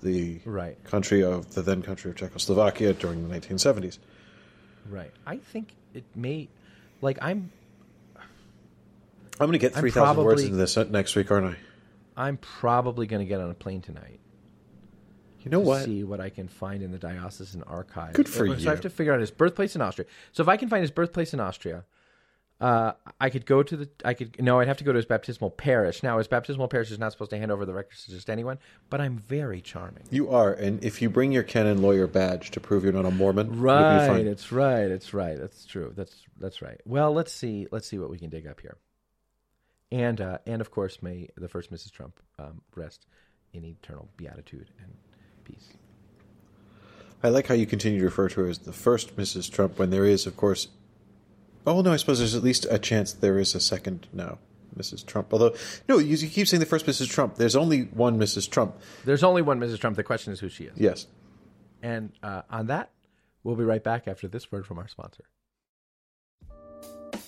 the 0.02 0.40
Right. 0.44 0.82
country 0.84 1.22
of 1.22 1.54
the 1.54 1.62
then 1.62 1.82
country 1.82 2.10
of 2.10 2.16
Czechoslovakia 2.16 2.92
during 2.94 3.28
the 3.28 3.34
1970s. 3.34 3.98
Right. 4.88 5.12
I 5.26 5.36
think 5.36 5.74
it 5.94 6.04
may, 6.14 6.48
like 7.00 7.18
I'm 7.20 7.50
I'm 9.40 9.46
going 9.46 9.52
to 9.52 9.58
get 9.58 9.74
3,000 9.74 10.22
words 10.22 10.42
into 10.44 10.56
this 10.56 10.76
next 10.76 11.16
week, 11.16 11.30
aren't 11.30 11.46
I? 11.46 11.56
I'm 12.16 12.36
probably 12.36 13.06
going 13.06 13.20
to 13.20 13.26
get 13.26 13.40
on 13.40 13.50
a 13.50 13.54
plane 13.54 13.80
tonight. 13.80 14.20
You 15.42 15.50
know 15.50 15.60
what? 15.60 15.86
see 15.86 16.04
what 16.04 16.20
I 16.20 16.28
can 16.28 16.48
find 16.48 16.82
in 16.82 16.92
the 16.92 16.98
diocesan 16.98 17.62
archives. 17.62 18.14
Good 18.14 18.28
for 18.28 18.46
uh, 18.46 18.54
so 18.56 18.60
you. 18.60 18.68
I 18.68 18.72
have 18.72 18.82
to 18.82 18.90
figure 18.90 19.14
out 19.14 19.20
his 19.20 19.30
birthplace 19.30 19.74
in 19.74 19.80
Austria. 19.80 20.06
So 20.32 20.42
if 20.42 20.48
I 20.48 20.58
can 20.58 20.68
find 20.68 20.82
his 20.82 20.90
birthplace 20.90 21.32
in 21.32 21.40
Austria, 21.40 21.84
uh, 22.61 22.92
I 23.18 23.31
could 23.31 23.46
go 23.46 23.62
to 23.62 23.77
the. 23.77 23.88
I 24.05 24.12
could 24.12 24.40
no. 24.42 24.61
I'd 24.61 24.68
have 24.68 24.77
to 24.79 24.85
go 24.85 24.92
to 24.92 24.96
his 24.96 25.07
baptismal 25.07 25.51
parish. 25.51 26.03
Now 26.03 26.18
his 26.18 26.29
baptismal 26.29 26.68
parish 26.68 26.90
is 26.90 26.99
not 26.99 27.12
supposed 27.12 27.31
to 27.31 27.38
hand 27.38 27.51
over 27.51 27.64
the 27.64 27.73
records 27.73 28.05
to 28.05 28.11
just 28.11 28.29
anyone. 28.29 28.59
But 28.90 29.01
I'm 29.01 29.16
very 29.16 29.62
charming. 29.62 30.05
You 30.11 30.31
are, 30.31 30.53
and 30.53 30.85
if 30.85 31.01
you 31.01 31.09
bring 31.09 31.33
your 31.33 31.42
canon 31.42 31.81
lawyer 31.81 32.07
badge 32.07 32.51
to 32.51 32.61
prove 32.61 32.85
you're 32.85 32.92
not 32.92 33.07
a 33.07 33.11
Mormon, 33.11 33.61
Right. 33.61 34.27
It's 34.27 34.53
right. 34.53 34.90
It's 34.90 35.14
right. 35.14 35.38
That's 35.38 35.64
true. 35.64 35.92
That's 35.96 36.14
that's 36.38 36.61
right. 36.61 36.81
Well, 36.85 37.12
let's 37.12 37.33
see. 37.33 37.66
Let's 37.70 37.88
see 37.88 37.99
what 37.99 38.11
we 38.11 38.18
can 38.18 38.29
dig 38.29 38.46
up 38.46 38.61
here. 38.61 38.77
And 39.90 40.20
uh, 40.20 40.38
and 40.46 40.61
of 40.61 40.70
course, 40.70 41.03
may 41.03 41.29
the 41.37 41.49
first 41.49 41.73
Mrs. 41.73 41.92
Trump 41.92 42.20
um, 42.38 42.61
rest 42.77 43.07
in 43.55 43.64
eternal 43.64 44.09
beatitude 44.18 44.68
and 44.83 44.92
peace. 45.44 45.68
I 47.23 47.29
like 47.31 47.46
how 47.46 47.55
you 47.55 47.66
continue 47.66 47.99
to 48.01 48.05
refer 48.05 48.29
to 48.29 48.40
her 48.40 48.49
as 48.49 48.59
the 48.59 48.73
first 48.73 49.16
Mrs. 49.16 49.51
Trump 49.51 49.79
when 49.79 49.90
there 49.90 50.05
is, 50.07 50.27
of 50.27 50.37
course. 50.37 50.68
Oh 51.70 51.83
no, 51.83 51.92
I 51.92 51.96
suppose 51.96 52.18
there's 52.18 52.35
at 52.35 52.42
least 52.42 52.66
a 52.68 52.80
chance 52.80 53.12
there 53.12 53.38
is 53.38 53.54
a 53.54 53.61
second 53.61 54.09
now, 54.12 54.38
Mrs. 54.76 55.06
Trump. 55.06 55.33
Although, 55.33 55.54
no, 55.88 55.98
you, 55.98 56.16
you 56.16 56.28
keep 56.28 56.48
saying 56.48 56.59
the 56.59 56.66
first 56.66 56.85
Mrs. 56.85 57.09
Trump. 57.09 57.37
There's 57.37 57.54
only 57.54 57.83
one 57.83 58.18
Mrs. 58.18 58.50
Trump. 58.50 58.74
There's 59.04 59.22
only 59.22 59.40
one 59.40 59.61
Mrs. 59.61 59.78
Trump. 59.78 59.96
The 59.96 60.02
question 60.02 60.33
is 60.33 60.40
who 60.40 60.48
she 60.48 60.64
is. 60.64 60.76
Yes. 60.76 61.06
And 61.80 62.11
uh, 62.24 62.42
on 62.50 62.66
that, 62.66 62.90
we'll 63.44 63.54
be 63.54 63.62
right 63.62 63.85
back 63.85 64.09
after 64.09 64.26
this 64.26 64.50
word 64.50 64.66
from 64.66 64.78
our 64.80 64.88
sponsor. 64.88 65.22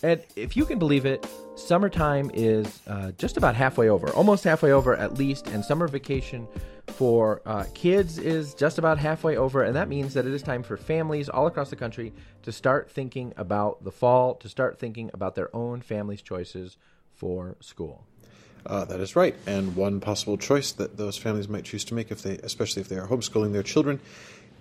And 0.02 0.20
if 0.34 0.56
you 0.56 0.64
can 0.64 0.80
believe 0.80 1.06
it, 1.06 1.24
summertime 1.54 2.28
is 2.34 2.80
uh, 2.88 3.12
just 3.12 3.36
about 3.36 3.54
halfway 3.54 3.88
over, 3.88 4.10
almost 4.10 4.42
halfway 4.42 4.72
over 4.72 4.96
at 4.96 5.14
least, 5.14 5.46
and 5.46 5.64
summer 5.64 5.86
vacation 5.86 6.48
for 6.92 7.42
uh, 7.46 7.64
kids 7.74 8.18
is 8.18 8.54
just 8.54 8.78
about 8.78 8.98
halfway 8.98 9.36
over. 9.36 9.62
And 9.62 9.74
that 9.76 9.88
means 9.88 10.14
that 10.14 10.26
it 10.26 10.32
is 10.32 10.42
time 10.42 10.62
for 10.62 10.76
families 10.76 11.28
all 11.28 11.46
across 11.46 11.70
the 11.70 11.76
country 11.76 12.12
to 12.42 12.52
start 12.52 12.90
thinking 12.90 13.32
about 13.36 13.84
the 13.84 13.90
fall, 13.90 14.34
to 14.36 14.48
start 14.48 14.78
thinking 14.78 15.10
about 15.12 15.34
their 15.34 15.54
own 15.54 15.80
family's 15.80 16.22
choices 16.22 16.76
for 17.14 17.56
school. 17.60 18.04
Uh, 18.64 18.84
that 18.84 19.00
is 19.00 19.16
right. 19.16 19.34
And 19.46 19.74
one 19.74 20.00
possible 20.00 20.38
choice 20.38 20.72
that 20.72 20.96
those 20.96 21.16
families 21.16 21.48
might 21.48 21.64
choose 21.64 21.84
to 21.86 21.94
make, 21.94 22.10
if 22.10 22.22
they, 22.22 22.38
especially 22.38 22.82
if 22.82 22.88
they 22.88 22.96
are 22.96 23.08
homeschooling 23.08 23.52
their 23.52 23.62
children, 23.62 24.00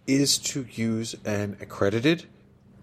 is 0.08 0.38
to 0.40 0.66
use 0.72 1.16
an 1.26 1.58
accredited 1.62 2.26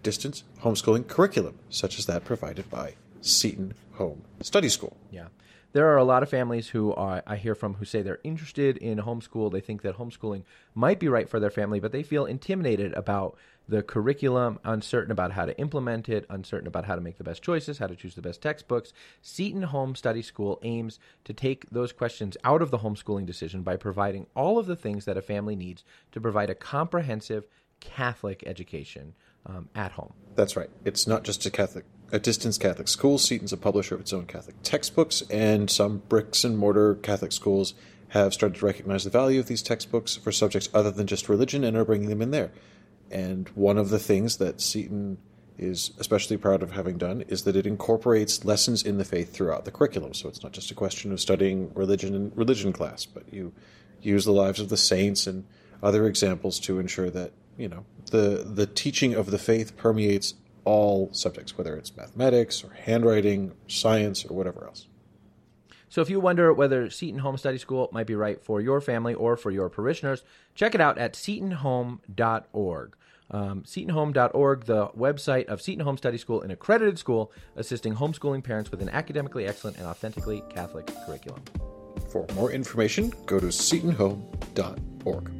distance 0.01 0.43
homeschooling 0.61 1.07
curriculum, 1.07 1.59
such 1.69 1.99
as 1.99 2.05
that 2.05 2.23
provided 2.23 2.69
by 2.69 2.95
Seton 3.21 3.73
Home 3.93 4.21
Study 4.41 4.69
School. 4.69 4.95
Yeah. 5.11 5.27
There 5.71 5.87
are 5.93 5.97
a 5.97 6.03
lot 6.03 6.23
of 6.23 6.29
families 6.29 6.69
who 6.69 6.93
are, 6.95 7.21
I 7.27 7.35
hear 7.35 7.53
from 7.53 7.75
who 7.75 7.85
say 7.85 8.01
they're 8.01 8.19
interested 8.23 8.77
in 8.77 8.97
homeschool. 8.97 9.51
They 9.51 9.61
think 9.61 9.83
that 9.83 9.97
homeschooling 9.97 10.43
might 10.73 10.99
be 10.99 11.07
right 11.07 11.29
for 11.29 11.39
their 11.39 11.51
family, 11.51 11.79
but 11.79 11.91
they 11.91 12.01
feel 12.01 12.25
intimidated 12.25 12.93
about 12.93 13.37
the 13.67 13.83
curriculum, 13.83 14.59
uncertain 14.63 15.11
about 15.11 15.31
how 15.31 15.45
to 15.45 15.55
implement 15.59 16.09
it, 16.09 16.25
uncertain 16.27 16.67
about 16.67 16.85
how 16.85 16.95
to 16.95 17.01
make 17.01 17.19
the 17.19 17.23
best 17.23 17.43
choices, 17.43 17.77
how 17.77 17.85
to 17.85 17.95
choose 17.95 18.15
the 18.15 18.21
best 18.21 18.41
textbooks. 18.41 18.93
Seton 19.21 19.61
Home 19.61 19.95
Study 19.95 20.23
School 20.23 20.59
aims 20.63 20.97
to 21.25 21.33
take 21.33 21.69
those 21.69 21.91
questions 21.91 22.35
out 22.43 22.63
of 22.63 22.71
the 22.71 22.79
homeschooling 22.79 23.27
decision 23.27 23.61
by 23.61 23.77
providing 23.77 24.25
all 24.35 24.57
of 24.57 24.65
the 24.65 24.75
things 24.75 25.05
that 25.05 25.17
a 25.17 25.21
family 25.21 25.55
needs 25.55 25.83
to 26.11 26.19
provide 26.19 26.49
a 26.49 26.55
comprehensive 26.55 27.45
Catholic 27.79 28.43
education 28.47 29.13
um, 29.45 29.69
at 29.75 29.91
home. 29.91 30.13
That's 30.35 30.55
right. 30.55 30.69
It's 30.83 31.05
not 31.05 31.23
just 31.23 31.45
a 31.45 31.51
Catholic, 31.51 31.85
a 32.11 32.19
distance 32.19 32.57
Catholic 32.57 32.87
school. 32.87 33.17
Seton's 33.17 33.53
a 33.53 33.57
publisher 33.57 33.95
of 33.95 34.01
its 34.01 34.13
own 34.13 34.25
Catholic 34.25 34.55
textbooks, 34.63 35.21
and 35.29 35.69
some 35.69 36.03
bricks 36.09 36.43
and 36.43 36.57
mortar 36.57 36.95
Catholic 36.95 37.31
schools 37.31 37.73
have 38.09 38.33
started 38.33 38.59
to 38.59 38.65
recognize 38.65 39.03
the 39.03 39.09
value 39.09 39.39
of 39.39 39.47
these 39.47 39.61
textbooks 39.61 40.15
for 40.15 40.31
subjects 40.31 40.69
other 40.73 40.91
than 40.91 41.07
just 41.07 41.29
religion 41.29 41.63
and 41.63 41.77
are 41.77 41.85
bringing 41.85 42.09
them 42.09 42.21
in 42.21 42.31
there. 42.31 42.51
And 43.11 43.47
one 43.49 43.77
of 43.77 43.89
the 43.89 43.99
things 43.99 44.37
that 44.37 44.61
Seton 44.61 45.17
is 45.57 45.91
especially 45.99 46.37
proud 46.37 46.63
of 46.63 46.71
having 46.71 46.97
done 46.97 47.21
is 47.27 47.43
that 47.43 47.55
it 47.55 47.67
incorporates 47.67 48.45
lessons 48.45 48.81
in 48.81 48.97
the 48.97 49.05
faith 49.05 49.33
throughout 49.33 49.65
the 49.65 49.71
curriculum. 49.71 50.13
So 50.13 50.29
it's 50.29 50.41
not 50.41 50.53
just 50.53 50.71
a 50.71 50.75
question 50.75 51.11
of 51.11 51.19
studying 51.19 51.71
religion 51.73 52.15
in 52.15 52.31
religion 52.33 52.71
class, 52.71 53.05
but 53.05 53.31
you 53.31 53.51
use 54.01 54.25
the 54.25 54.31
lives 54.31 54.59
of 54.59 54.69
the 54.69 54.77
saints 54.77 55.27
and 55.27 55.45
other 55.83 56.07
examples 56.07 56.59
to 56.61 56.79
ensure 56.79 57.09
that 57.09 57.31
you 57.57 57.67
know 57.67 57.85
the 58.11 58.45
the 58.49 58.65
teaching 58.65 59.13
of 59.13 59.31
the 59.31 59.37
faith 59.37 59.75
permeates 59.75 60.33
all 60.69 61.11
subjects, 61.13 61.57
whether 61.57 61.75
it's 61.75 61.97
mathematics 61.97 62.63
or 62.63 62.69
handwriting, 62.71 63.49
or 63.49 63.69
science, 63.69 64.23
or 64.23 64.37
whatever 64.37 64.65
else. 64.65 64.87
So 65.89 66.01
if 66.01 66.11
you 66.11 66.19
wonder 66.19 66.53
whether 66.53 66.91
Seton 66.91 67.21
Home 67.21 67.37
Study 67.37 67.57
School 67.57 67.89
might 67.91 68.05
be 68.05 68.13
right 68.13 68.39
for 68.39 68.61
your 68.61 68.79
family 68.79 69.15
or 69.15 69.35
for 69.35 69.49
your 69.49 69.69
parishioners, 69.69 70.23
check 70.53 70.75
it 70.75 70.81
out 70.81 70.99
at 70.99 71.13
setonhome.org. 71.13 72.95
Um, 73.31 73.63
setonhome.org, 73.63 74.65
the 74.65 74.87
website 74.89 75.45
of 75.45 75.59
Seton 75.59 75.83
Home 75.83 75.97
Study 75.97 76.19
School, 76.19 76.43
an 76.43 76.51
accredited 76.51 76.99
school 76.99 77.31
assisting 77.55 77.95
homeschooling 77.95 78.43
parents 78.43 78.69
with 78.69 78.83
an 78.83 78.89
academically 78.89 79.47
excellent 79.47 79.77
and 79.77 79.87
authentically 79.87 80.43
Catholic 80.49 80.87
curriculum. 81.07 81.41
For 82.11 82.27
more 82.35 82.51
information, 82.51 83.11
go 83.25 83.39
to 83.39 83.47
setonhome.org. 83.47 85.31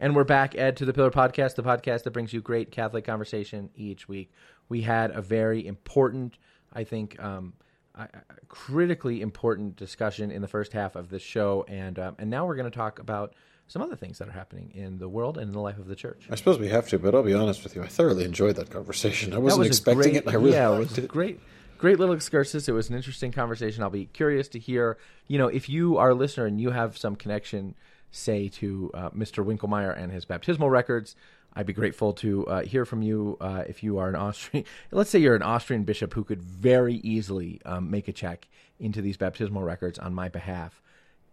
And 0.00 0.14
we're 0.14 0.24
back, 0.24 0.54
Ed, 0.56 0.76
to 0.76 0.84
the 0.84 0.92
Pillar 0.92 1.10
Podcast, 1.10 1.56
the 1.56 1.62
podcast 1.64 2.04
that 2.04 2.12
brings 2.12 2.32
you 2.32 2.40
great 2.40 2.70
Catholic 2.70 3.04
conversation 3.04 3.70
each 3.74 4.08
week. 4.08 4.30
We 4.68 4.82
had 4.82 5.10
a 5.10 5.20
very 5.20 5.66
important, 5.66 6.38
I 6.72 6.84
think, 6.84 7.20
um, 7.20 7.54
uh, 7.96 8.06
critically 8.46 9.20
important 9.20 9.74
discussion 9.74 10.30
in 10.30 10.40
the 10.40 10.46
first 10.46 10.72
half 10.72 10.94
of 10.94 11.08
this 11.08 11.22
show, 11.22 11.64
and 11.66 11.98
um, 11.98 12.14
and 12.20 12.30
now 12.30 12.46
we're 12.46 12.54
going 12.54 12.70
to 12.70 12.76
talk 12.76 13.00
about 13.00 13.34
some 13.66 13.82
other 13.82 13.96
things 13.96 14.18
that 14.18 14.28
are 14.28 14.32
happening 14.32 14.70
in 14.72 14.98
the 14.98 15.08
world 15.08 15.36
and 15.36 15.48
in 15.48 15.52
the 15.52 15.60
life 15.60 15.78
of 15.78 15.88
the 15.88 15.96
church. 15.96 16.28
I 16.30 16.36
suppose 16.36 16.60
we 16.60 16.68
have 16.68 16.88
to, 16.90 16.98
but 17.00 17.12
I'll 17.12 17.24
be 17.24 17.34
honest 17.34 17.64
with 17.64 17.74
you. 17.74 17.82
I 17.82 17.88
thoroughly 17.88 18.24
enjoyed 18.24 18.54
that 18.54 18.70
conversation. 18.70 19.34
I 19.34 19.38
wasn't 19.38 19.60
was 19.60 19.68
expecting 19.68 20.12
great- 20.12 20.14
it, 20.14 20.26
and 20.26 20.30
I 20.30 20.38
really 20.38 20.52
yeah, 20.52 20.72
it 20.76 20.78
was 20.78 20.96
a 20.96 21.02
it. 21.02 21.08
great, 21.08 21.40
great 21.76 21.98
little 21.98 22.14
excursus. 22.14 22.68
It 22.68 22.72
was 22.72 22.88
an 22.88 22.94
interesting 22.94 23.32
conversation. 23.32 23.82
I'll 23.82 23.90
be 23.90 24.06
curious 24.06 24.46
to 24.50 24.60
hear. 24.60 24.96
You 25.26 25.38
know, 25.38 25.48
if 25.48 25.68
you 25.68 25.96
are 25.98 26.10
a 26.10 26.14
listener 26.14 26.46
and 26.46 26.60
you 26.60 26.70
have 26.70 26.96
some 26.96 27.16
connection, 27.16 27.74
say 28.10 28.48
to 28.48 28.90
uh, 28.94 29.10
Mr. 29.10 29.44
Winkelmeyer 29.44 29.96
and 29.96 30.12
his 30.12 30.24
baptismal 30.24 30.70
records, 30.70 31.14
I'd 31.54 31.66
be 31.66 31.72
grateful 31.72 32.12
to 32.14 32.46
uh, 32.46 32.62
hear 32.62 32.84
from 32.84 33.02
you. 33.02 33.36
Uh, 33.40 33.64
if 33.66 33.82
you 33.82 33.98
are 33.98 34.08
an 34.08 34.14
Austrian, 34.14 34.64
let's 34.90 35.10
say 35.10 35.18
you're 35.18 35.36
an 35.36 35.42
Austrian 35.42 35.84
bishop 35.84 36.14
who 36.14 36.24
could 36.24 36.42
very 36.42 36.96
easily 36.96 37.60
um, 37.64 37.90
make 37.90 38.08
a 38.08 38.12
check 38.12 38.48
into 38.78 39.02
these 39.02 39.16
baptismal 39.16 39.62
records 39.62 39.98
on 39.98 40.14
my 40.14 40.28
behalf, 40.28 40.80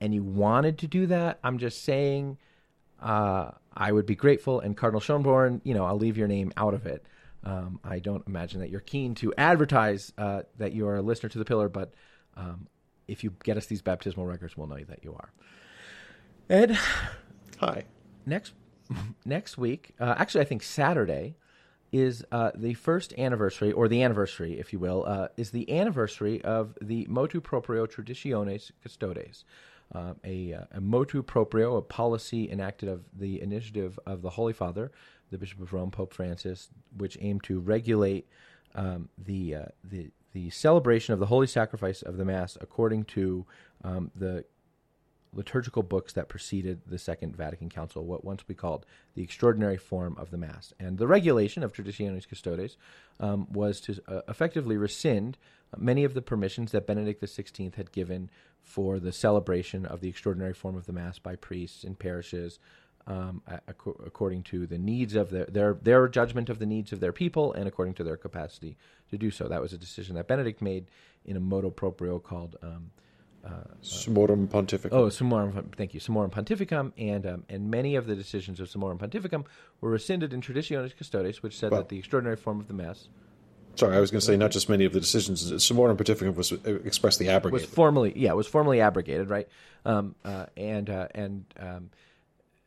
and 0.02 0.14
you 0.14 0.24
wanted 0.24 0.78
to 0.80 0.88
do 0.88 1.06
that, 1.08 1.40
I'm 1.44 1.58
just 1.58 1.84
saying 1.84 2.38
uh, 3.02 3.52
I 3.76 3.92
would 3.92 4.06
be 4.06 4.16
grateful. 4.16 4.60
And 4.60 4.76
Cardinal 4.76 5.02
Schonborn, 5.02 5.62
you 5.64 5.74
know, 5.74 5.86
I'll 5.86 5.98
leave 5.98 6.18
your 6.18 6.28
name 6.28 6.52
out 6.58 6.74
of 6.74 6.86
it. 6.86 7.06
Um, 7.44 7.80
I 7.84 8.00
don't 8.00 8.26
imagine 8.28 8.60
that 8.62 8.70
you're 8.70 8.80
keen 8.82 9.14
to 9.16 9.34
advertise 9.38 10.12
uh, 10.18 10.42
that 10.58 10.74
you 10.74 10.88
are 10.88 10.96
a 10.96 11.02
listener 11.02 11.30
to 11.30 11.38
the 11.38 11.46
Pillar, 11.46 11.70
but 11.70 11.94
um, 12.36 12.68
if 13.08 13.24
you 13.24 13.34
get 13.44 13.58
us 13.58 13.68
these 13.68 13.84
baptismal 13.84 14.26
records, 14.26 14.58
we'll 14.58 14.68
know 14.68 14.84
that 14.84 15.04
you 15.04 15.14
are. 15.14 15.30
Ed, 16.50 16.78
Hi. 17.60 17.86
next 18.26 18.54
next 19.26 19.58
week, 19.58 19.96
uh, 20.00 20.14
actually, 20.18 20.42
I 20.42 20.46
think 20.46 20.62
Saturday 20.62 21.38
is 21.92 22.24
uh, 22.32 22.52
the 22.54 22.76
first 22.76 23.14
anniversary, 23.18 23.72
or 23.72 23.88
the 23.88 24.04
anniversary, 24.04 24.60
if 24.60 24.72
you 24.72 24.78
will, 24.78 25.06
uh, 25.08 25.30
is 25.38 25.50
the 25.50 25.72
anniversary 25.72 26.44
of 26.44 26.78
the 26.82 27.08
motu 27.10 27.42
proprio 27.42 27.88
Traditionis 27.88 28.72
custodes, 28.84 29.44
uh, 29.94 30.14
a, 30.24 30.54
uh, 30.54 30.64
a 30.74 30.82
motu 30.82 31.24
proprio, 31.24 31.78
a 31.78 31.82
policy 31.82 32.52
enacted 32.52 32.90
of 32.90 33.06
the 33.18 33.42
initiative 33.42 34.00
of 34.06 34.22
the 34.22 34.32
Holy 34.32 34.54
Father, 34.54 34.92
the 35.32 35.40
Bishop 35.40 35.62
of 35.62 35.74
Rome, 35.74 35.90
Pope 35.90 36.14
Francis, 36.14 36.70
which 36.96 37.18
aimed 37.22 37.44
to 37.46 37.60
regulate 37.60 38.28
um, 38.76 39.10
the 39.18 39.56
uh, 39.56 39.66
the 39.84 40.12
the 40.34 40.50
celebration 40.52 41.14
of 41.14 41.20
the 41.20 41.28
holy 41.28 41.48
sacrifice 41.48 42.02
of 42.02 42.18
the 42.18 42.26
Mass 42.26 42.58
according 42.60 43.06
to 43.06 43.46
um, 43.84 44.12
the 44.16 44.44
liturgical 45.36 45.84
books 45.84 46.14
that 46.14 46.30
preceded 46.30 46.82
the 46.88 46.98
Second 46.98 47.36
Vatican 47.36 47.70
Council, 47.70 48.06
what 48.06 48.24
once 48.24 48.48
we 48.48 48.56
called 48.56 48.86
the 49.14 49.22
extraordinary 49.22 49.78
form 49.78 50.16
of 50.18 50.32
the 50.32 50.38
Mass. 50.38 50.74
And 50.80 50.98
the 50.98 51.08
regulation 51.08 51.62
of 51.62 51.74
Traditionis 51.74 52.28
Custodes 52.28 52.78
um, 53.20 53.48
was 53.52 53.80
to 53.82 54.02
uh, 54.08 54.22
effectively 54.28 54.78
rescind 54.78 55.38
many 55.78 56.04
of 56.04 56.14
the 56.14 56.22
permissions 56.22 56.72
that 56.72 56.88
Benedict 56.88 57.22
XVI 57.22 57.76
had 57.76 57.92
given 57.92 58.30
for 58.62 59.00
the 59.00 59.12
celebration 59.12 59.86
of 59.86 60.00
the 60.02 60.10
extraordinary 60.10 60.54
form 60.54 60.76
of 60.76 60.86
the 60.86 60.94
Mass 60.94 61.20
by 61.20 61.36
priests 61.36 61.84
in 61.84 61.96
parishes. 61.96 62.60
Um, 63.08 63.44
ac- 63.48 63.92
according 64.04 64.42
to 64.46 64.66
the 64.66 64.80
needs 64.80 65.14
of 65.14 65.30
their, 65.30 65.46
their 65.46 65.74
their 65.76 66.08
judgment 66.08 66.50
of 66.50 66.58
the 66.58 66.66
needs 66.66 66.92
of 66.92 67.02
their 67.02 67.12
people 67.12 67.54
and 67.54 67.68
according 67.68 67.94
to 67.96 68.04
their 68.04 68.18
capacity 68.18 68.78
to 69.12 69.18
do 69.20 69.30
so. 69.30 69.48
That 69.48 69.62
was 69.62 69.74
a 69.74 69.78
decision 69.78 70.16
that 70.16 70.28
Benedict 70.28 70.60
made 70.60 70.88
in 71.24 71.38
a 71.38 71.40
motu 71.40 71.70
proprio 71.70 72.18
called 72.18 72.56
um, 72.64 72.90
Summorum 73.82 74.48
Pontificum. 74.48 74.90
Oh, 74.92 75.08
Summorum. 75.08 75.76
Thank 75.76 75.94
you, 75.94 76.00
Summorum 76.00 76.32
Pontificum, 76.32 76.92
and 76.98 77.26
um, 77.26 77.44
and 77.48 77.70
many 77.70 77.96
of 77.96 78.08
the 78.08 78.16
decisions 78.16 78.60
of 78.60 78.70
Summorum 78.70 78.98
Pontificum 78.98 79.46
were 79.82 79.92
rescinded 79.92 80.34
in 80.34 80.42
Traditionis 80.42 80.98
Custodes, 80.98 81.44
which 81.44 81.58
said 81.58 81.72
Well- 81.72 81.82
that 81.82 81.90
the 81.90 82.00
extraordinary 82.00 82.38
form 82.38 82.60
of 82.60 82.68
the 82.68 82.74
Mass 82.74 83.08
Sorry, 83.76 83.98
I 83.98 84.00
was 84.00 84.10
going 84.10 84.22
to 84.22 84.26
say 84.26 84.38
not 84.38 84.52
just 84.52 84.70
many 84.70 84.86
of 84.86 84.94
the 84.94 85.00
decisions. 85.00 85.52
Summorum 85.52 85.98
Pontificum 85.98 86.36
was 86.36 86.52
uh, 86.52 86.80
expressly 86.86 87.28
was 87.50 87.66
formally 87.66 88.14
yeah 88.16 88.34
was 88.34 88.48
formally 88.48 88.80
abrogated, 88.80 89.30
right? 89.30 89.48
Um, 89.86 90.16
uh, 90.24 90.46
and 90.56 90.90
uh, 90.90 91.08
and 91.14 91.46
um, 91.60 91.90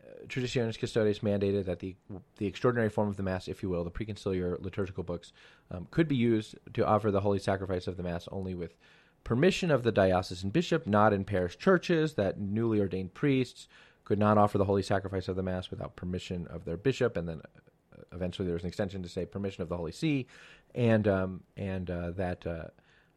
uh, 0.02 0.26
Traditionis 0.26 0.78
Custodes 0.78 1.20
mandated 1.20 1.64
that 1.64 1.78
the 1.78 1.96
the 2.36 2.46
extraordinary 2.46 2.90
form 2.90 3.08
of 3.08 3.16
the 3.16 3.22
Mass, 3.22 3.48
if 3.48 3.62
you 3.62 3.70
will, 3.70 3.84
the 3.84 3.90
preconciliar 3.90 4.60
liturgical 4.62 5.02
books, 5.02 5.32
um, 5.70 5.88
could 5.90 6.08
be 6.08 6.16
used 6.16 6.56
to 6.74 6.86
offer 6.86 7.10
the 7.10 7.20
holy 7.20 7.38
sacrifice 7.38 7.86
of 7.86 7.96
the 7.96 8.02
Mass 8.02 8.28
only 8.30 8.54
with 8.54 8.76
permission 9.24 9.70
of 9.70 9.82
the 9.82 9.92
diocesan 9.92 10.50
bishop, 10.50 10.86
not 10.86 11.12
in 11.12 11.24
parish 11.24 11.58
churches. 11.58 12.14
That 12.14 12.38
newly 12.38 12.80
ordained 12.80 13.14
priests 13.14 13.68
could 14.04 14.18
not 14.18 14.38
offer 14.38 14.56
the 14.56 14.64
holy 14.64 14.82
sacrifice 14.82 15.28
of 15.28 15.36
the 15.36 15.42
Mass 15.42 15.70
without 15.70 15.96
permission 15.96 16.46
of 16.48 16.64
their 16.64 16.76
bishop, 16.76 17.16
and 17.16 17.28
then 17.28 17.42
uh, 17.44 18.02
eventually 18.12 18.46
there 18.46 18.54
was 18.54 18.62
an 18.62 18.68
extension 18.68 19.02
to 19.02 19.08
say 19.08 19.26
permission 19.26 19.62
of 19.62 19.68
the 19.68 19.76
Holy 19.76 19.92
See, 19.92 20.26
and 20.74 21.06
um, 21.06 21.42
and 21.56 21.90
uh, 21.90 22.10
that 22.12 22.46
uh, 22.46 22.68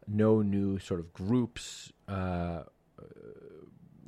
no 0.06 0.42
new 0.42 0.78
sort 0.78 1.00
of 1.00 1.12
groups 1.12 1.92
uh, 2.08 2.64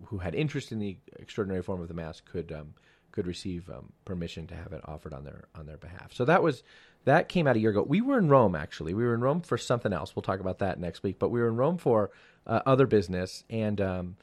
who 0.07 0.19
had 0.19 0.35
interest 0.35 0.73
in 0.73 0.79
the 0.79 0.99
extraordinary 1.19 1.63
form 1.63 1.81
of 1.81 1.89
the 1.89 1.95
Mass 1.95 2.21
could 2.21 2.53
um, 2.53 2.75
could 3.13 3.27
receive 3.27 3.71
um, 3.71 3.93
permission 4.05 4.47
to 4.49 4.55
have 4.55 4.73
it 4.73 4.81
offered 4.85 5.13
on 5.13 5.25
their 5.25 5.45
on 5.55 5.67
their 5.67 5.77
behalf. 5.77 6.13
So 6.13 6.25
that 6.25 6.43
was 6.43 6.63
that 7.05 7.29
came 7.29 7.47
out 7.47 7.57
a 7.57 7.59
year 7.59 7.71
ago. 7.71 7.83
We 7.83 8.01
were 8.01 8.19
in 8.19 8.29
Rome 8.29 8.55
actually. 8.55 8.95
We 8.95 9.05
were 9.05 9.15
in 9.15 9.21
Rome 9.21 9.41
for 9.41 9.59
something 9.59 9.93
else. 9.93 10.15
We'll 10.17 10.23
talk 10.23 10.41
about 10.41 10.59
that 10.61 10.79
next 10.79 11.03
week. 11.03 11.19
But 11.19 11.31
we 11.31 11.41
were 11.41 11.49
in 11.49 11.57
Rome 11.57 11.79
for 11.79 12.11
uh, 12.47 12.61
other 12.67 12.87
business, 12.87 13.45
and 13.49 13.81
um, 13.81 14.17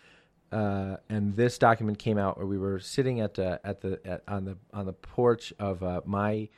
uh, 0.51 0.97
and 1.09 1.35
this 1.35 1.57
document 1.57 1.99
came 1.99 2.17
out 2.17 2.37
where 2.37 2.47
we 2.47 2.57
were 2.57 2.79
sitting 2.79 3.21
at 3.21 3.39
uh, 3.39 3.59
at 3.63 3.81
the 3.81 3.99
at, 4.05 4.23
on 4.27 4.45
the 4.45 4.57
on 4.73 4.85
the 4.85 4.93
porch 4.93 5.53
of 5.59 5.83
uh, 5.83 6.01
my 6.05 6.49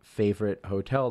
favorite 0.00 0.60
hotel, 0.64 1.10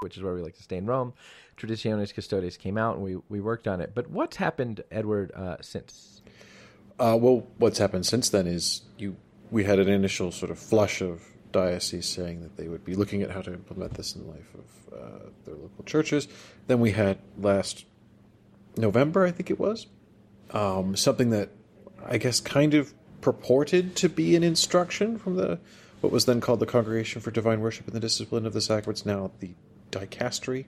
which 0.00 0.16
is 0.16 0.22
where 0.22 0.34
we 0.34 0.42
like 0.42 0.56
to 0.56 0.62
stay 0.62 0.76
in 0.76 0.86
Rome. 0.86 1.12
Traditionis 1.56 2.14
Custodes 2.14 2.56
came 2.56 2.76
out, 2.76 2.96
and 2.96 3.04
we 3.04 3.16
we 3.28 3.40
worked 3.40 3.68
on 3.68 3.80
it. 3.80 3.94
But 3.94 4.10
what's 4.10 4.36
happened, 4.36 4.82
Edward, 4.90 5.32
uh, 5.32 5.56
since? 5.60 6.22
Uh, 6.98 7.16
well, 7.20 7.46
what's 7.58 7.78
happened 7.78 8.06
since 8.06 8.28
then 8.28 8.46
is 8.46 8.82
you 8.98 9.16
we 9.50 9.64
had 9.64 9.78
an 9.78 9.88
initial 9.88 10.32
sort 10.32 10.50
of 10.50 10.58
flush 10.58 11.00
of 11.00 11.22
dioceses 11.52 12.06
saying 12.06 12.42
that 12.42 12.56
they 12.56 12.68
would 12.68 12.84
be 12.84 12.94
looking 12.94 13.22
at 13.22 13.30
how 13.30 13.42
to 13.42 13.52
implement 13.52 13.94
this 13.94 14.14
in 14.14 14.24
the 14.24 14.30
life 14.30 14.54
of 14.54 14.94
uh, 14.94 15.30
their 15.44 15.54
local 15.54 15.84
churches. 15.84 16.28
Then 16.66 16.80
we 16.80 16.92
had 16.92 17.18
last 17.38 17.84
November, 18.76 19.24
I 19.26 19.30
think 19.30 19.50
it 19.50 19.58
was, 19.58 19.86
um, 20.50 20.96
something 20.96 21.30
that 21.30 21.50
I 22.04 22.18
guess 22.18 22.40
kind 22.40 22.74
of 22.74 22.94
purported 23.20 23.94
to 23.96 24.08
be 24.08 24.34
an 24.34 24.42
instruction 24.42 25.18
from 25.18 25.36
the 25.36 25.58
what 26.00 26.10
was 26.10 26.24
then 26.24 26.40
called 26.40 26.58
the 26.58 26.66
Congregation 26.66 27.22
for 27.22 27.30
Divine 27.30 27.60
Worship 27.60 27.86
and 27.86 27.94
the 27.94 28.00
Discipline 28.00 28.44
of 28.44 28.52
the 28.52 28.60
Sacraments, 28.60 29.06
now 29.06 29.30
the 29.38 29.54
Dicastery 29.92 30.64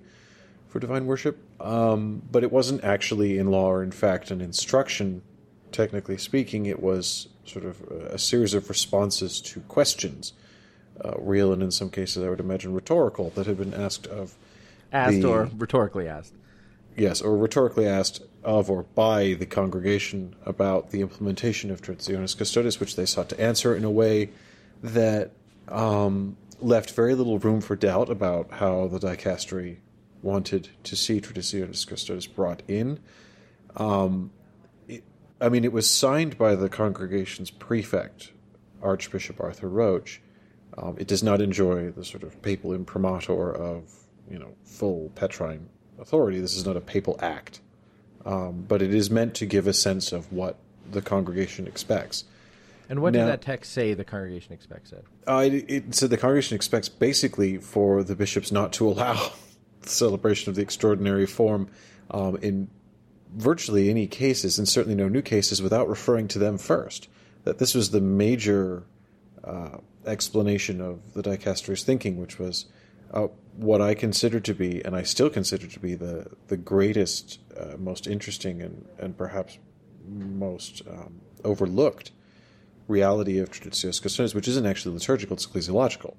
for 0.68 0.78
Divine 0.78 1.06
Worship. 1.06 1.38
Um, 1.60 2.22
but 2.30 2.44
it 2.44 2.52
wasn't 2.52 2.84
actually 2.84 3.36
in 3.38 3.50
law 3.50 3.66
or 3.66 3.82
in 3.82 3.90
fact 3.90 4.30
an 4.30 4.40
instruction 4.40 5.22
technically 5.74 6.16
speaking, 6.16 6.66
it 6.66 6.80
was 6.80 7.28
sort 7.44 7.64
of 7.64 7.82
a 7.82 8.16
series 8.16 8.54
of 8.54 8.68
responses 8.68 9.40
to 9.40 9.60
questions, 9.62 10.32
uh, 11.02 11.14
real 11.18 11.52
and 11.52 11.62
in 11.62 11.70
some 11.70 11.90
cases, 11.90 12.22
I 12.24 12.28
would 12.28 12.40
imagine, 12.40 12.74
rhetorical, 12.74 13.30
that 13.30 13.46
had 13.46 13.58
been 13.58 13.74
asked 13.74 14.06
of. 14.06 14.34
Asked 14.92 15.22
the- 15.22 15.28
or 15.28 15.50
rhetorically 15.56 16.08
asked. 16.08 16.34
Yes, 16.96 17.20
or 17.20 17.36
rhetorically 17.36 17.86
asked 17.86 18.22
of 18.44 18.70
or 18.70 18.84
by 18.84 19.34
the 19.34 19.46
congregation 19.46 20.36
about 20.46 20.90
the 20.90 21.00
implementation 21.00 21.72
of 21.72 21.82
Traditionis 21.82 22.38
Custodes, 22.38 22.78
which 22.78 22.94
they 22.94 23.04
sought 23.06 23.28
to 23.30 23.40
answer 23.40 23.74
in 23.74 23.84
a 23.84 23.90
way 23.90 24.30
that 24.82 25.32
um, 25.68 26.36
left 26.60 26.92
very 26.92 27.14
little 27.14 27.38
room 27.40 27.60
for 27.60 27.74
doubt 27.74 28.10
about 28.10 28.52
how 28.52 28.86
the 28.86 29.00
dicastery 29.00 29.78
wanted 30.22 30.68
to 30.84 30.94
see 30.94 31.20
Traditionis 31.20 31.84
Custodes 31.86 32.26
brought 32.28 32.62
in. 32.68 33.00
Um, 33.76 34.30
it, 34.86 35.02
I 35.40 35.48
mean, 35.48 35.64
it 35.64 35.72
was 35.72 35.90
signed 35.90 36.38
by 36.38 36.54
the 36.54 36.68
congregation's 36.68 37.50
prefect, 37.50 38.30
Archbishop 38.82 39.40
Arthur 39.40 39.68
Roach. 39.68 40.20
Um, 40.76 40.96
it 40.98 41.06
does 41.06 41.22
not 41.22 41.40
enjoy 41.40 41.90
the 41.90 42.04
sort 42.04 42.22
of 42.22 42.40
papal 42.42 42.72
imprimatur 42.72 43.54
of, 43.54 43.84
you 44.30 44.38
know, 44.38 44.54
full 44.64 45.10
Petrine 45.14 45.68
authority. 46.00 46.40
This 46.40 46.56
is 46.56 46.66
not 46.66 46.76
a 46.76 46.80
papal 46.80 47.16
act, 47.20 47.60
um, 48.26 48.64
but 48.66 48.82
it 48.82 48.92
is 48.92 49.10
meant 49.10 49.34
to 49.36 49.46
give 49.46 49.66
a 49.66 49.72
sense 49.72 50.12
of 50.12 50.32
what 50.32 50.56
the 50.90 51.00
congregation 51.00 51.66
expects. 51.66 52.24
And 52.88 53.00
what 53.00 53.12
Now- 53.14 53.20
did 53.20 53.32
that 53.32 53.42
text 53.42 53.72
say 53.72 53.94
the 53.94 54.04
congregation 54.04 54.52
expects 54.52 54.92
it? 54.92 55.04
Uh, 55.26 55.48
it, 55.50 55.64
it 55.68 55.94
said 55.94 56.10
the 56.10 56.16
congregation 56.16 56.54
expects 56.54 56.88
basically 56.88 57.58
for 57.58 58.02
the 58.02 58.14
bishops 58.14 58.52
not 58.52 58.72
to 58.74 58.88
allow 58.88 59.32
the 59.82 59.88
celebration 59.88 60.50
of 60.50 60.56
the 60.56 60.62
extraordinary 60.62 61.26
form 61.26 61.68
um, 62.10 62.36
in 62.36 62.68
virtually 63.34 63.90
any 63.90 64.06
cases, 64.06 64.58
and 64.58 64.68
certainly 64.68 64.94
no 64.94 65.08
new 65.08 65.22
cases, 65.22 65.62
without 65.62 65.88
referring 65.88 66.28
to 66.28 66.38
them 66.38 66.58
first. 66.58 67.08
That 67.44 67.58
this 67.58 67.74
was 67.74 67.90
the 67.90 68.00
major 68.00 68.84
uh, 69.42 69.78
explanation 70.06 70.80
of 70.80 71.14
the 71.14 71.22
dicastery's 71.22 71.82
thinking, 71.82 72.18
which 72.18 72.38
was 72.38 72.66
uh, 73.12 73.28
what 73.56 73.80
I 73.80 73.94
consider 73.94 74.40
to 74.40 74.54
be, 74.54 74.84
and 74.84 74.96
I 74.96 75.02
still 75.02 75.30
consider 75.30 75.66
to 75.66 75.80
be, 75.80 75.94
the 75.94 76.26
the 76.48 76.56
greatest, 76.56 77.38
uh, 77.56 77.76
most 77.78 78.06
interesting, 78.06 78.62
and 78.62 78.86
and 78.98 79.16
perhaps 79.16 79.58
most 80.06 80.82
um, 80.88 81.20
overlooked 81.44 82.10
reality 82.88 83.38
of 83.38 83.50
Custodes, 83.50 84.34
which 84.34 84.48
isn't 84.48 84.66
actually 84.66 84.94
liturgical, 84.94 85.34
it's 85.34 85.46
ecclesiological. 85.46 86.14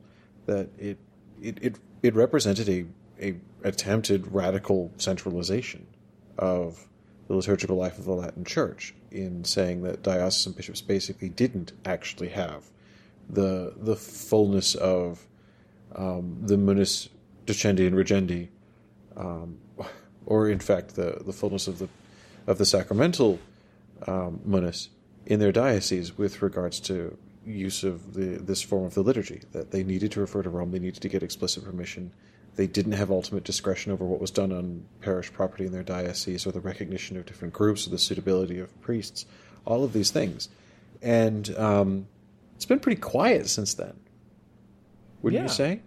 That 0.45 0.69
it 0.77 0.97
it 1.41 1.57
it, 1.61 1.75
it 2.01 2.15
represented 2.15 2.69
a, 2.69 2.85
a 3.21 3.35
attempted 3.63 4.31
radical 4.31 4.91
centralization 4.97 5.85
of 6.37 6.87
the 7.27 7.35
liturgical 7.35 7.75
life 7.75 7.97
of 7.97 8.05
the 8.05 8.13
Latin 8.13 8.45
Church 8.45 8.93
in 9.11 9.43
saying 9.43 9.81
that 9.83 10.03
diocesan 10.03 10.53
bishops 10.53 10.81
basically 10.81 11.29
didn't 11.29 11.71
actually 11.85 12.29
have 12.29 12.69
the 13.29 13.73
the 13.77 13.95
fullness 13.95 14.75
of 14.75 15.25
um, 15.95 16.37
the 16.41 16.57
munus 16.57 17.09
docendi 17.45 17.87
and 17.87 17.95
regendi, 17.95 18.49
um, 19.15 19.57
or 20.25 20.49
in 20.49 20.59
fact 20.59 20.95
the, 20.95 21.21
the 21.25 21.33
fullness 21.33 21.67
of 21.67 21.79
the 21.79 21.89
of 22.47 22.57
the 22.57 22.65
sacramental 22.65 23.39
um, 24.07 24.41
munus 24.45 24.89
in 25.25 25.39
their 25.39 25.51
diocese 25.51 26.17
with 26.17 26.41
regards 26.41 26.79
to 26.79 27.17
use 27.45 27.83
of 27.83 28.13
the 28.13 28.37
this 28.37 28.61
form 28.61 28.85
of 28.85 28.93
the 28.93 29.01
liturgy. 29.01 29.41
That 29.51 29.71
they 29.71 29.83
needed 29.83 30.11
to 30.13 30.19
refer 30.19 30.43
to 30.43 30.49
Rome, 30.49 30.71
they 30.71 30.79
needed 30.79 31.01
to 31.01 31.09
get 31.09 31.23
explicit 31.23 31.63
permission. 31.63 32.11
They 32.55 32.67
didn't 32.67 32.93
have 32.93 33.11
ultimate 33.11 33.43
discretion 33.43 33.91
over 33.91 34.05
what 34.05 34.21
was 34.21 34.31
done 34.31 34.53
on 34.53 34.85
parish 35.01 35.31
property 35.33 35.65
in 35.65 35.73
their 35.73 35.83
diocese, 35.83 36.45
or 36.45 36.51
the 36.51 36.61
recognition 36.61 37.17
of 37.17 37.25
different 37.25 37.53
groups, 37.53 37.85
or 37.85 37.89
the 37.89 37.97
suitability 37.97 38.59
of 38.59 38.81
priests. 38.81 39.25
All 39.65 39.83
of 39.83 39.91
these 39.91 40.11
things, 40.11 40.47
and 41.01 41.53
um, 41.57 42.07
it's 42.55 42.65
been 42.65 42.79
pretty 42.79 42.99
quiet 42.99 43.47
since 43.49 43.73
then. 43.73 43.99
Wouldn't 45.21 45.39
Yeah. 45.39 45.43
you 45.43 45.49
say? 45.53 45.81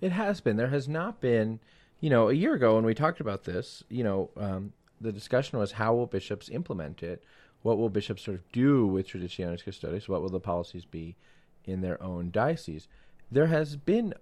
It 0.00 0.12
has 0.12 0.40
been. 0.40 0.56
There 0.56 0.68
has 0.68 0.88
not 0.88 1.20
been, 1.20 1.60
you 2.00 2.10
know, 2.10 2.28
a 2.28 2.32
year 2.32 2.54
ago 2.54 2.76
when 2.76 2.84
we 2.84 2.94
talked 2.94 3.20
about 3.20 3.44
this, 3.44 3.82
you 3.88 4.04
know, 4.04 4.30
um, 4.36 4.72
the 5.00 5.12
discussion 5.12 5.58
was 5.58 5.72
how 5.72 5.94
will 5.94 6.06
bishops 6.06 6.48
implement 6.48 7.02
it? 7.02 7.22
What 7.62 7.78
will 7.78 7.88
bishops 7.90 8.22
sort 8.22 8.36
of 8.36 8.52
do 8.52 8.86
with 8.86 9.08
Traditionis 9.08 9.64
Custodes? 9.64 10.08
What 10.08 10.22
will 10.22 10.28
the 10.28 10.40
policies 10.40 10.84
be 10.84 11.16
in 11.68 11.82
their 11.82 12.02
own 12.02 12.30
diocese, 12.30 12.88
there 13.30 13.46
has 13.46 13.76
been 13.76 14.14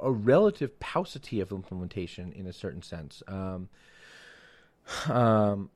a 0.00 0.12
relative 0.12 0.78
paucity 0.78 1.40
of 1.40 1.50
implementation 1.50 2.32
in 2.32 2.46
a 2.46 2.52
certain 2.52 2.82
sense. 2.82 3.22
Um, 3.26 3.68
um, 5.08 5.70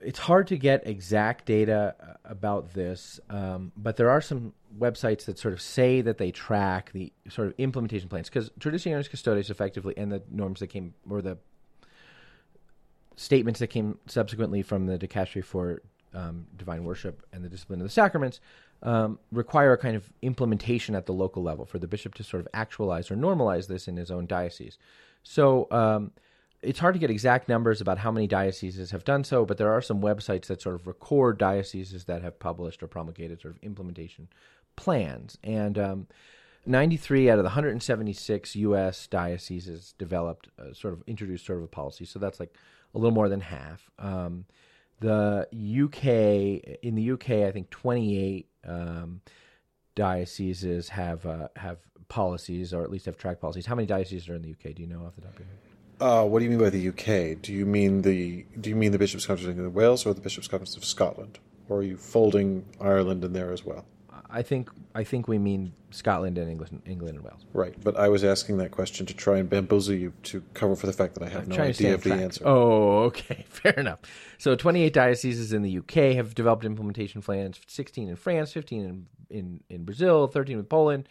it's 0.00 0.18
hard 0.18 0.46
to 0.48 0.56
get 0.56 0.86
exact 0.86 1.44
data 1.46 1.94
uh, 2.00 2.12
about 2.24 2.72
this, 2.74 3.18
um, 3.30 3.72
but 3.76 3.96
there 3.96 4.10
are 4.10 4.20
some 4.20 4.52
websites 4.78 5.24
that 5.24 5.38
sort 5.38 5.54
of 5.54 5.60
say 5.60 6.00
that 6.00 6.18
they 6.18 6.30
track 6.30 6.92
the 6.92 7.12
sort 7.28 7.48
of 7.48 7.54
implementation 7.58 8.08
plans 8.08 8.28
because 8.28 8.50
Traditionis 8.60 9.10
Custodes 9.10 9.50
effectively 9.50 9.94
and 9.96 10.12
the 10.12 10.22
norms 10.30 10.60
that 10.60 10.68
came 10.68 10.94
or 11.08 11.22
the 11.22 11.38
statements 13.16 13.58
that 13.58 13.68
came 13.68 13.98
subsequently 14.06 14.62
from 14.62 14.86
the 14.86 14.98
dicastery 14.98 15.44
for 15.44 15.82
um, 16.14 16.46
divine 16.56 16.84
worship 16.84 17.26
and 17.32 17.44
the 17.44 17.48
discipline 17.48 17.80
of 17.80 17.86
the 17.86 17.92
sacraments 17.92 18.40
um, 18.82 19.18
require 19.32 19.72
a 19.72 19.78
kind 19.78 19.96
of 19.96 20.08
implementation 20.22 20.94
at 20.94 21.06
the 21.06 21.12
local 21.12 21.42
level 21.42 21.64
for 21.64 21.78
the 21.78 21.88
bishop 21.88 22.14
to 22.14 22.22
sort 22.22 22.40
of 22.40 22.48
actualize 22.54 23.10
or 23.10 23.16
normalize 23.16 23.66
this 23.66 23.88
in 23.88 23.96
his 23.96 24.10
own 24.10 24.26
diocese. 24.26 24.78
So 25.24 25.66
um, 25.72 26.12
it's 26.62 26.78
hard 26.78 26.94
to 26.94 26.98
get 26.98 27.10
exact 27.10 27.48
numbers 27.48 27.80
about 27.80 27.98
how 27.98 28.10
many 28.10 28.26
dioceses 28.26 28.90
have 28.90 29.04
done 29.04 29.22
so, 29.22 29.44
but 29.44 29.58
there 29.58 29.72
are 29.72 29.80
some 29.80 30.00
websites 30.00 30.46
that 30.46 30.60
sort 30.60 30.74
of 30.74 30.86
record 30.86 31.38
dioceses 31.38 32.04
that 32.06 32.22
have 32.22 32.38
published 32.38 32.82
or 32.82 32.88
promulgated 32.88 33.40
sort 33.40 33.54
of 33.54 33.62
implementation 33.62 34.28
plans. 34.74 35.38
And 35.44 35.78
um, 35.78 36.06
93 36.66 37.30
out 37.30 37.38
of 37.38 37.44
the 37.44 37.48
176 37.48 38.56
U.S. 38.56 39.06
dioceses 39.06 39.94
developed, 39.98 40.48
uh, 40.58 40.72
sort 40.72 40.94
of 40.94 41.02
introduced 41.06 41.46
sort 41.46 41.58
of 41.58 41.64
a 41.64 41.68
policy. 41.68 42.04
So 42.04 42.18
that's 42.18 42.40
like 42.40 42.54
a 42.94 42.98
little 42.98 43.14
more 43.14 43.28
than 43.28 43.40
half. 43.40 43.90
Um, 43.98 44.44
the 45.00 45.46
UK, 45.52 46.78
in 46.82 46.96
the 46.96 47.12
UK, 47.12 47.46
I 47.46 47.52
think 47.52 47.70
28 47.70 48.48
um, 48.66 49.20
dioceses 49.94 50.88
have 50.88 51.24
uh, 51.24 51.48
have 51.54 51.78
policies, 52.08 52.74
or 52.74 52.82
at 52.82 52.90
least 52.90 53.06
have 53.06 53.16
track 53.16 53.40
policies. 53.40 53.66
How 53.66 53.76
many 53.76 53.86
dioceses 53.86 54.28
are 54.28 54.34
in 54.34 54.42
the 54.42 54.50
UK? 54.50 54.74
Do 54.74 54.82
you 54.82 54.88
know 54.88 55.04
off 55.06 55.14
the 55.14 55.20
top 55.20 55.34
of 55.34 55.38
your 55.38 55.46
head? 55.46 55.67
Uh, 56.00 56.24
what 56.24 56.38
do 56.38 56.44
you 56.44 56.50
mean 56.50 56.60
by 56.60 56.70
the 56.70 56.88
UK? 56.88 57.40
Do 57.40 57.52
you 57.52 57.66
mean 57.66 58.02
the 58.02 58.44
do 58.60 58.70
you 58.70 58.76
mean 58.76 58.92
the 58.92 58.98
Bishops' 58.98 59.26
Conference 59.26 59.58
of 59.58 59.74
Wales 59.74 60.06
or 60.06 60.14
the 60.14 60.20
Bishops' 60.20 60.48
Conference 60.48 60.76
of 60.76 60.84
Scotland, 60.84 61.38
or 61.68 61.78
are 61.78 61.82
you 61.82 61.96
folding 61.96 62.64
Ireland 62.80 63.24
in 63.24 63.32
there 63.32 63.52
as 63.52 63.64
well? 63.64 63.84
I 64.30 64.42
think 64.42 64.70
I 64.94 65.04
think 65.04 65.26
we 65.26 65.38
mean 65.38 65.72
Scotland 65.90 66.36
and 66.38 66.50
England, 66.50 66.82
England 66.86 67.16
and 67.16 67.24
Wales. 67.24 67.46
Right, 67.52 67.74
but 67.82 67.96
I 67.96 68.08
was 68.08 68.24
asking 68.24 68.58
that 68.58 68.70
question 68.70 69.06
to 69.06 69.14
try 69.14 69.38
and 69.38 69.48
bamboozle 69.48 69.94
you 69.94 70.12
to 70.24 70.42
cover 70.54 70.76
for 70.76 70.86
the 70.86 70.92
fact 70.92 71.14
that 71.14 71.22
I 71.22 71.28
have 71.30 71.44
I'm 71.44 71.56
no 71.56 71.62
idea 71.62 71.94
of 71.94 72.02
the 72.02 72.10
track. 72.10 72.20
answer. 72.20 72.46
Oh, 72.46 73.04
okay, 73.04 73.44
fair 73.48 73.72
enough. 73.72 74.00
So, 74.36 74.54
28 74.54 74.92
dioceses 74.92 75.52
in 75.52 75.62
the 75.62 75.78
UK 75.78 76.14
have 76.16 76.34
developed 76.34 76.64
implementation 76.64 77.22
plans. 77.22 77.60
16 77.66 78.08
in 78.08 78.16
France, 78.16 78.52
15 78.52 78.84
in 78.84 79.06
in, 79.30 79.60
in 79.68 79.84
Brazil, 79.84 80.26
13 80.26 80.58
in 80.58 80.64
Poland. 80.64 81.08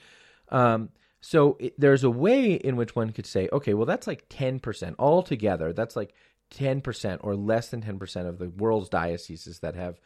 Um, 0.50 0.90
so 1.22 1.58
it, 1.60 1.80
there's 1.80 2.04
a 2.04 2.10
way 2.10 2.54
in 2.54 2.76
which 2.76 2.96
one 2.96 3.12
could 3.12 3.26
say, 3.26 3.50
okay, 3.52 3.74
well, 3.74 3.86
that's 3.86 4.08
like 4.08 4.30
10% 4.30 4.96
altogether. 5.00 5.74
That's 5.74 5.96
like 5.96 6.14
10% 6.52 7.20
or 7.22 7.36
less 7.36 7.70
than 7.70 7.82
10% 7.82 8.28
of 8.28 8.38
the 8.38 8.50
world's 8.50 8.90
dioceses 8.90 9.60
that 9.60 9.76
have 9.76 10.00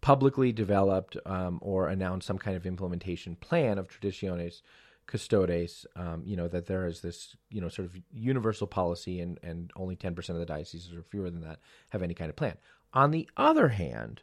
publicly 0.00 0.52
developed 0.52 1.16
um, 1.26 1.58
or 1.62 1.88
announced 1.88 2.26
some 2.26 2.38
kind 2.38 2.56
of 2.56 2.66
implementation 2.66 3.34
plan 3.36 3.78
of 3.78 3.88
traditionis 3.88 4.62
custodes, 5.06 5.86
um, 5.96 6.22
you 6.24 6.36
know, 6.36 6.46
that 6.46 6.66
there 6.66 6.86
is 6.86 7.00
this, 7.00 7.34
you 7.50 7.60
know, 7.60 7.68
sort 7.68 7.86
of 7.86 7.96
universal 8.12 8.66
policy 8.66 9.20
and, 9.20 9.40
and 9.42 9.72
only 9.74 9.96
10% 9.96 10.28
of 10.28 10.36
the 10.36 10.46
dioceses 10.46 10.92
or 10.92 11.02
fewer 11.02 11.30
than 11.30 11.40
that 11.40 11.58
have 11.88 12.02
any 12.02 12.14
kind 12.14 12.28
of 12.28 12.36
plan. 12.36 12.56
On 12.92 13.10
the 13.10 13.28
other 13.36 13.68
hand, 13.68 14.22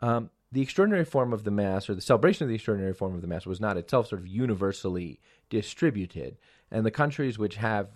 um, 0.00 0.30
the 0.52 0.60
extraordinary 0.60 1.04
form 1.04 1.32
of 1.32 1.44
the 1.44 1.50
Mass 1.50 1.88
or 1.88 1.94
the 1.94 2.00
celebration 2.00 2.44
of 2.44 2.48
the 2.48 2.56
extraordinary 2.56 2.94
form 2.94 3.14
of 3.14 3.20
the 3.20 3.26
Mass 3.28 3.46
was 3.46 3.60
not 3.60 3.76
itself 3.76 4.08
sort 4.08 4.20
of 4.20 4.26
universally 4.26 5.20
distributed. 5.48 6.38
And 6.70 6.84
the 6.84 6.90
countries 6.90 7.38
which 7.38 7.56
have 7.56 7.88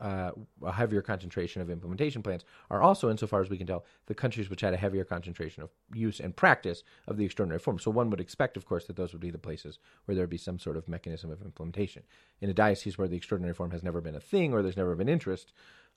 uh, 0.00 0.30
a 0.62 0.72
heavier 0.72 1.00
concentration 1.00 1.62
of 1.62 1.70
implementation 1.70 2.22
plans 2.22 2.44
are 2.70 2.82
also, 2.82 3.10
insofar 3.10 3.40
as 3.40 3.50
we 3.50 3.56
can 3.56 3.66
tell, 3.66 3.84
the 4.06 4.14
countries 4.14 4.50
which 4.50 4.60
had 4.60 4.74
a 4.74 4.76
heavier 4.76 5.04
concentration 5.04 5.62
of 5.62 5.70
use 5.94 6.20
and 6.20 6.36
practice 6.36 6.82
of 7.08 7.16
the 7.16 7.24
extraordinary 7.24 7.58
form. 7.58 7.78
So 7.78 7.90
one 7.90 8.10
would 8.10 8.20
expect, 8.20 8.56
of 8.56 8.66
course, 8.66 8.86
that 8.86 8.96
those 8.96 9.12
would 9.12 9.22
be 9.22 9.30
the 9.30 9.38
places 9.38 9.78
where 10.04 10.14
there 10.14 10.22
would 10.22 10.30
be 10.30 10.36
some 10.36 10.58
sort 10.58 10.76
of 10.76 10.88
mechanism 10.88 11.30
of 11.30 11.42
implementation. 11.42 12.02
In 12.40 12.50
a 12.50 12.54
diocese 12.54 12.98
where 12.98 13.08
the 13.08 13.16
extraordinary 13.16 13.54
form 13.54 13.70
has 13.70 13.82
never 13.82 14.00
been 14.00 14.14
a 14.14 14.20
thing, 14.20 14.52
or 14.52 14.62
there's 14.62 14.76
never 14.76 14.94
been 14.94 15.08
interest, 15.08 15.52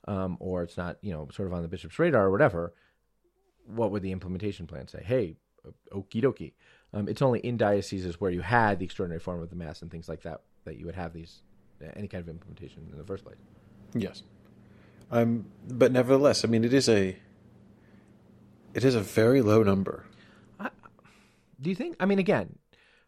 um, 0.08 0.38
or 0.40 0.62
it's 0.62 0.76
not, 0.76 0.96
you 1.02 1.12
know, 1.12 1.28
sort 1.32 1.46
of 1.46 1.54
on 1.54 1.62
the 1.62 1.68
bishop's 1.68 1.98
radar 1.98 2.26
or 2.26 2.30
whatever, 2.30 2.72
what 3.66 3.90
would 3.90 4.02
the 4.02 4.12
implementation 4.12 4.66
plan 4.66 4.88
say? 4.88 5.02
Hey, 5.04 5.36
okie 5.92 6.22
dokie. 6.22 6.52
Um, 6.92 7.08
it's 7.08 7.22
only 7.22 7.40
in 7.40 7.56
dioceses 7.56 8.20
where 8.20 8.30
you 8.30 8.40
had 8.40 8.78
the 8.78 8.84
extraordinary 8.84 9.20
form 9.20 9.42
of 9.42 9.50
the 9.50 9.56
mass 9.56 9.82
and 9.82 9.90
things 9.90 10.08
like 10.08 10.22
that 10.22 10.40
that 10.64 10.78
you 10.78 10.86
would 10.86 10.96
have 10.96 11.12
these 11.12 11.42
any 11.96 12.08
kind 12.08 12.20
of 12.20 12.28
implementation 12.28 12.88
in 12.92 12.98
the 12.98 13.04
first 13.04 13.24
place. 13.24 13.38
Yes, 13.94 14.22
um, 15.10 15.46
but 15.68 15.92
nevertheless, 15.92 16.44
I 16.44 16.48
mean, 16.48 16.64
it 16.64 16.72
is 16.72 16.88
a 16.88 17.16
it 18.74 18.84
is 18.84 18.94
a 18.94 19.00
very 19.00 19.42
low 19.42 19.62
number. 19.62 20.04
Do 21.60 21.68
you 21.68 21.76
think? 21.76 21.96
I 22.00 22.06
mean, 22.06 22.18
again, 22.18 22.58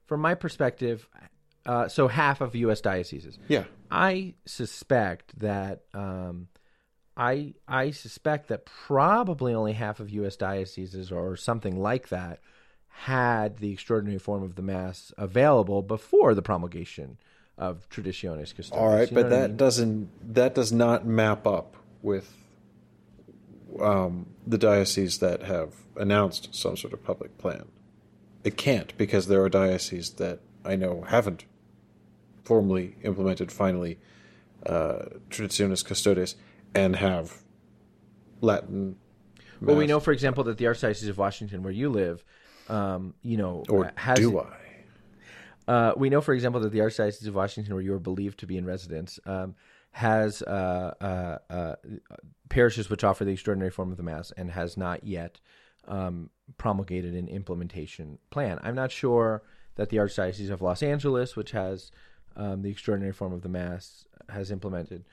from 0.05 0.21
my 0.21 0.35
perspective, 0.35 1.09
uh, 1.65 1.89
so 1.89 2.09
half 2.09 2.41
of 2.41 2.55
U.S. 2.55 2.81
dioceses. 2.81 3.39
Yeah, 3.49 3.65
I 3.91 4.35
suspect 4.45 5.39
that 5.39 5.83
um, 5.95 6.49
I 7.17 7.55
I 7.69 7.91
suspect 7.91 8.49
that 8.49 8.65
probably 8.65 9.55
only 9.55 9.73
half 9.75 10.01
of 10.01 10.09
U.S. 10.11 10.37
dioceses 10.37 11.13
or 11.13 11.37
something 11.37 11.81
like 11.81 12.09
that 12.09 12.41
had 12.89 13.59
the 13.59 13.73
extraordinary 13.73 14.19
form 14.19 14.43
of 14.43 14.55
the 14.55 14.63
mass 14.63 15.13
available 15.19 15.83
before 15.83 16.35
the 16.35 16.43
promulgation 16.43 17.19
of 17.59 17.89
Traditionis 17.91 18.55
Custodes. 18.57 18.71
all 18.73 18.89
right, 18.89 19.11
You 19.11 19.17
know 19.17 19.23
but 19.23 19.31
what 19.31 19.37
I 19.37 19.41
that 19.41 19.49
mean? 19.51 19.57
doesn't 19.57 20.35
that 20.35 20.55
does 20.55 20.73
not 20.73 21.07
map 21.07 21.47
up 21.47 21.77
with 22.03 22.35
um, 23.81 24.27
the 24.47 24.59
dioceses 24.59 25.19
that 25.19 25.43
have 25.43 25.75
announced 25.97 26.55
some 26.55 26.77
sort 26.77 26.93
of 26.93 27.03
public 27.05 27.37
plan. 27.39 27.67
It 28.45 28.57
can't 28.57 28.97
because 28.99 29.27
there 29.29 29.43
are 29.43 29.49
dioceses 29.49 30.11
that 30.15 30.41
I 30.65 30.77
know 30.77 31.03
haven't 31.09 31.45
formally 32.45 32.97
implemented 33.03 33.53
finally 33.53 33.99
uh, 34.67 35.05
Traditionis 35.31 35.85
Custodes 35.85 36.35
and 36.75 36.97
have 36.97 37.43
Latin. 38.41 38.97
Well, 39.61 39.77
we 39.77 39.87
know, 39.87 40.01
for 40.01 40.13
example, 40.13 40.43
that 40.45 40.59
the 40.59 40.65
Archdiocese 40.65 41.09
of 41.09 41.19
Washington, 41.19 41.63
where 41.63 41.73
you 41.73 41.89
live, 41.89 42.25
um, 42.69 43.15
you 43.23 43.37
know, 43.37 43.63
or 43.69 43.93
has 43.95 44.19
do 44.19 44.41
I? 44.41 44.57
Uh, 45.69 45.93
we 45.97 46.11
know, 46.11 46.21
for 46.21 46.35
example, 46.35 46.61
that 46.61 46.73
the 46.73 46.81
Archdiocese 46.81 47.29
of 47.29 47.35
Washington, 47.35 47.73
where 47.75 47.83
you 47.83 47.95
are 47.95 48.01
believed 48.01 48.41
to 48.41 48.47
be 48.47 48.57
in 48.57 48.65
residence, 48.65 49.21
um, 49.27 49.55
has 49.93 50.43
uh, 50.43 50.95
uh, 51.01 51.39
uh, 51.53 51.77
parishes 52.49 52.91
which 52.91 53.05
offer 53.05 53.25
the 53.25 53.33
extraordinary 53.33 53.71
form 53.71 53.91
of 53.91 53.97
the 53.97 54.03
Mass 54.03 54.33
and 54.37 54.51
has 54.51 54.77
not 54.77 55.05
yet 55.05 55.39
um, 55.87 56.31
promulgated 56.59 57.15
an 57.15 57.29
implementation 57.29 58.19
plan. 58.31 58.59
I'm 58.63 58.75
not 58.75 58.91
sure 58.91 59.43
that 59.77 59.91
the 59.91 59.99
Archdiocese 59.99 60.51
of 60.51 60.63
Los 60.63 60.83
Angeles, 60.83 61.37
which 61.37 61.53
has 61.53 61.93
um, 62.37 62.63
the 62.63 62.71
extraordinary 62.71 63.13
form 63.13 63.33
of 63.33 63.43
the 63.43 63.49
Mass, 63.49 64.07
has 64.29 64.51
implemented 64.51 65.05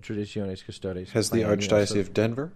Traditionis 0.00 0.64
Custodes. 0.64 1.12
Has 1.12 1.30
the 1.30 1.42
plan, 1.42 1.50
you 1.50 1.56
know, 1.56 1.62
Archdiocese 1.62 2.00
of 2.00 2.14
Denver? 2.14 2.52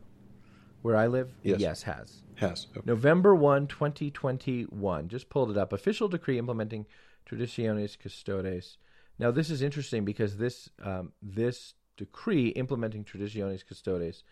where 0.82 0.96
I 0.96 1.06
live? 1.06 1.32
Yes. 1.42 1.82
has. 1.82 2.22
Has. 2.36 2.66
Okay. 2.76 2.82
November 2.84 3.34
1, 3.34 3.68
2021. 3.68 5.08
Just 5.08 5.30
pulled 5.30 5.50
it 5.50 5.56
up. 5.56 5.72
Official 5.72 6.08
decree 6.08 6.38
implementing 6.38 6.86
Traditionis 7.28 7.98
Custodes. 7.98 8.78
Now, 9.18 9.30
this 9.30 9.48
is 9.48 9.62
interesting 9.62 10.04
because 10.04 10.36
this 10.36 10.68
um, 10.82 11.12
this 11.22 11.74
decree 11.96 12.48
implementing 12.48 13.04
Traditionis 13.04 13.66
Custodes 13.66 14.24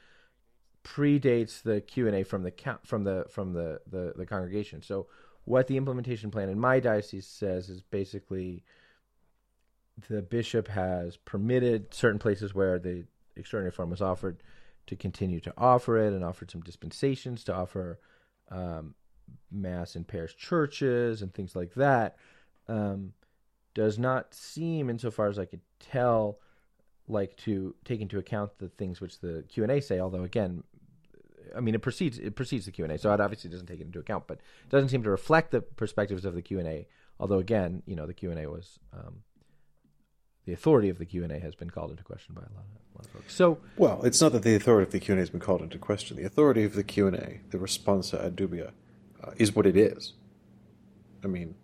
predates 0.82 1.62
the 1.62 1.80
Q 1.80 2.08
and 2.08 2.16
A 2.16 2.24
from 2.24 2.42
the 2.42 2.52
from 2.84 3.04
the 3.04 3.26
from 3.30 3.52
the, 3.52 3.80
the 3.88 4.14
the 4.16 4.26
congregation. 4.26 4.82
So, 4.82 5.06
what 5.44 5.68
the 5.68 5.76
implementation 5.76 6.30
plan 6.30 6.48
in 6.48 6.58
my 6.58 6.80
diocese 6.80 7.26
says 7.26 7.68
is 7.68 7.82
basically 7.82 8.64
the 10.08 10.22
bishop 10.22 10.68
has 10.68 11.16
permitted 11.16 11.92
certain 11.94 12.18
places 12.18 12.54
where 12.54 12.78
the 12.78 13.04
extraordinary 13.36 13.72
form 13.72 13.90
was 13.90 14.02
offered 14.02 14.42
to 14.86 14.96
continue 14.96 15.40
to 15.40 15.52
offer 15.56 15.98
it 15.98 16.12
and 16.12 16.24
offered 16.24 16.50
some 16.50 16.62
dispensations 16.62 17.44
to 17.44 17.54
offer 17.54 18.00
um, 18.50 18.94
mass 19.50 19.96
in 19.96 20.04
parish 20.04 20.36
churches 20.36 21.22
and 21.22 21.32
things 21.32 21.54
like 21.54 21.74
that. 21.74 22.16
Um, 22.68 23.12
does 23.74 23.98
not 23.98 24.34
seem 24.34 24.90
insofar 24.90 25.28
as 25.28 25.38
i 25.38 25.44
could 25.44 25.60
tell 25.78 26.38
like 27.08 27.36
to 27.36 27.74
take 27.84 28.00
into 28.00 28.18
account 28.18 28.50
the 28.58 28.68
things 28.68 29.00
which 29.00 29.20
the 29.20 29.44
q&a 29.48 29.80
say 29.80 29.98
although 30.00 30.22
again 30.22 30.62
i 31.56 31.60
mean 31.60 31.74
it 31.74 31.82
precedes 31.82 32.18
it 32.18 32.34
precedes 32.36 32.66
the 32.66 32.72
q&a 32.72 32.98
so 32.98 33.12
it 33.12 33.20
obviously 33.20 33.50
doesn't 33.50 33.66
take 33.66 33.80
it 33.80 33.86
into 33.86 33.98
account 33.98 34.24
but 34.26 34.40
doesn't 34.68 34.88
seem 34.88 35.02
to 35.02 35.10
reflect 35.10 35.50
the 35.50 35.60
perspectives 35.60 36.24
of 36.24 36.34
the 36.34 36.42
q&a 36.42 36.86
although 37.18 37.38
again 37.38 37.82
you 37.86 37.96
know 37.96 38.06
the 38.06 38.14
q&a 38.14 38.46
was 38.46 38.78
um, 38.92 39.22
the 40.46 40.52
authority 40.52 40.88
of 40.88 40.98
the 40.98 41.04
q&a 41.04 41.38
has 41.38 41.54
been 41.54 41.70
called 41.70 41.90
into 41.90 42.02
question 42.02 42.34
by 42.34 42.42
a 42.42 42.44
lot 42.54 42.64
of, 42.64 42.94
a 42.94 42.98
lot 42.98 43.06
of 43.06 43.12
folks 43.12 43.34
so 43.34 43.58
Well, 43.76 44.02
it's 44.04 44.20
not 44.20 44.32
that 44.32 44.42
the 44.42 44.54
authority 44.54 44.86
of 44.86 44.92
the 44.92 45.00
Q 45.00 45.12
and 45.12 45.18
A 45.18 45.22
has 45.22 45.30
been 45.30 45.40
called 45.40 45.62
into 45.62 45.78
question. 45.78 46.16
The 46.16 46.24
authority 46.24 46.64
of 46.64 46.74
the 46.74 46.82
Q 46.84 47.06
and 47.06 47.16
A, 47.16 47.40
the 47.50 47.58
responsa 47.58 48.24
ad 48.24 48.36
dubia, 48.36 48.72
uh, 49.22 49.30
is 49.36 49.54
what 49.54 49.66
it 49.66 49.76
is. 49.76 50.14
I 51.24 51.28
mean, 51.28 51.54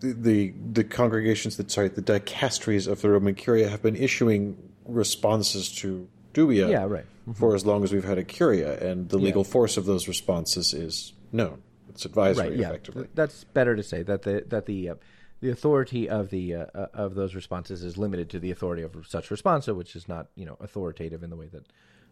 the, 0.00 0.12
the 0.12 0.54
the 0.72 0.84
congregations 0.84 1.56
that 1.56 1.70
sorry 1.70 1.88
the 1.88 2.02
dicasteries 2.02 2.86
of 2.86 3.00
the 3.00 3.10
Roman 3.10 3.34
Curia 3.34 3.68
have 3.68 3.82
been 3.82 3.96
issuing 3.96 4.56
responses 4.84 5.70
to 5.76 6.08
dubia 6.34 6.68
Yeah, 6.70 6.84
right. 6.84 7.06
for 7.34 7.54
as 7.54 7.64
long 7.64 7.84
as 7.84 7.92
we've 7.92 8.04
had 8.04 8.18
a 8.18 8.24
curia, 8.24 8.78
and 8.80 9.08
the 9.08 9.18
legal 9.18 9.44
force 9.44 9.76
of 9.76 9.84
those 9.86 10.08
responses 10.08 10.74
is 10.74 11.12
known. 11.30 11.62
It's 11.88 12.04
advisory, 12.04 12.48
right 12.50 12.58
yeah 12.58 12.68
effectively. 12.68 13.08
that's 13.14 13.44
better 13.44 13.76
to 13.76 13.82
say 13.82 14.02
that 14.02 14.22
the 14.22 14.44
that 14.48 14.66
the 14.66 14.90
uh, 14.90 14.94
the 15.42 15.50
authority 15.50 16.08
of 16.08 16.30
the 16.30 16.54
uh, 16.54 16.66
uh, 16.74 16.86
of 16.94 17.14
those 17.14 17.34
responses 17.34 17.82
is 17.82 17.98
limited 17.98 18.30
to 18.30 18.38
the 18.38 18.50
authority 18.50 18.82
of 18.82 18.96
such 19.06 19.28
responsa 19.28 19.76
which 19.76 19.94
is 19.94 20.08
not 20.08 20.28
you 20.36 20.46
know 20.46 20.56
authoritative 20.60 21.22
in 21.22 21.28
the 21.28 21.36
way 21.36 21.48
that 21.48 21.66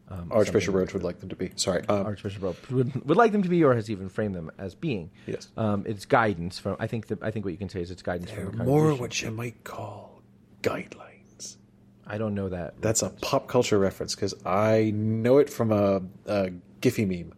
um, 0.09 0.29
Archbishop 0.33 0.75
Roach 0.75 0.93
would 0.93 1.05
like 1.05 1.21
them 1.21 1.29
to 1.29 1.37
be. 1.37 1.53
Sorry. 1.55 1.85
Um, 1.89 2.05
Archbishop 2.05 2.43
Rope 2.43 2.71
would, 2.73 3.07
would 3.07 3.17
like 3.17 3.31
them 3.31 3.45
to 3.45 3.49
be 3.49 3.63
or 3.63 3.75
has 3.77 3.89
even 3.89 4.09
framed 4.09 4.35
them 4.35 4.51
as 4.59 4.75
being 4.75 5.13
Yes. 5.27 5.49
um, 5.57 5.85
it's 5.87 6.05
guidance 6.05 6.59
from 6.59 6.77
I 6.81 6.89
think 6.89 7.07
that 7.07 7.23
I 7.23 7.31
think 7.31 7.45
what 7.45 7.53
you 7.53 7.59
can 7.59 7.69
say 7.69 7.81
is 7.81 7.91
it's 7.93 8.03
guidance 8.03 8.31
from 8.31 8.59
the 8.59 8.65
more 8.65 8.93
what 8.95 9.23
you 9.23 9.31
might 9.31 9.63
call 9.63 10.21
guidelines. 10.63 11.57
I 12.05 12.19
don't 12.19 12.35
know 12.35 12.49
that 12.49 12.83
That's 12.83 13.03
a 13.03 13.11
pop 13.11 13.47
culture 13.47 13.79
reference 13.79 14.17
because 14.17 14.35
I 14.45 14.91
know 14.93 15.39
it 15.39 15.49
from 15.49 15.71
a, 15.71 16.03
a 16.27 16.51
Giphy 16.81 17.07
meme, 17.07 17.33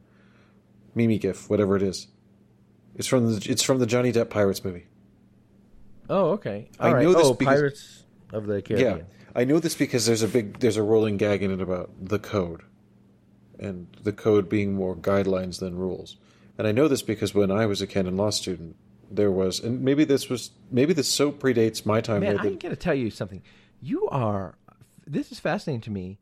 Mimi 0.94 1.18
GIF, 1.18 1.50
whatever 1.50 1.76
it 1.76 1.82
is. 1.82 2.08
It's 2.94 3.06
from 3.06 3.34
the 3.34 3.50
it's 3.50 3.62
from 3.62 3.80
the 3.80 3.86
Johnny 3.86 4.12
Depp 4.12 4.30
Pirates 4.30 4.64
movie. 4.64 4.86
Oh 6.12 6.30
okay 6.32 6.68
I 6.78 6.88
All 6.88 6.94
right. 6.94 7.02
know 7.02 7.12
this 7.14 7.26
oh 7.26 7.34
because- 7.34 7.54
Pirates 7.54 8.04
of 8.32 8.46
the 8.46 8.62
Caribbean 8.62 8.98
Yeah, 8.98 9.04
I 9.34 9.44
know 9.44 9.58
this 9.58 9.74
because 9.74 10.06
there's 10.06 10.22
a 10.22 10.28
big 10.28 10.60
there's 10.60 10.76
a 10.76 10.82
rolling 10.82 11.16
gag 11.16 11.42
in 11.42 11.50
it 11.50 11.60
about 11.60 11.90
the 12.00 12.18
code, 12.18 12.62
and 13.58 13.86
the 14.02 14.12
code 14.12 14.48
being 14.48 14.74
more 14.74 14.94
guidelines 14.96 15.58
than 15.58 15.76
rules. 15.76 16.16
And 16.58 16.66
I 16.66 16.72
know 16.72 16.86
this 16.88 17.02
because 17.02 17.34
when 17.34 17.50
I 17.50 17.66
was 17.66 17.80
a 17.80 17.86
canon 17.86 18.16
law 18.16 18.30
student, 18.30 18.76
there 19.10 19.30
was, 19.30 19.60
and 19.60 19.82
maybe 19.82 20.04
this 20.04 20.28
was 20.28 20.50
maybe 20.70 20.92
this 20.92 21.08
so 21.08 21.32
predates 21.32 21.84
my 21.86 22.00
time 22.00 22.20
Man. 22.20 22.38
I'm 22.38 22.58
going 22.58 22.74
to 22.74 22.76
tell 22.76 22.94
you 22.94 23.10
something. 23.10 23.42
You 23.80 24.08
are. 24.08 24.56
This 25.06 25.32
is 25.32 25.40
fascinating 25.40 25.80
to 25.82 25.90
me 25.90 26.18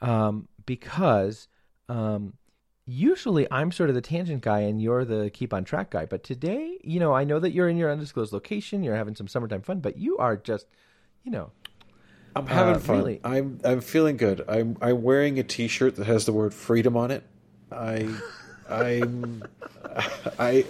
um, 0.00 0.48
because 0.64 1.48
um, 1.88 2.34
usually 2.86 3.46
I'm 3.50 3.70
sort 3.72 3.88
of 3.88 3.94
the 3.94 4.00
tangent 4.00 4.42
guy 4.42 4.60
and 4.60 4.80
you're 4.80 5.04
the 5.04 5.30
keep 5.30 5.52
on 5.54 5.64
track 5.64 5.90
guy. 5.90 6.06
But 6.06 6.24
today, 6.24 6.78
you 6.82 6.98
know, 7.00 7.14
I 7.14 7.24
know 7.24 7.38
that 7.38 7.52
you're 7.52 7.68
in 7.68 7.76
your 7.76 7.90
undisclosed 7.90 8.32
location. 8.32 8.82
You're 8.82 8.96
having 8.96 9.14
some 9.14 9.28
summertime 9.28 9.62
fun, 9.62 9.80
but 9.80 9.96
you 9.98 10.18
are 10.18 10.36
just, 10.36 10.66
you 11.22 11.30
know, 11.30 11.50
I'm 12.34 12.46
having 12.46 12.76
Uh, 12.76 12.78
fun. 12.78 12.96
really? 12.98 13.20
I'm 13.24 13.60
I'm 13.64 13.80
feeling 13.80 14.16
good. 14.16 14.44
I'm 14.48 14.76
I'm 14.80 15.02
wearing 15.02 15.38
a 15.38 15.42
T-shirt 15.42 15.96
that 15.96 16.06
has 16.06 16.24
the 16.24 16.32
word 16.32 16.54
freedom 16.54 16.96
on 16.96 17.10
it. 17.10 17.22
I 17.70 18.08
I'm 18.68 19.44
I, 20.38 20.64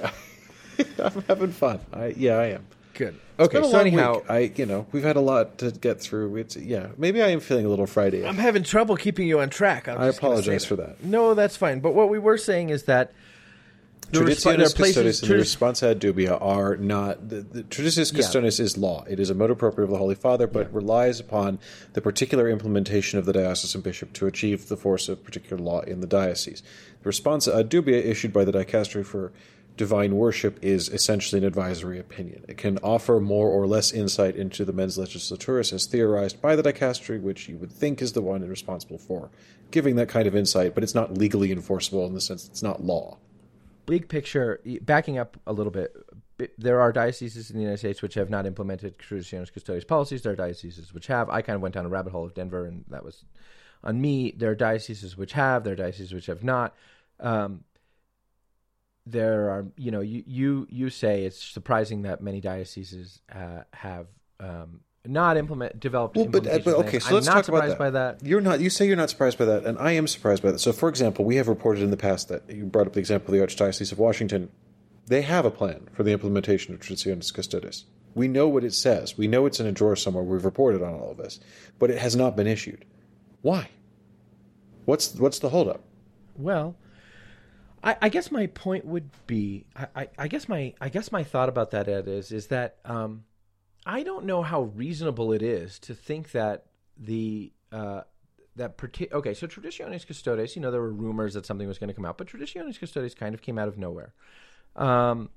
I'm 0.99 1.23
having 1.29 1.53
fun. 1.53 1.81
I 1.93 2.07
yeah 2.17 2.37
I 2.37 2.47
am. 2.47 2.67
Good. 2.95 3.19
Okay, 3.39 3.63
so 3.63 3.79
anyhow, 3.79 4.15
week. 4.17 4.25
I 4.31 4.39
you 4.57 4.67
know 4.67 4.87
we've 4.93 5.03
had 5.03 5.17
a 5.17 5.21
lot 5.21 5.59
to 5.59 5.71
get 5.71 6.01
through. 6.01 6.37
It's 6.37 6.57
yeah 6.57 6.89
maybe 6.97 7.23
I 7.23 7.29
am 7.29 7.41
feeling 7.41 7.67
a 7.67 7.69
little 7.69 7.87
Friday. 7.87 8.27
I'm 8.27 8.37
having 8.37 8.63
trouble 8.63 8.97
keeping 8.97 9.27
you 9.27 9.41
on 9.41 9.51
track. 9.51 9.89
I 9.89 9.93
just 9.93 9.99
gonna 9.99 10.13
say 10.13 10.19
apologize 10.19 10.65
for 10.65 10.77
that. 10.77 11.03
No, 11.05 11.35
that's 11.35 11.57
fine. 11.57 11.81
But 11.81 11.95
what 11.95 12.09
we 12.09 12.19
were 12.19 12.39
saying 12.39 12.71
is 12.71 12.85
that 12.85 13.13
Traditionis 14.13 14.77
places- 14.77 15.23
and 15.23 15.31
the 15.31 15.35
responsa 15.37 15.93
ad 15.93 16.01
dubia 16.01 16.37
are 16.41 16.77
not 16.77 17.31
the, 17.31 17.37
the 17.41 17.63
Traditionis 17.63 18.13
Yeah. 18.59 18.65
is 18.65 18.77
law. 18.77 19.05
It 19.09 19.19
is 19.19 19.31
a 19.31 19.35
motu 19.35 19.55
proprio 19.55 19.85
of 19.85 19.91
the 19.91 19.97
Holy 19.97 20.15
Father, 20.15 20.47
but 20.47 20.73
relies 20.73 21.19
upon 21.19 21.59
the 21.95 22.03
particular 22.03 22.51
implementation 22.51 23.19
of 23.19 23.25
the 23.25 23.33
diocesan 23.33 23.81
bishop 23.81 24.13
to 24.15 24.27
achieve 24.27 24.69
the 24.69 24.77
force 24.77 25.09
of 25.09 25.25
particular 25.25 25.63
law 25.63 25.81
in 25.81 26.01
the 26.01 26.07
diocese. 26.07 26.63
The 27.03 27.09
responsa 27.09 27.59
ad 27.59 27.71
dubia 27.71 28.05
issued 28.05 28.35
by 28.35 28.45
the 28.45 28.53
dicastery 28.53 29.05
for 29.05 29.33
divine 29.77 30.17
worship 30.17 30.59
is 30.63 30.89
essentially 30.89 31.41
an 31.41 31.47
advisory 31.47 31.99
opinion. 31.99 32.45
It 32.49 32.57
can 32.57 32.79
offer 32.79 33.21
more 33.21 33.49
or 33.49 33.67
less 33.67 33.93
insight 33.93 34.37
into 34.37 34.65
the 34.65 34.73
mens 34.73 34.99
legislatoris 34.99 35.73
as 35.73 35.87
theorized 35.87 36.41
by 36.43 36.57
the 36.57 36.63
dicastery, 36.63 37.21
which 37.21 37.49
you 37.49 37.57
would 37.57 37.73
think 37.73 38.03
is 38.03 38.13
the 38.13 38.23
one 38.23 38.47
responsible 38.47 38.99
for 38.99 39.31
giving 39.71 39.97
that 39.97 40.09
kind 40.09 40.27
of 40.27 40.37
insight, 40.37 40.75
but 40.75 40.85
it's 40.85 40.95
not 40.95 41.17
legally 41.17 41.51
enforceable 41.51 42.07
in 42.07 42.15
the 42.15 42.21
sense 42.21 42.47
it's 42.47 42.63
not 42.63 42.85
law. 42.85 43.19
big 43.87 44.09
picture, 44.09 44.61
backing 44.83 45.19
up 45.19 45.39
a 45.47 45.53
little 45.53 45.73
bit, 45.73 45.97
there 46.59 46.81
are 46.81 46.93
dioceses 46.93 47.51
in 47.51 47.57
the 47.57 47.63
United 47.63 47.79
States 47.79 48.03
which 48.03 48.15
have 48.15 48.31
not 48.31 48.47
implemented 48.47 48.99
Traditionis 48.99 49.53
Custodes 49.53 49.85
policies. 49.85 50.23
There 50.23 50.33
are 50.33 50.37
dioceses 50.37 50.93
which 50.93 51.07
have. 51.07 51.31
I 51.31 51.43
kind 51.43 51.57
of 51.57 51.63
went 51.63 51.75
down 51.75 51.87
a 51.87 51.89
rabbit 51.89 52.13
hole 52.13 52.25
of 52.25 52.35
Denver, 52.35 52.67
and 52.67 52.85
that 52.89 53.05
was 53.05 53.25
on 53.85 54.01
me. 54.01 54.33
There 54.37 54.51
are 54.51 54.55
dioceses 54.55 55.17
which 55.17 55.33
have. 55.33 55.65
There 55.65 55.75
are 55.75 55.77
dioceses 55.77 56.13
which 56.13 56.27
have 56.27 56.43
not. 56.43 56.75
Um, 57.21 57.65
there 59.07 59.51
are, 59.51 59.67
you 59.77 59.91
know, 59.91 60.01
you 60.01 60.23
you 60.27 60.67
you 60.71 60.91
say 60.91 61.25
it's 61.25 61.43
surprising 61.43 62.03
that 62.03 62.23
many 62.23 62.41
dioceses 62.41 63.21
uh, 63.35 63.63
have 63.73 64.07
um, 64.39 64.81
not 65.05 65.37
implement 65.37 65.81
developed. 65.81 66.17
Well, 66.17 66.27
but, 66.27 66.47
uh, 66.47 66.59
but 66.65 66.75
okay, 66.87 66.99
so 66.99 67.09
I'm 67.09 67.15
let's 67.15 67.27
not 67.27 67.35
talk 67.35 67.45
surprised 67.47 67.75
about 67.75 67.93
that. 67.93 68.19
by 68.19 68.19
that. 68.19 68.27
You're 68.27 68.41
not. 68.41 68.61
You 68.61 68.71
say 68.71 68.87
you're 68.87 68.97
not 68.97 69.11
surprised 69.11 69.39
by 69.39 69.47
that, 69.47 69.65
and 69.65 69.79
I 69.79 69.93
am 69.93 70.07
surprised 70.07 70.43
by 70.43 70.53
that. 70.53 70.59
So, 70.61 70.73
for 70.73 70.89
example, 70.89 71.25
we 71.25 71.37
have 71.37 71.49
reported 71.49 71.83
in 71.83 71.91
the 71.91 71.97
past 71.97 72.29
that 72.29 72.49
you 72.49 72.65
brought 72.65 72.87
up 72.87 72.93
the 72.93 73.01
example 73.01 73.35
of 73.35 73.41
the 73.41 73.47
Archdiocese 73.47 73.93
of 73.93 73.99
Washington. 73.99 74.51
They 75.07 75.23
have 75.23 75.45
a 75.45 75.51
plan 75.51 75.89
for 75.93 76.05
the 76.05 76.13
implementation 76.13 76.75
of 76.75 76.81
Traditionis 76.81 77.35
Custodes. 77.35 77.87
We 78.15 78.29
know 78.29 78.47
what 78.47 78.63
it 78.63 78.75
says. 78.75 79.19
We 79.19 79.27
know 79.27 79.47
it's 79.47 79.59
in 79.59 79.67
a 79.67 79.73
drawer 79.73 79.97
somewhere. 79.97 80.23
We've 80.23 80.45
reported 80.45 80.83
on 80.83 80.95
all 80.95 81.11
of 81.11 81.17
this, 81.17 81.41
but 81.79 81.91
it 81.91 81.99
has 81.99 82.15
not 82.15 82.37
been 82.37 82.47
issued. 82.47 82.85
Why? 83.41 83.69
What's 84.85 85.15
what's 85.17 85.41
the 85.41 85.49
holdup? 85.49 85.83
Well, 86.37 86.77
I, 87.83 87.97
I 88.03 88.09
guess 88.09 88.31
my 88.31 88.47
point 88.47 88.85
would 88.85 89.11
be, 89.27 89.67
I, 89.77 89.87
I, 89.97 90.09
I 90.19 90.29
guess 90.29 90.49
my, 90.49 90.75
I 90.81 90.89
guess 90.89 91.11
my 91.11 91.25
thought 91.25 91.49
about 91.49 91.71
that 91.73 91.89
Ed 91.89 92.09
is, 92.09 92.31
is 92.33 92.47
that 92.49 92.77
um, 92.85 93.25
I 93.85 94.03
don't 94.03 94.25
know 94.25 94.43
how 94.43 94.63
reasonable 94.63 95.33
it 95.33 95.43
is 95.43 95.79
to 95.81 95.95
think 95.95 96.33
that 96.33 96.67
the 96.97 97.53
uh, 97.73 98.03
that 98.57 98.77
parti- 98.77 99.13
okay, 99.13 99.35
so 99.35 99.47
Traditionis 99.47 100.07
Custodes, 100.07 100.55
you 100.55 100.63
know, 100.63 100.71
there 100.71 100.81
were 100.81 100.93
rumors 100.93 101.35
that 101.35 101.47
something 101.47 101.67
was 101.67 101.79
going 101.79 101.89
to 101.89 101.95
come 101.95 102.05
out, 102.05 102.19
but 102.19 102.27
Traditionis 102.27 102.79
Custodes 102.79 103.15
kind 103.15 103.35
of 103.35 103.41
came 103.41 103.59
out 103.59 103.67
of 103.67 103.79
nowhere. 103.79 104.13
Um, 104.77 105.31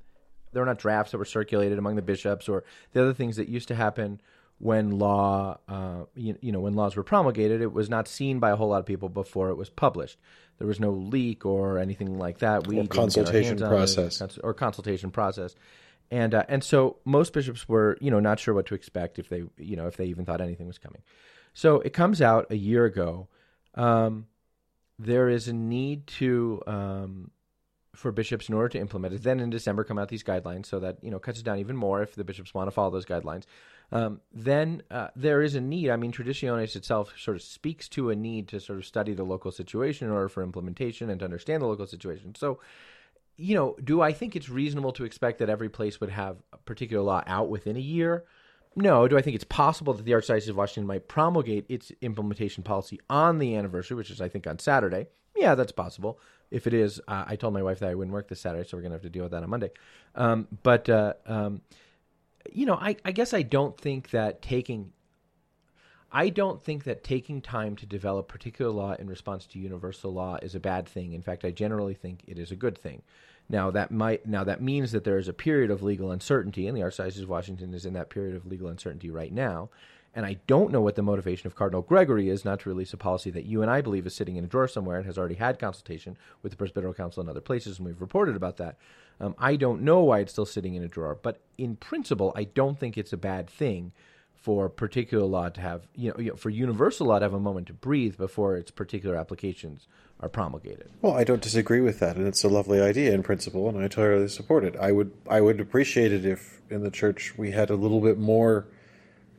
there 0.51 0.61
were 0.61 0.65
not 0.65 0.79
drafts 0.79 1.11
that 1.11 1.17
were 1.17 1.25
circulated 1.25 1.77
among 1.77 1.95
the 1.95 2.01
bishops 2.01 2.47
or 2.47 2.63
the 2.93 3.01
other 3.01 3.13
things 3.13 3.37
that 3.37 3.49
used 3.49 3.67
to 3.69 3.75
happen 3.75 4.21
when 4.57 4.97
law, 4.99 5.57
uh, 5.67 6.05
you, 6.15 6.37
you 6.41 6.51
know, 6.51 6.61
when 6.61 6.73
laws 6.73 6.95
were 6.95 7.03
promulgated. 7.03 7.61
It 7.61 7.73
was 7.73 7.89
not 7.89 8.07
seen 8.07 8.39
by 8.39 8.51
a 8.51 8.55
whole 8.55 8.69
lot 8.69 8.79
of 8.79 8.85
people 8.85 9.09
before 9.09 9.49
it 9.49 9.55
was 9.55 9.69
published. 9.69 10.17
There 10.57 10.67
was 10.67 10.79
no 10.79 10.91
leak 10.91 11.45
or 11.45 11.77
anything 11.77 12.17
like 12.17 12.39
that. 12.39 12.65
We 12.67 12.75
Or 12.75 12.83
didn't 12.83 12.91
get 12.91 12.97
our 12.97 13.03
consultation 13.03 13.61
on 13.61 13.67
it, 13.67 13.75
process. 13.75 14.37
or 14.37 14.53
consultation 14.53 15.11
process. 15.11 15.55
And 16.11 16.33
uh, 16.33 16.43
and 16.47 16.63
so 16.63 16.97
most 17.03 17.33
bishops 17.33 17.67
were, 17.67 17.97
you 17.99 18.11
know, 18.11 18.19
not 18.19 18.39
sure 18.39 18.53
what 18.53 18.67
to 18.67 18.75
expect 18.75 19.19
if 19.19 19.27
they, 19.27 19.43
you 19.57 19.75
know, 19.75 19.87
if 19.87 19.97
they 19.97 20.05
even 20.05 20.23
thought 20.23 20.39
anything 20.39 20.67
was 20.67 20.77
coming. 20.77 21.01
So 21.53 21.81
it 21.81 21.93
comes 21.93 22.21
out 22.21 22.47
a 22.51 22.55
year 22.55 22.85
ago. 22.85 23.27
Um, 23.73 24.27
there 24.99 25.27
is 25.27 25.47
a 25.47 25.53
need 25.53 26.07
to 26.07 26.61
um, 26.67 27.31
for 27.95 28.11
bishops 28.11 28.49
in 28.49 28.55
order 28.55 28.69
to 28.69 28.79
implement 28.79 29.13
it. 29.13 29.23
Then 29.23 29.39
in 29.39 29.49
December 29.49 29.83
come 29.83 29.97
out 29.97 30.09
these 30.09 30.23
guidelines, 30.23 30.67
so 30.67 30.79
that 30.79 30.97
you 31.01 31.11
know 31.11 31.19
cuts 31.19 31.39
it 31.39 31.43
down 31.43 31.59
even 31.59 31.75
more 31.75 32.01
if 32.01 32.15
the 32.15 32.23
bishops 32.23 32.53
want 32.53 32.67
to 32.67 32.71
follow 32.71 32.91
those 32.91 33.05
guidelines. 33.05 33.43
Um, 33.91 34.21
then 34.33 34.81
uh, 34.89 35.09
there 35.15 35.41
is 35.41 35.55
a 35.55 35.61
need. 35.61 35.89
I 35.89 35.95
mean, 35.95 36.11
Traditionis 36.11 36.75
itself 36.75 37.13
sort 37.17 37.37
of 37.37 37.43
speaks 37.43 37.87
to 37.89 38.09
a 38.09 38.15
need 38.15 38.47
to 38.49 38.59
sort 38.59 38.79
of 38.79 38.85
study 38.85 39.13
the 39.13 39.23
local 39.23 39.51
situation 39.51 40.07
in 40.07 40.13
order 40.13 40.29
for 40.29 40.43
implementation 40.43 41.09
and 41.09 41.19
to 41.19 41.25
understand 41.25 41.61
the 41.61 41.67
local 41.67 41.87
situation. 41.87 42.35
So, 42.35 42.59
you 43.37 43.55
know, 43.55 43.75
do 43.83 44.01
I 44.01 44.11
think 44.13 44.35
it's 44.35 44.49
reasonable 44.49 44.91
to 44.93 45.03
expect 45.03 45.39
that 45.39 45.49
every 45.49 45.69
place 45.69 45.99
would 45.99 46.09
have 46.09 46.37
a 46.53 46.57
particular 46.57 47.03
law 47.03 47.23
out 47.27 47.49
within 47.49 47.75
a 47.75 47.81
year? 47.81 48.25
No. 48.75 49.07
Do 49.07 49.17
I 49.17 49.21
think 49.21 49.35
it's 49.35 49.45
possible 49.45 49.93
that 49.93 50.03
the 50.03 50.11
Archdiocese 50.11 50.49
of 50.49 50.57
Washington 50.57 50.87
might 50.87 51.07
promulgate 51.07 51.65
its 51.69 51.91
implementation 52.01 52.63
policy 52.63 52.99
on 53.09 53.37
the 53.39 53.55
anniversary, 53.55 53.95
which 53.95 54.11
is, 54.11 54.19
I 54.19 54.29
think, 54.29 54.47
on 54.47 54.59
Saturday? 54.59 55.07
Yeah, 55.35 55.55
that's 55.55 55.71
possible. 55.71 56.19
If 56.51 56.67
it 56.67 56.73
is, 56.73 57.01
uh, 57.07 57.25
I 57.27 57.35
told 57.35 57.53
my 57.53 57.63
wife 57.63 57.79
that 57.79 57.89
I 57.89 57.95
wouldn't 57.95 58.13
work 58.13 58.29
this 58.29 58.39
Saturday, 58.39 58.67
so 58.67 58.77
we're 58.77 58.81
going 58.81 58.91
to 58.91 58.95
have 58.95 59.03
to 59.03 59.09
deal 59.09 59.23
with 59.23 59.31
that 59.31 59.43
on 59.43 59.49
Monday. 59.49 59.71
Um, 60.15 60.47
but, 60.63 60.89
uh, 60.89 61.13
um, 61.25 61.61
you 62.51 62.65
know, 62.65 62.75
I, 62.75 62.95
I 63.03 63.11
guess 63.11 63.33
I 63.33 63.41
don't 63.41 63.77
think 63.77 64.11
that 64.11 64.41
taking 64.41 64.91
I 66.11 66.29
don't 66.29 66.63
think 66.63 66.85
that 66.85 67.03
taking 67.03 67.41
time 67.41 67.75
to 67.75 67.85
develop 67.85 68.29
particular 68.29 68.71
law 68.71 68.93
in 68.93 69.07
response 69.07 69.45
to 69.47 69.59
universal 69.59 70.13
law 70.13 70.37
is 70.41 70.55
a 70.55 70.61
bad 70.61 70.87
thing. 70.87 71.11
In 71.11 71.21
fact, 71.21 71.43
I 71.43 71.51
generally 71.51 71.93
think 71.93 72.23
it 72.25 72.39
is 72.39 72.51
a 72.51 72.55
good 72.55 72.77
thing. 72.77 73.01
Now 73.49 73.69
that 73.71 73.91
might 73.91 74.25
now 74.25 74.43
that 74.45 74.61
means 74.61 74.91
that 74.93 75.03
there 75.03 75.17
is 75.17 75.27
a 75.27 75.33
period 75.33 75.69
of 75.69 75.83
legal 75.83 76.11
uncertainty, 76.11 76.67
and 76.67 76.77
the 76.77 76.81
Archdiocese 76.81 77.21
of 77.21 77.29
Washington 77.29 77.73
is 77.73 77.85
in 77.85 77.93
that 77.93 78.09
period 78.09 78.35
of 78.35 78.45
legal 78.45 78.69
uncertainty 78.69 79.09
right 79.09 79.31
now. 79.31 79.69
And 80.15 80.25
I 80.25 80.37
don't 80.47 80.71
know 80.71 80.79
what 80.79 80.95
the 80.95 81.01
motivation 81.01 81.47
of 81.47 81.55
Cardinal 81.55 81.81
Gregory 81.81 82.29
is 82.29 82.45
not 82.45 82.61
to 82.61 82.69
release 82.69 82.93
a 82.93 82.97
policy 82.97 83.29
that 83.31 83.43
you 83.43 83.61
and 83.61 83.69
I 83.69 83.81
believe 83.81 84.07
is 84.07 84.15
sitting 84.15 84.37
in 84.37 84.45
a 84.45 84.47
drawer 84.47 84.69
somewhere 84.69 84.95
and 84.95 85.05
has 85.05 85.17
already 85.17 85.35
had 85.35 85.59
consultation 85.59 86.17
with 86.41 86.55
the 86.55 86.57
Presbyteral 86.57 86.95
Council 86.95 87.19
and 87.19 87.29
other 87.29 87.41
places, 87.41 87.77
and 87.77 87.85
we've 87.85 87.99
reported 87.99 88.37
about 88.37 88.55
that. 88.55 88.77
Um, 89.19 89.35
I 89.37 89.55
don't 89.55 89.81
know 89.81 90.01
why 90.03 90.19
it's 90.19 90.31
still 90.33 90.45
sitting 90.45 90.75
in 90.75 90.83
a 90.83 90.87
drawer, 90.87 91.17
but 91.21 91.39
in 91.57 91.75
principle, 91.75 92.33
I 92.35 92.43
don't 92.43 92.79
think 92.79 92.97
it's 92.97 93.13
a 93.13 93.17
bad 93.17 93.49
thing 93.49 93.91
for 94.33 94.69
particular 94.69 95.25
law 95.25 95.49
to 95.49 95.61
have, 95.61 95.87
you 95.95 96.11
know, 96.11 96.19
you 96.19 96.29
know, 96.31 96.35
for 96.35 96.49
universal 96.51 97.07
law 97.07 97.17
to 97.17 97.25
have 97.25 97.33
a 97.33 97.39
moment 97.39 97.67
to 97.67 97.73
breathe 97.73 98.17
before 98.17 98.57
its 98.57 98.69
particular 98.69 99.15
applications 99.15 99.87
are 100.19 100.29
promulgated. 100.29 100.89
Well, 101.01 101.13
I 101.13 101.23
don't 101.23 101.41
disagree 101.41 101.81
with 101.81 101.99
that, 101.99 102.15
and 102.15 102.27
it's 102.27 102.43
a 102.43 102.47
lovely 102.47 102.79
idea 102.79 103.13
in 103.13 103.23
principle, 103.23 103.67
and 103.69 103.77
I 103.77 103.87
totally 103.87 104.27
support 104.27 104.63
it. 104.63 104.75
I 104.79 104.91
would 104.91 105.11
I 105.29 105.41
would 105.41 105.59
appreciate 105.59 106.11
it 106.13 106.25
if 106.25 106.61
in 106.69 106.83
the 106.83 106.91
church 106.91 107.33
we 107.37 107.51
had 107.51 107.69
a 107.69 107.75
little 107.75 108.01
bit 108.01 108.17
more 108.17 108.67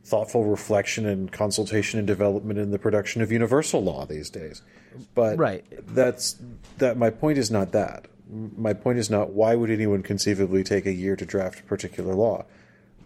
thoughtful 0.03 0.45
reflection 0.45 1.05
and 1.05 1.31
consultation 1.31 1.99
and 1.99 2.07
development 2.07 2.59
in 2.59 2.71
the 2.71 2.79
production 2.79 3.21
of 3.21 3.31
universal 3.31 3.83
law 3.83 4.05
these 4.05 4.29
days. 4.29 4.61
But 5.13 5.37
Right. 5.37 5.65
that's 5.87 6.35
that 6.79 6.97
my 6.97 7.09
point 7.09 7.37
is 7.37 7.51
not 7.51 7.71
that. 7.73 8.07
My 8.29 8.73
point 8.73 8.99
is 8.99 9.09
not 9.09 9.31
why 9.31 9.55
would 9.55 9.69
anyone 9.69 10.03
conceivably 10.03 10.63
take 10.63 10.85
a 10.85 10.91
year 10.91 11.15
to 11.15 11.25
draft 11.25 11.61
a 11.61 11.63
particular 11.63 12.13
law. 12.13 12.45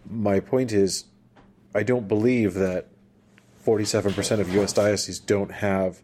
My 0.08 0.40
point 0.40 0.72
is 0.72 1.04
I 1.74 1.82
don't 1.82 2.08
believe 2.08 2.54
that 2.54 2.88
47% 3.64 4.40
of 4.40 4.54
US 4.56 4.72
dioceses 4.72 5.18
don't 5.18 5.52
have 5.52 6.00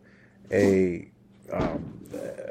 a 0.52 1.08
um, 1.52 1.94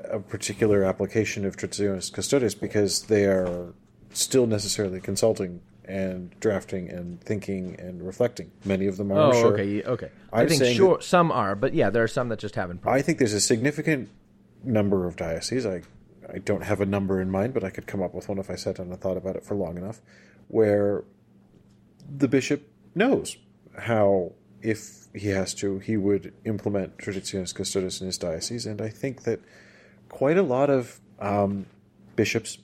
a 0.09 0.19
particular 0.19 0.83
application 0.83 1.45
of 1.45 1.57
traditionis 1.57 2.11
custodes 2.11 2.55
because 2.55 3.03
they 3.03 3.25
are 3.25 3.73
still 4.11 4.47
necessarily 4.47 5.01
consulting 5.01 5.61
and 5.85 6.37
drafting 6.39 6.89
and 6.89 7.21
thinking 7.21 7.75
and 7.79 8.05
reflecting. 8.05 8.51
Many 8.65 8.87
of 8.87 8.97
them 8.97 9.11
are. 9.11 9.33
Oh, 9.33 9.33
sure. 9.33 9.53
okay, 9.53 9.83
okay. 9.83 10.09
i 10.33 10.41
I'm 10.41 10.47
think 10.49 10.59
saying 10.59 10.77
sure 10.77 11.01
some 11.01 11.31
are, 11.31 11.55
but 11.55 11.73
yeah, 11.73 11.89
there 11.89 12.03
are 12.03 12.07
some 12.07 12.29
that 12.29 12.39
just 12.39 12.55
haven't. 12.55 12.81
I 12.85 13.01
think 13.01 13.19
there's 13.19 13.33
a 13.33 13.41
significant 13.41 14.09
number 14.63 15.07
of 15.07 15.15
dioceses. 15.15 15.65
I 15.65 15.83
I 16.31 16.39
don't 16.39 16.63
have 16.63 16.81
a 16.81 16.85
number 16.85 17.21
in 17.21 17.31
mind, 17.31 17.53
but 17.53 17.63
I 17.63 17.69
could 17.69 17.87
come 17.87 18.01
up 18.01 18.13
with 18.13 18.27
one 18.29 18.37
if 18.37 18.49
I 18.49 18.55
sat 18.55 18.77
down 18.77 18.91
and 18.91 18.99
thought 18.99 19.17
about 19.17 19.35
it 19.35 19.45
for 19.45 19.55
long 19.55 19.77
enough, 19.77 20.01
where 20.47 21.03
the 22.09 22.27
bishop 22.27 22.69
knows 22.95 23.37
how, 23.77 24.33
if 24.61 25.07
he 25.13 25.29
has 25.29 25.53
to, 25.55 25.79
he 25.79 25.97
would 25.97 26.33
implement 26.45 26.97
traditionis 26.97 27.53
custodes 27.53 28.01
in 28.01 28.07
his 28.07 28.17
diocese, 28.17 28.65
and 28.65 28.81
I 28.81 28.89
think 28.89 29.23
that 29.23 29.39
quite 30.09 30.37
a 30.37 30.43
lot 30.43 30.69
of 30.69 30.99
um, 31.19 31.65
bishops 32.15 32.57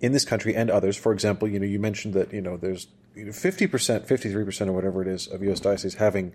in 0.00 0.12
this 0.12 0.24
country 0.24 0.54
and 0.54 0.70
others, 0.70 0.96
for 0.96 1.12
example, 1.12 1.48
you 1.48 1.58
know, 1.58 1.66
you 1.66 1.78
mentioned 1.78 2.14
that 2.14 2.32
you 2.32 2.40
know 2.40 2.56
there's 2.56 2.88
fifty 3.32 3.66
percent, 3.66 4.06
fifty 4.06 4.30
three 4.30 4.44
percent, 4.44 4.70
or 4.70 4.72
whatever 4.72 5.02
it 5.02 5.08
is 5.08 5.26
of 5.26 5.42
U.S. 5.42 5.60
dioceses 5.60 5.94
having 5.94 6.32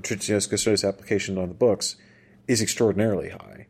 traditionis 0.00 0.48
custodes 0.48 0.84
application 0.84 1.36
on 1.38 1.48
the 1.48 1.54
books 1.54 1.96
is 2.48 2.62
extraordinarily 2.62 3.30
high. 3.30 3.66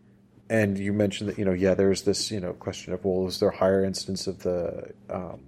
And 0.52 0.78
you 0.78 0.92
mentioned 0.92 1.30
that 1.30 1.38
you 1.38 1.46
know, 1.46 1.54
yeah, 1.54 1.72
there's 1.72 2.02
this 2.02 2.30
you 2.30 2.38
know 2.38 2.52
question 2.52 2.92
of 2.92 3.02
well, 3.06 3.26
is 3.26 3.40
there 3.40 3.48
a 3.48 3.56
higher 3.56 3.82
instance 3.82 4.26
of 4.26 4.40
the 4.40 4.92
um, 5.08 5.40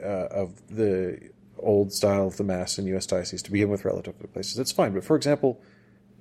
uh, 0.00 0.06
of 0.06 0.68
the 0.68 1.30
old 1.58 1.92
style 1.92 2.28
of 2.28 2.36
the 2.36 2.44
mass 2.44 2.78
in 2.78 2.86
U.S. 2.86 3.04
dioceses 3.04 3.42
to 3.42 3.50
begin 3.50 3.68
with 3.68 3.84
relative 3.84 4.16
to 4.20 4.28
places? 4.28 4.54
That's 4.54 4.70
fine, 4.70 4.94
but 4.94 5.02
for 5.02 5.16
example, 5.16 5.60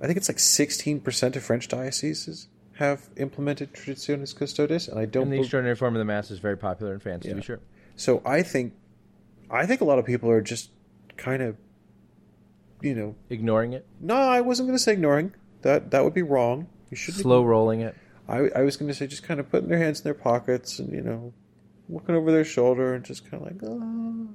I 0.02 0.08
think 0.08 0.18
it's 0.18 0.28
like 0.28 0.40
sixteen 0.40 1.00
percent 1.00 1.36
of 1.36 1.44
French 1.44 1.68
dioceses 1.68 2.48
have 2.80 3.08
implemented 3.18 3.72
traditionis 3.72 4.36
custodes, 4.36 4.88
and 4.88 4.98
I 4.98 5.06
don't. 5.06 5.26
and 5.26 5.34
the 5.34 5.40
extraordinary 5.40 5.76
form 5.76 5.96
of 5.96 6.00
the 6.00 6.06
mass 6.06 6.32
is 6.32 6.40
very 6.40 6.58
popular 6.58 6.92
in 6.92 7.00
France, 7.00 7.24
to 7.24 7.36
be 7.36 7.44
sure. 7.44 7.60
so 7.96 8.20
I 8.26 8.42
think, 8.42 8.74
I 9.52 9.68
think 9.68 9.82
a 9.82 9.86
lot 9.86 10.00
of 10.00 10.06
people 10.06 10.32
are 10.32 10.42
just 10.42 10.72
kind 11.18 11.44
of, 11.44 11.56
you 12.82 12.96
know, 12.96 13.16
Ignoring 13.30 13.74
it, 13.74 13.86
no, 14.02 14.16
I 14.16 14.42
wasn't 14.42 14.70
going 14.70 14.78
to 14.78 14.84
say 14.84 14.94
ignoring 14.94 15.36
that. 15.62 15.92
That 15.92 16.04
would 16.04 16.16
be 16.16 16.24
wrong. 16.24 16.68
You 16.90 16.98
should. 16.98 17.16
slow 17.16 17.44
rolling 17.44 17.82
it. 17.82 17.96
I, 18.28 18.50
I 18.56 18.62
was 18.62 18.78
going 18.78 18.90
to 18.90 18.94
say 18.94 19.08
just 19.08 19.24
kind 19.24 19.40
of 19.40 19.50
putting 19.50 19.70
their 19.70 19.78
hands 19.78 20.00
in 20.00 20.04
their 20.04 20.14
pockets 20.14 20.80
and 20.80 20.92
you 20.92 21.02
know, 21.02 21.34
looking 21.90 22.16
over 22.16 22.32
their 22.32 22.46
shoulder 22.46 22.94
and 22.94 23.06
just 23.06 23.30
kind 23.30 23.42
of 23.42 23.48
like, 23.52 23.64
oh. 23.64 24.28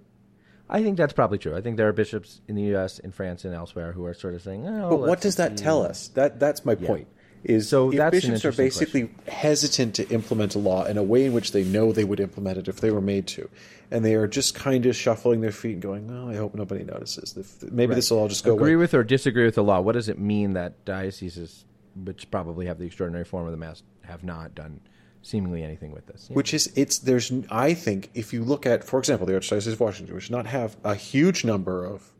I 0.68 0.82
think 0.82 0.96
that's 0.96 1.12
probably 1.12 1.38
true. 1.38 1.54
I 1.54 1.60
think 1.60 1.76
there 1.76 1.88
are 1.88 1.92
bishops 1.92 2.40
in 2.48 2.54
the 2.54 2.62
U.S., 2.62 2.98
in 2.98 3.12
France, 3.12 3.44
and 3.44 3.54
elsewhere 3.54 3.92
who 3.92 4.06
are 4.06 4.14
sort 4.14 4.34
of 4.34 4.40
saying, 4.40 4.66
"Oh, 4.66 4.90
But 4.90 5.00
what 5.00 5.20
does 5.20 5.36
that 5.36 5.58
see." 5.58 5.64
tell 5.64 5.82
us? 5.82 6.08
That 6.08 6.40
that's 6.40 6.64
my 6.64 6.74
point. 6.74 7.08
Is 7.44 7.68
So 7.68 7.90
bishops 7.90 8.44
are 8.44 8.52
basically 8.52 9.10
hesitant 9.26 9.96
to 9.96 10.08
implement 10.10 10.54
a 10.54 10.60
law 10.60 10.84
in 10.84 10.96
a 10.96 11.02
way 11.02 11.26
in 11.26 11.32
which 11.32 11.50
they 11.50 11.64
know 11.64 11.90
they 11.90 12.04
would 12.04 12.20
implement 12.20 12.56
it 12.56 12.68
if 12.68 12.80
they 12.80 12.92
were 12.92 13.00
made 13.00 13.26
to, 13.28 13.50
and 13.90 14.04
they 14.04 14.14
are 14.14 14.28
just 14.28 14.54
kind 14.54 14.86
of 14.86 14.94
shuffling 14.94 15.40
their 15.40 15.50
feet 15.50 15.72
and 15.72 15.82
going, 15.82 16.10
"Oh, 16.10 16.30
I 16.30 16.36
hope 16.36 16.54
nobody 16.54 16.84
notices. 16.84 17.36
Maybe 17.70 17.94
this 17.94 18.10
will 18.10 18.20
all 18.20 18.28
just 18.28 18.44
go 18.44 18.54
Agree 18.54 18.74
away." 18.74 18.76
with 18.76 18.94
or 18.94 19.02
disagree 19.04 19.44
with 19.44 19.56
the 19.56 19.64
law? 19.64 19.80
What 19.80 19.92
does 19.92 20.08
it 20.08 20.18
mean 20.20 20.52
that 20.52 20.84
dioceses, 20.84 21.64
which 21.94 22.30
probably 22.30 22.66
have 22.66 22.78
the 22.78 22.86
extraordinary 22.86 23.24
form 23.24 23.46
of 23.46 23.52
the 23.52 23.58
mass, 23.58 23.82
have 24.04 24.24
not 24.24 24.54
done 24.54 24.80
seemingly 25.22 25.62
anything 25.62 25.92
with 25.92 26.06
this? 26.06 26.28
Yeah. 26.28 26.34
Which 26.34 26.54
is 26.54 26.72
it's 26.76 26.98
there's 26.98 27.32
I 27.50 27.74
think 27.74 28.10
if 28.14 28.32
you 28.32 28.44
look 28.44 28.66
at 28.66 28.84
for 28.84 28.98
example 28.98 29.26
the 29.26 29.34
Archdiocese 29.34 29.72
of 29.72 29.80
Washington, 29.80 30.14
which 30.14 30.24
does 30.24 30.30
not 30.30 30.46
have 30.46 30.76
a 30.84 30.94
huge 30.94 31.44
number 31.44 31.84
of 31.84 32.12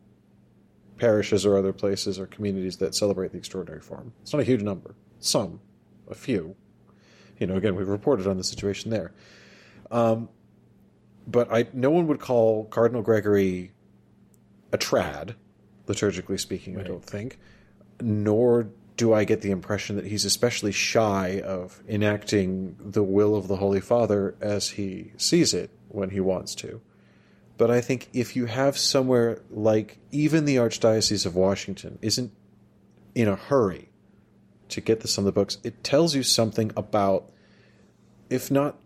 parishes 0.99 1.45
or 1.45 1.57
other 1.57 1.73
places 1.73 2.19
or 2.19 2.27
communities 2.27 2.77
that 2.77 2.95
celebrate 2.95 3.33
the 3.33 3.39
extraordinary 3.39 3.81
form. 3.81 4.13
It's 4.23 4.33
not 4.33 4.41
a 4.41 4.45
huge 4.45 4.63
number. 4.63 4.95
Some, 5.19 5.61
a 6.09 6.15
few. 6.15 6.55
You 7.39 7.49
know, 7.49 7.57
again, 7.57 7.75
we've 7.75 7.89
reported 7.89 8.29
on 8.29 8.37
the 8.37 8.45
situation 8.45 8.91
there. 8.91 9.13
Um, 9.91 10.29
but 11.27 11.53
I 11.53 11.67
no 11.73 11.91
one 11.91 12.07
would 12.07 12.21
call 12.21 12.67
Cardinal 12.67 13.03
Gregory 13.03 13.73
a 14.73 14.79
trad, 14.79 15.35
liturgically 15.87 16.39
speaking. 16.39 16.79
I 16.79 16.83
don't 16.83 17.05
think. 17.05 17.39
Nor 18.01 18.69
do 19.03 19.13
I 19.13 19.25
get 19.25 19.41
the 19.41 19.51
impression 19.51 19.97
that 19.97 20.07
he's 20.07 20.25
especially 20.25 20.71
shy 20.71 21.41
of 21.41 21.83
enacting 21.89 22.77
the 22.79 23.03
will 23.03 23.35
of 23.35 23.49
the 23.49 23.57
Holy 23.57 23.81
Father 23.81 24.37
as 24.41 24.69
he 24.69 25.11
sees 25.17 25.53
it 25.53 25.71
when 25.89 26.11
he 26.11 26.21
wants 26.21 26.55
to. 26.55 26.81
But 27.59 27.69
I 27.69 27.81
think 27.81 28.09
if 28.13 28.37
you 28.37 28.47
have 28.47 28.79
somewhere 28.79 29.41
like 29.51 29.99
even 30.13 30.45
the 30.45 30.55
Archdiocese 30.55 31.27
of 31.27 31.35
Washington 31.35 31.99
isn't 32.01 32.31
in 33.13 33.27
a 33.27 33.35
hurry 33.35 33.89
to 34.69 34.81
get 34.81 35.01
this 35.01 35.19
on 35.19 35.25
the 35.25 35.33
books, 35.33 35.59
it 35.65 35.83
tells 35.83 36.15
you 36.15 36.23
something 36.23 36.71
about, 36.77 37.29
if 38.31 38.53
not 38.53 38.79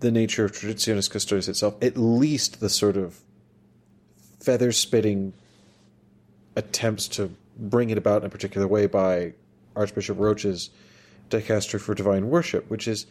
the 0.00 0.10
nature 0.10 0.44
of 0.44 0.52
Traditionis 0.52 1.10
Custodes 1.10 1.48
itself, 1.48 1.82
at 1.82 1.96
least 1.96 2.60
the 2.60 2.68
sort 2.68 2.98
of 2.98 3.22
feather 4.38 4.70
spitting 4.70 5.32
attempts 6.56 7.08
to 7.08 7.34
bring 7.56 7.88
it 7.88 7.96
about 7.96 8.20
in 8.20 8.26
a 8.26 8.30
particular 8.30 8.66
way 8.66 8.86
by 8.86 9.32
Archbishop 9.76 10.18
Roach's 10.18 10.70
dicastery 11.30 11.80
for 11.80 11.94
divine 11.94 12.28
worship, 12.28 12.68
which 12.70 12.86
is 12.86 13.06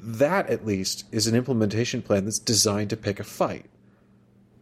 that 0.00 0.48
at 0.48 0.66
least 0.66 1.04
is 1.12 1.26
an 1.26 1.34
implementation 1.34 2.02
plan 2.02 2.24
that's 2.24 2.38
designed 2.38 2.90
to 2.90 2.96
pick 2.96 3.18
a 3.18 3.24
fight. 3.24 3.66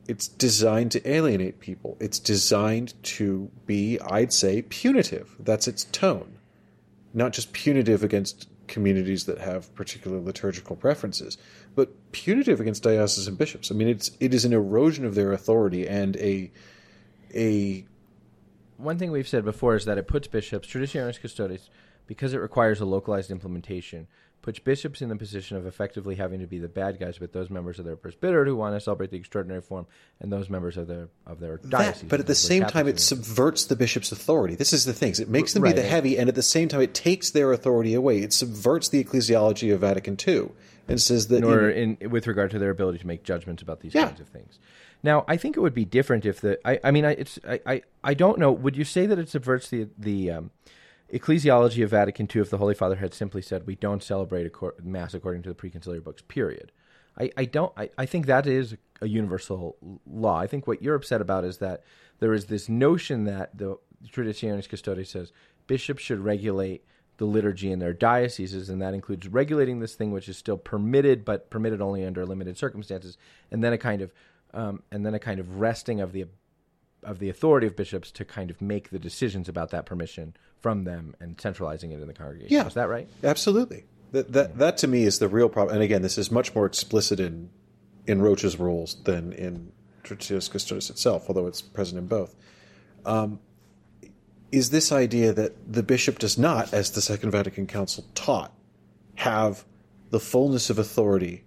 It's 0.08 0.28
designed 0.28 0.92
to 0.92 1.10
alienate 1.10 1.58
people. 1.58 1.96
It's 2.00 2.18
designed 2.18 2.94
to 3.04 3.50
be, 3.66 3.98
I'd 4.00 4.32
say, 4.32 4.62
punitive. 4.62 5.34
That's 5.40 5.66
its 5.66 5.84
tone. 5.84 6.38
Not 7.12 7.32
just 7.32 7.52
punitive 7.52 8.04
against 8.04 8.48
communities 8.68 9.24
that 9.24 9.38
have 9.38 9.74
particular 9.74 10.20
liturgical 10.20 10.76
preferences, 10.76 11.38
but 11.74 11.90
punitive 12.12 12.60
against 12.60 12.82
diocesan 12.82 13.34
bishops. 13.34 13.70
I 13.70 13.74
mean, 13.74 13.88
it's 13.88 14.10
it 14.20 14.32
is 14.34 14.44
an 14.44 14.52
erosion 14.52 15.04
of 15.04 15.14
their 15.14 15.32
authority 15.32 15.88
and 15.88 16.16
a 16.16 16.50
a 17.34 17.84
One 18.76 18.98
thing 18.98 19.10
we've 19.10 19.28
said 19.28 19.44
before 19.44 19.76
is 19.76 19.84
that 19.86 19.98
it 19.98 20.06
puts 20.06 20.28
bishops, 20.28 20.68
traditionis 20.68 21.20
custodes, 21.20 21.70
because 22.06 22.32
it 22.34 22.38
requires 22.38 22.80
a 22.80 22.84
localized 22.84 23.30
implementation, 23.30 24.06
puts 24.42 24.58
bishops 24.60 25.02
in 25.02 25.08
the 25.08 25.16
position 25.16 25.56
of 25.56 25.66
effectively 25.66 26.14
having 26.14 26.38
to 26.38 26.46
be 26.46 26.58
the 26.58 26.68
bad 26.68 27.00
guys 27.00 27.18
with 27.18 27.32
those 27.32 27.50
members 27.50 27.80
of 27.80 27.84
their 27.84 27.96
presbyterate 27.96 28.46
who 28.46 28.54
want 28.54 28.76
to 28.76 28.80
celebrate 28.80 29.10
the 29.10 29.16
extraordinary 29.16 29.60
form 29.60 29.86
and 30.20 30.30
those 30.32 30.48
members 30.48 30.76
of 30.76 30.86
their 30.86 31.08
of 31.26 31.40
their 31.40 31.56
diocese. 31.56 32.02
that, 32.02 32.08
but 32.08 32.20
at 32.20 32.26
the 32.28 32.34
same 32.34 32.62
Catholic 32.62 32.72
time, 32.84 32.88
it 32.88 33.00
subverts 33.00 33.64
the 33.64 33.74
bishop's 33.74 34.12
authority. 34.12 34.54
This 34.54 34.72
is 34.72 34.84
the 34.84 34.92
thing: 34.92 35.14
it 35.18 35.28
makes 35.28 35.52
them 35.52 35.64
Right. 35.64 35.74
be 35.74 35.82
the 35.82 35.88
heavy, 35.88 36.16
and 36.16 36.28
at 36.28 36.36
the 36.36 36.42
same 36.42 36.68
time, 36.68 36.80
it 36.80 36.94
takes 36.94 37.30
their 37.30 37.50
authority 37.52 37.94
away. 37.94 38.18
It 38.20 38.32
subverts 38.32 38.88
the 38.88 39.02
ecclesiology 39.02 39.74
of 39.74 39.80
Vatican 39.80 40.16
II 40.24 40.50
and 40.86 41.00
says 41.02 41.26
that 41.26 41.38
in 41.38 41.42
know, 41.42 41.68
in 41.68 42.10
with 42.10 42.28
regard 42.28 42.52
to 42.52 42.60
their 42.60 42.70
ability 42.70 42.98
to 42.98 43.06
make 43.06 43.24
judgments 43.24 43.62
about 43.62 43.80
these 43.80 43.94
Yeah. 43.94 44.06
kinds 44.06 44.20
of 44.20 44.28
things. 44.28 44.60
Now, 45.06 45.24
I 45.28 45.36
think 45.36 45.56
it 45.56 45.60
would 45.60 45.72
be 45.72 45.84
different 45.84 46.26
if 46.26 46.40
the 46.40 46.58
I, 46.68 46.80
I 46.82 46.90
mean 46.90 47.04
I 47.04 47.12
it's 47.12 47.38
I, 47.48 47.60
I, 47.64 47.82
I 48.02 48.14
don't 48.14 48.40
know. 48.40 48.50
Would 48.50 48.76
you 48.76 48.82
say 48.82 49.06
that 49.06 49.20
it 49.20 49.28
subverts 49.28 49.70
the 49.70 49.88
the 49.96 50.32
um, 50.32 50.50
ecclesiology 51.14 51.84
of 51.84 51.90
Vatican 51.90 52.28
II 52.34 52.42
if 52.42 52.50
the 52.50 52.58
Holy 52.58 52.74
Father 52.74 52.96
had 52.96 53.14
simply 53.14 53.40
said 53.40 53.68
we 53.68 53.76
don't 53.76 54.02
celebrate 54.02 54.52
cor- 54.52 54.74
mass 54.82 55.14
according 55.14 55.42
to 55.44 55.48
the 55.48 55.54
preconciliar 55.54 56.02
books? 56.02 56.22
Period. 56.26 56.72
I, 57.16 57.30
I 57.36 57.44
don't. 57.44 57.72
I, 57.76 57.88
I 57.96 58.04
think 58.04 58.26
that 58.26 58.48
is 58.48 58.76
a 59.00 59.06
universal 59.06 59.76
law. 60.10 60.40
I 60.40 60.48
think 60.48 60.66
what 60.66 60.82
you're 60.82 60.96
upset 60.96 61.20
about 61.20 61.44
is 61.44 61.58
that 61.58 61.84
there 62.18 62.34
is 62.34 62.46
this 62.46 62.68
notion 62.68 63.22
that 63.24 63.56
the 63.56 63.78
Traditionis 64.10 64.68
Custodes 64.68 65.10
says 65.10 65.32
bishops 65.68 66.02
should 66.02 66.18
regulate 66.18 66.84
the 67.18 67.26
liturgy 67.26 67.70
in 67.70 67.78
their 67.78 67.92
dioceses, 67.92 68.68
and 68.68 68.82
that 68.82 68.92
includes 68.92 69.28
regulating 69.28 69.78
this 69.78 69.94
thing 69.94 70.10
which 70.10 70.28
is 70.28 70.36
still 70.36 70.58
permitted, 70.58 71.24
but 71.24 71.48
permitted 71.48 71.80
only 71.80 72.04
under 72.04 72.26
limited 72.26 72.58
circumstances, 72.58 73.16
and 73.52 73.62
then 73.62 73.72
a 73.72 73.78
kind 73.78 74.02
of 74.02 74.12
um, 74.56 74.82
and 74.90 75.04
then 75.04 75.14
a 75.14 75.18
kind 75.18 75.38
of 75.38 75.60
resting 75.60 76.00
of 76.00 76.12
the 76.12 76.26
of 77.02 77.20
the 77.20 77.28
authority 77.28 77.68
of 77.68 77.76
bishops 77.76 78.10
to 78.10 78.24
kind 78.24 78.50
of 78.50 78.60
make 78.60 78.90
the 78.90 78.98
decisions 78.98 79.48
about 79.48 79.70
that 79.70 79.86
permission 79.86 80.34
from 80.58 80.82
them 80.82 81.14
and 81.20 81.40
centralizing 81.40 81.92
it 81.92 82.00
in 82.00 82.08
the 82.08 82.14
congregation. 82.14 82.52
Yeah. 82.52 82.66
Is 82.66 82.74
that 82.74 82.88
right? 82.88 83.06
Absolutely. 83.22 83.84
That 84.12 84.32
that 84.32 84.58
that 84.58 84.78
to 84.78 84.88
me 84.88 85.04
is 85.04 85.18
the 85.18 85.28
real 85.28 85.48
problem. 85.48 85.74
And 85.74 85.84
again, 85.84 86.02
this 86.02 86.18
is 86.18 86.30
much 86.32 86.54
more 86.54 86.66
explicit 86.66 87.20
in 87.20 87.50
in 88.06 88.22
Roach's 88.22 88.58
rules 88.58 88.96
than 89.04 89.32
in 89.32 89.72
Traditionis 90.02 90.50
Custodes 90.50 90.90
itself, 90.90 91.26
although 91.28 91.46
it's 91.46 91.60
present 91.60 91.98
in 91.98 92.06
both. 92.06 92.34
Um, 93.04 93.40
is 94.52 94.70
this 94.70 94.90
idea 94.90 95.32
that 95.32 95.72
the 95.72 95.82
bishop 95.82 96.18
does 96.18 96.38
not, 96.38 96.72
as 96.72 96.92
the 96.92 97.02
Second 97.02 97.32
Vatican 97.32 97.66
Council 97.66 98.04
taught, 98.14 98.52
have 99.16 99.64
the 100.10 100.20
fullness 100.20 100.70
of 100.70 100.78
authority 100.78 101.44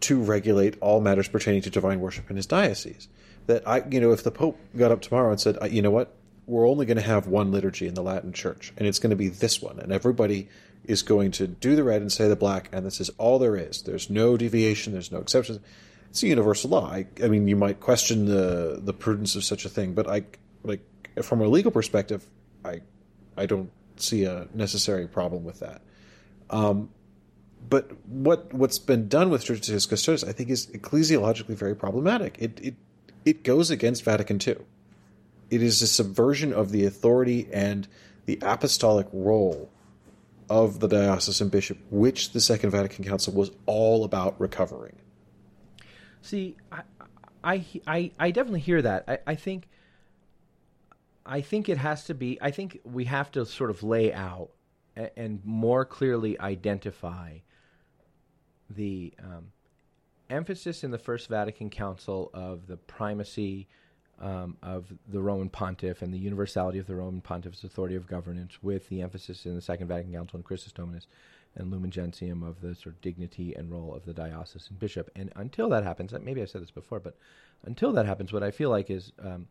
to 0.00 0.20
regulate 0.20 0.76
all 0.80 1.00
matters 1.00 1.28
pertaining 1.28 1.62
to 1.62 1.70
divine 1.70 2.00
worship 2.00 2.30
in 2.30 2.36
his 2.36 2.46
diocese. 2.46 3.08
That 3.46 3.66
I, 3.66 3.82
you 3.90 4.00
know, 4.00 4.12
if 4.12 4.22
the 4.22 4.30
Pope 4.30 4.58
got 4.76 4.92
up 4.92 5.00
tomorrow 5.00 5.30
and 5.30 5.40
said, 5.40 5.58
you 5.70 5.82
know 5.82 5.90
what, 5.90 6.14
we're 6.46 6.68
only 6.68 6.86
going 6.86 6.96
to 6.96 7.02
have 7.02 7.26
one 7.26 7.52
liturgy 7.52 7.86
in 7.86 7.94
the 7.94 8.02
Latin 8.02 8.32
Church, 8.32 8.72
and 8.76 8.86
it's 8.86 8.98
going 8.98 9.10
to 9.10 9.16
be 9.16 9.28
this 9.28 9.62
one, 9.62 9.78
and 9.78 9.92
everybody 9.92 10.48
is 10.84 11.02
going 11.02 11.30
to 11.30 11.46
do 11.46 11.76
the 11.76 11.84
red 11.84 12.00
and 12.00 12.10
say 12.10 12.28
the 12.28 12.36
black, 12.36 12.68
and 12.72 12.84
this 12.84 13.00
is 13.00 13.10
all 13.18 13.38
there 13.38 13.56
is. 13.56 13.82
There's 13.82 14.10
no 14.10 14.36
deviation. 14.36 14.92
There's 14.92 15.12
no 15.12 15.18
exceptions. 15.18 15.60
It's 16.10 16.22
a 16.22 16.26
universal 16.26 16.70
law. 16.70 16.90
I, 16.90 17.06
I 17.22 17.28
mean, 17.28 17.46
you 17.46 17.56
might 17.56 17.80
question 17.80 18.26
the 18.26 18.80
the 18.82 18.92
prudence 18.92 19.36
of 19.36 19.44
such 19.44 19.64
a 19.64 19.68
thing, 19.68 19.94
but 19.94 20.08
I 20.08 20.24
like 20.64 20.80
from 21.22 21.40
a 21.40 21.46
legal 21.46 21.70
perspective, 21.70 22.26
I 22.64 22.80
I 23.36 23.46
don't 23.46 23.70
see 23.96 24.24
a 24.24 24.48
necessary 24.54 25.06
problem 25.06 25.44
with 25.44 25.60
that. 25.60 25.82
Um, 26.48 26.90
but 27.68 27.90
what 28.06 28.52
what's 28.52 28.78
been 28.78 29.08
done 29.08 29.30
with 29.30 29.44
Traditionis 29.44 29.88
Custodes, 29.88 30.24
I 30.24 30.32
think, 30.32 30.50
is 30.50 30.66
ecclesiologically 30.68 31.54
very 31.54 31.76
problematic. 31.76 32.36
It 32.38 32.60
it 32.62 32.74
it 33.24 33.44
goes 33.44 33.70
against 33.70 34.04
Vatican 34.04 34.40
II. 34.44 34.56
It 35.50 35.62
is 35.62 35.82
a 35.82 35.86
subversion 35.86 36.52
of 36.52 36.70
the 36.70 36.84
authority 36.84 37.48
and 37.52 37.86
the 38.26 38.38
apostolic 38.42 39.08
role 39.12 39.70
of 40.48 40.80
the 40.80 40.88
diocesan 40.88 41.48
bishop, 41.48 41.78
which 41.90 42.32
the 42.32 42.40
Second 42.40 42.70
Vatican 42.70 43.04
Council 43.04 43.32
was 43.32 43.50
all 43.66 44.04
about 44.04 44.40
recovering. 44.40 44.96
See, 46.22 46.56
I, 46.70 46.82
I, 47.42 47.66
I, 47.86 48.10
I 48.18 48.30
definitely 48.30 48.60
hear 48.60 48.82
that. 48.82 49.04
I, 49.06 49.18
I 49.28 49.34
think, 49.34 49.68
I 51.24 51.40
think 51.40 51.68
it 51.68 51.78
has 51.78 52.04
to 52.04 52.14
be. 52.14 52.38
I 52.40 52.50
think 52.50 52.80
we 52.84 53.04
have 53.04 53.30
to 53.32 53.46
sort 53.46 53.70
of 53.70 53.82
lay 53.82 54.12
out 54.12 54.50
and 55.16 55.40
more 55.44 55.84
clearly 55.84 56.38
identify 56.38 57.38
the 58.70 59.12
um, 59.22 59.52
emphasis 60.28 60.84
in 60.84 60.90
the 60.90 60.98
First 60.98 61.28
Vatican 61.28 61.70
Council 61.70 62.30
of 62.32 62.66
the 62.66 62.76
primacy 62.76 63.66
um, 64.20 64.56
of 64.62 64.92
the 65.08 65.20
Roman 65.20 65.48
Pontiff 65.48 66.02
and 66.02 66.12
the 66.12 66.18
universality 66.18 66.78
of 66.78 66.86
the 66.86 66.94
Roman 66.94 67.20
Pontiff's 67.20 67.64
authority 67.64 67.96
of 67.96 68.06
governance, 68.06 68.62
with 68.62 68.88
the 68.88 69.02
emphasis 69.02 69.46
in 69.46 69.54
the 69.54 69.62
Second 69.62 69.88
Vatican 69.88 70.12
Council 70.12 70.36
and 70.36 70.44
Christus 70.44 70.72
Dominus 70.72 71.06
and 71.56 71.70
Lumen 71.70 71.90
Gentium 71.90 72.42
of 72.42 72.60
the 72.60 72.74
sort 72.74 72.94
of 72.94 73.00
dignity 73.00 73.54
and 73.54 73.70
role 73.70 73.94
of 73.94 74.04
the 74.04 74.12
diocesan 74.12 74.76
bishop. 74.78 75.10
And 75.16 75.32
until 75.34 75.68
that 75.70 75.84
happens, 75.84 76.12
maybe 76.22 76.42
I 76.42 76.44
said 76.44 76.62
this 76.62 76.70
before, 76.70 77.00
but 77.00 77.16
until 77.64 77.92
that 77.92 78.06
happens, 78.06 78.32
what 78.32 78.42
I 78.42 78.50
feel 78.50 78.70
like 78.70 78.90
is 78.90 79.12
um, 79.18 79.48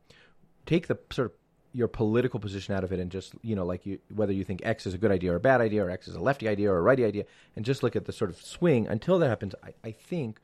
take 0.65 0.87
the 0.87 0.97
sort 1.11 1.27
of 1.27 1.33
your 1.73 1.87
political 1.87 2.39
position 2.39 2.73
out 2.73 2.83
of 2.83 2.91
it 2.91 2.99
and 2.99 3.11
just 3.11 3.33
you 3.41 3.55
know 3.55 3.65
like 3.65 3.85
you 3.85 3.99
whether 4.13 4.33
you 4.33 4.43
think 4.43 4.61
X 4.63 4.87
is 4.87 4.93
a 4.93 4.97
good 4.97 5.11
idea 5.11 5.31
or 5.31 5.35
a 5.35 5.39
bad 5.39 5.61
idea 5.61 5.83
or 5.83 5.89
X 5.89 6.07
is 6.07 6.15
a 6.15 6.19
lefty 6.19 6.47
idea 6.47 6.71
or 6.71 6.77
a 6.77 6.81
righty 6.81 7.05
idea 7.05 7.25
and 7.55 7.63
just 7.63 7.83
look 7.83 7.95
at 7.95 8.05
the 8.05 8.11
sort 8.11 8.29
of 8.29 8.41
swing 8.41 8.87
until 8.87 9.19
that 9.19 9.29
happens. 9.29 9.53
I, 9.63 9.73
I 9.83 9.91
think 9.91 10.39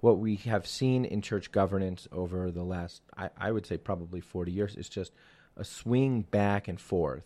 what 0.00 0.18
we 0.18 0.36
have 0.36 0.66
seen 0.66 1.04
in 1.04 1.22
church 1.22 1.50
governance 1.50 2.06
over 2.12 2.50
the 2.50 2.62
last 2.62 3.02
I, 3.16 3.30
I 3.38 3.52
would 3.52 3.66
say 3.66 3.78
probably 3.78 4.20
40 4.20 4.52
years 4.52 4.76
is 4.76 4.88
just 4.88 5.12
a 5.56 5.64
swing 5.64 6.22
back 6.22 6.68
and 6.68 6.78
forth 6.78 7.24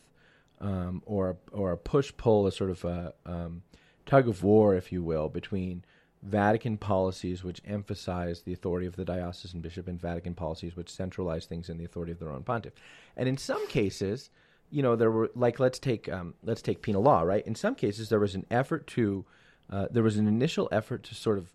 um, 0.61 1.03
or 1.05 1.37
or 1.53 1.73
a 1.73 1.77
push 1.77 2.13
pull 2.17 2.47
a 2.47 2.53
sort 2.53 2.71
of 2.71 2.85
a 2.85 3.15
um, 3.27 3.63
tug 4.07 4.29
of 4.29 4.43
war 4.43 4.77
if 4.77 4.93
you 4.93 5.03
will 5.03 5.29
between 5.29 5.85
Vatican 6.23 6.77
policies 6.77 7.43
which 7.43 7.63
emphasize 7.65 8.43
the 8.43 8.53
authority 8.53 8.87
of 8.87 8.97
the 8.97 9.05
diocesan 9.05 9.61
bishop 9.61 9.89
and 9.89 10.01
Vatican 10.01 10.35
policies 10.35 10.77
which 10.77 10.91
centralize 10.91 11.47
things 11.47 11.69
in 11.71 11.79
the 11.79 11.85
authority 11.85 12.13
of 12.13 12.19
the 12.19 12.27
Roman 12.27 12.43
pontiff. 12.43 12.75
And 13.17 13.29
in 13.29 13.39
some 13.39 13.67
cases, 13.69 14.31
you 14.71 14.83
know, 14.83 14.97
there 14.97 15.11
were 15.11 15.31
like 15.35 15.59
let's 15.59 15.79
take 15.79 16.09
um, 16.09 16.35
let's 16.45 16.63
take 16.63 16.83
penal 16.83 17.03
law, 17.03 17.23
right? 17.23 17.47
In 17.47 17.55
some 17.55 17.75
cases, 17.75 18.09
there 18.09 18.21
was 18.21 18.35
an 18.35 18.47
effort 18.51 18.87
to 18.89 19.25
uh, 19.71 19.87
there 19.91 20.03
was 20.03 20.17
an 20.17 20.29
initial 20.29 20.69
effort 20.71 21.03
to 21.05 21.15
sort 21.15 21.39
of 21.39 21.53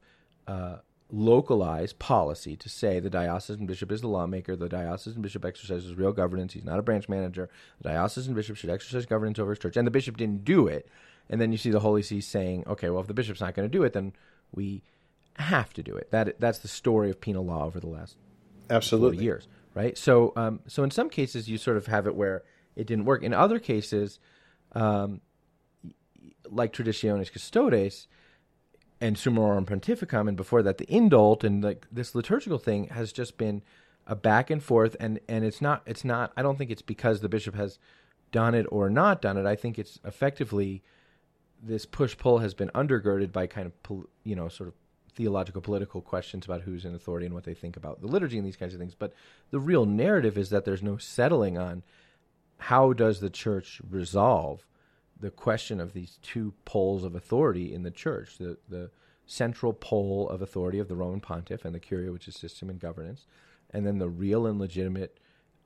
uh, 0.47 0.78
localize 1.11 1.93
policy 1.93 2.55
to 2.55 2.68
say 2.68 2.99
the 2.99 3.09
diocesan 3.09 3.66
bishop 3.66 3.91
is 3.91 4.01
the 4.01 4.07
lawmaker, 4.07 4.55
the 4.55 4.68
diocesan 4.68 5.22
bishop 5.22 5.45
exercises 5.45 5.93
real 5.95 6.11
governance, 6.11 6.53
he's 6.53 6.66
not 6.66 6.80
a 6.80 6.82
branch 6.82 7.07
manager, 7.07 7.49
the 7.82 7.89
diocesan 7.89 8.34
bishop 8.34 8.57
should 8.57 8.70
exercise 8.70 9.05
governance 9.05 9.38
over 9.38 9.51
his 9.51 9.59
church, 9.59 9.78
and 9.78 9.86
the 9.86 9.91
bishop 9.91 10.18
didn't 10.18 10.43
do 10.43 10.68
it. 10.68 10.88
And 11.30 11.39
then 11.41 11.51
you 11.51 11.57
see 11.57 11.72
the 11.72 11.80
Holy 11.80 12.03
See 12.03 12.22
saying, 12.22 12.66
okay, 12.68 12.89
well, 12.89 13.01
if 13.01 13.07
the 13.07 13.13
bishop's 13.13 13.41
not 13.41 13.55
going 13.55 13.68
to 13.68 13.78
do 13.78 13.84
it, 13.84 13.93
then 13.93 14.13
we 14.56 14.82
have 15.38 15.74
to 15.74 15.84
do 15.84 15.95
it. 15.95 16.12
That 16.12 16.39
that's 16.39 16.60
the 16.60 16.68
story 16.68 17.10
of 17.10 17.20
penal 17.20 17.45
law 17.45 17.66
over 17.66 17.80
the 17.80 17.88
last 17.88 18.18
absolutely 18.70 19.24
years, 19.24 19.47
right? 19.74 19.97
So, 19.97 20.34
um, 20.36 20.62
so 20.68 20.84
in 20.84 20.91
some 20.91 21.10
cases 21.10 21.49
you 21.49 21.58
sort 21.58 21.78
of 21.78 21.88
have 21.88 22.08
it 22.08 22.16
where 22.16 22.43
it 22.76 22.88
didn't 22.88 23.06
work. 23.06 23.24
In 23.24 23.34
other 23.34 23.60
cases, 23.60 24.20
um, 24.74 25.22
like 26.49 26.74
Traditionis 26.74 27.32
Custodes 27.32 28.08
and 29.01 29.16
Summorum 29.16 29.66
Pontificum, 29.66 30.28
and 30.28 30.38
before 30.38 30.64
that 30.64 30.78
the 30.78 30.86
Indult, 30.86 31.43
and 31.43 31.64
like 31.64 31.88
this 31.91 32.16
liturgical 32.16 32.58
thing 32.58 32.88
has 32.88 33.12
just 33.12 33.38
been 33.38 33.62
a 34.08 34.16
back 34.16 34.49
and 34.49 34.64
forth, 34.64 34.95
and 34.99 35.20
and 35.28 35.43
it's 35.43 35.62
not 35.62 35.82
it's 35.86 36.06
not. 36.06 36.32
I 36.38 36.41
don't 36.41 36.58
think 36.58 36.72
it's 36.72 36.82
because 36.82 37.22
the 37.22 37.30
bishop 37.30 37.56
has 37.56 37.80
done 38.32 38.56
it 38.56 38.66
or 38.70 38.89
not 38.89 39.22
done 39.22 39.38
it. 39.38 39.45
I 39.45 39.56
think 39.56 39.78
it's 39.80 39.99
effectively 40.03 40.84
this 41.66 41.86
push 41.86 42.18
pull 42.18 42.39
has 42.39 42.53
been 42.53 42.70
undergirded 42.70 43.32
by 43.32 43.47
kind 43.47 43.68
of 43.68 44.05
you 44.24 44.36
know 44.36 44.47
sort 44.47 44.70
of 44.70 44.76
theological 45.16 45.61
political 45.61 46.01
questions 46.01 46.45
about 46.45 46.61
who's 46.61 46.86
in 46.86 46.93
authority 46.93 47.26
and 47.26 47.34
what 47.34 47.45
they 47.45 47.53
think 47.53 47.78
about 47.78 48.01
the 48.01 48.07
liturgy 48.07 48.38
and 48.38 48.45
these 48.45 48.57
kinds 48.57 48.74
of 48.74 48.80
things. 48.80 48.95
But 48.95 49.13
the 49.49 49.59
real 49.59 49.86
narrative 49.86 50.38
is 50.38 50.49
that 50.49 50.66
there's 50.66 50.84
no 50.84 50.97
settling 50.97 51.57
on 51.57 51.84
how 52.57 52.93
does 52.93 53.20
the 53.20 53.30
church 53.30 53.82
resolve 53.89 54.66
the 55.20 55.32
question 55.32 55.80
of 55.80 55.93
these 55.93 56.20
two 56.22 56.53
poles 56.66 57.03
of 57.03 57.16
authority 57.16 57.74
in 57.74 57.84
the 57.84 57.91
church 57.91 58.38
the 58.38 58.57
the 58.70 58.91
central 59.26 59.74
pole 59.74 60.30
of 60.30 60.41
authority 60.41 60.78
of 60.78 60.88
the 60.88 60.95
Roman 60.95 61.20
pontiff 61.20 61.66
and 61.66 61.74
the 61.74 61.80
curia 61.80 62.11
which 62.11 62.28
is 62.28 62.36
system 62.36 62.70
and 62.70 62.80
governance 62.80 63.26
and 63.72 63.86
then 63.86 63.97
the 63.97 64.09
real 64.09 64.45
and 64.45 64.59
legitimate 64.59 65.18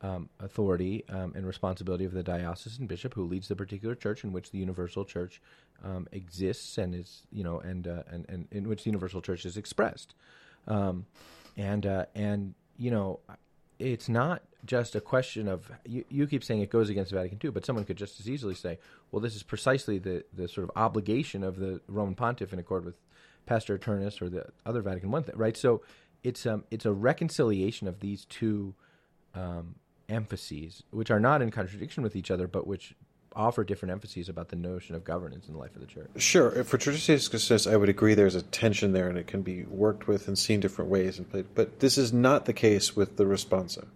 um, 0.01 0.29
authority 0.39 1.03
um, 1.09 1.33
and 1.35 1.45
responsibility 1.45 2.05
of 2.05 2.13
the 2.13 2.23
diocesan 2.23 2.87
bishop 2.87 3.13
who 3.13 3.23
leads 3.23 3.47
the 3.47 3.55
particular 3.55 3.95
church 3.95 4.23
in 4.23 4.31
which 4.31 4.51
the 4.51 4.57
universal 4.57 5.03
church 5.03 5.41
um, 5.83 6.07
exists 6.11 6.77
and 6.77 6.95
is 6.95 7.23
you 7.31 7.43
know 7.43 7.59
and, 7.59 7.87
uh, 7.87 8.03
and 8.11 8.25
and 8.29 8.47
in 8.51 8.67
which 8.67 8.83
the 8.83 8.89
universal 8.89 9.21
church 9.21 9.45
is 9.45 9.57
expressed 9.57 10.13
um, 10.67 11.05
and 11.57 11.85
uh, 11.85 12.05
and 12.15 12.53
you 12.77 12.91
know 12.91 13.19
it's 13.79 14.09
not 14.09 14.41
just 14.65 14.95
a 14.95 15.01
question 15.01 15.47
of 15.47 15.71
you, 15.85 16.03
you 16.09 16.27
keep 16.27 16.43
saying 16.43 16.61
it 16.61 16.69
goes 16.69 16.89
against 16.89 17.11
Vatican 17.11 17.39
II, 17.43 17.51
but 17.51 17.65
someone 17.65 17.85
could 17.85 17.97
just 17.97 18.19
as 18.19 18.29
easily 18.29 18.53
say, 18.53 18.77
well, 19.09 19.21
this 19.21 19.35
is 19.35 19.41
precisely 19.41 19.97
the, 19.97 20.25
the 20.33 20.49
sort 20.49 20.65
of 20.65 20.71
obligation 20.75 21.43
of 21.43 21.57
the 21.57 21.79
Roman 21.87 22.13
Pontiff 22.13 22.51
in 22.51 22.59
accord 22.59 22.83
with 22.83 22.95
Pastor 23.45 23.75
Aeternus 23.75 24.21
or 24.21 24.29
the 24.29 24.45
other 24.65 24.81
Vatican 24.81 25.11
One 25.11 25.23
thing, 25.23 25.35
right? 25.37 25.55
So 25.55 25.81
it's 26.21 26.45
um 26.45 26.65
it's 26.69 26.85
a 26.85 26.91
reconciliation 26.91 27.87
of 27.87 28.01
these 28.01 28.25
two 28.25 28.75
um, 29.33 29.75
emphases, 30.09 30.83
which 30.91 31.11
are 31.11 31.19
not 31.19 31.41
in 31.41 31.51
contradiction 31.51 32.03
with 32.03 32.15
each 32.15 32.31
other, 32.31 32.47
but 32.47 32.67
which 32.67 32.95
offer 33.35 33.63
different 33.63 33.91
emphases 33.91 34.27
about 34.27 34.49
the 34.49 34.55
notion 34.55 34.95
of 34.95 35.03
governance 35.03 35.47
in 35.47 35.53
the 35.53 35.59
life 35.59 35.75
of 35.75 35.81
the 35.81 35.87
church. 35.87 36.09
Sure. 36.17 36.63
For 36.63 36.77
Traditionis 36.77 37.29
Custodes, 37.29 37.67
I 37.67 37.77
would 37.77 37.89
agree 37.89 38.13
there's 38.13 38.35
a 38.35 38.41
tension 38.41 38.91
there 38.91 39.07
and 39.07 39.17
it 39.17 39.27
can 39.27 39.41
be 39.41 39.63
worked 39.63 40.07
with 40.07 40.27
and 40.27 40.37
seen 40.37 40.59
different 40.59 40.89
ways 40.89 41.17
and 41.17 41.29
played. 41.29 41.45
But 41.55 41.79
this 41.79 41.97
is 41.97 42.11
not 42.11 42.45
the 42.45 42.53
case 42.53 42.95
with 42.95 43.17
the 43.17 43.25
responsa. 43.25 43.87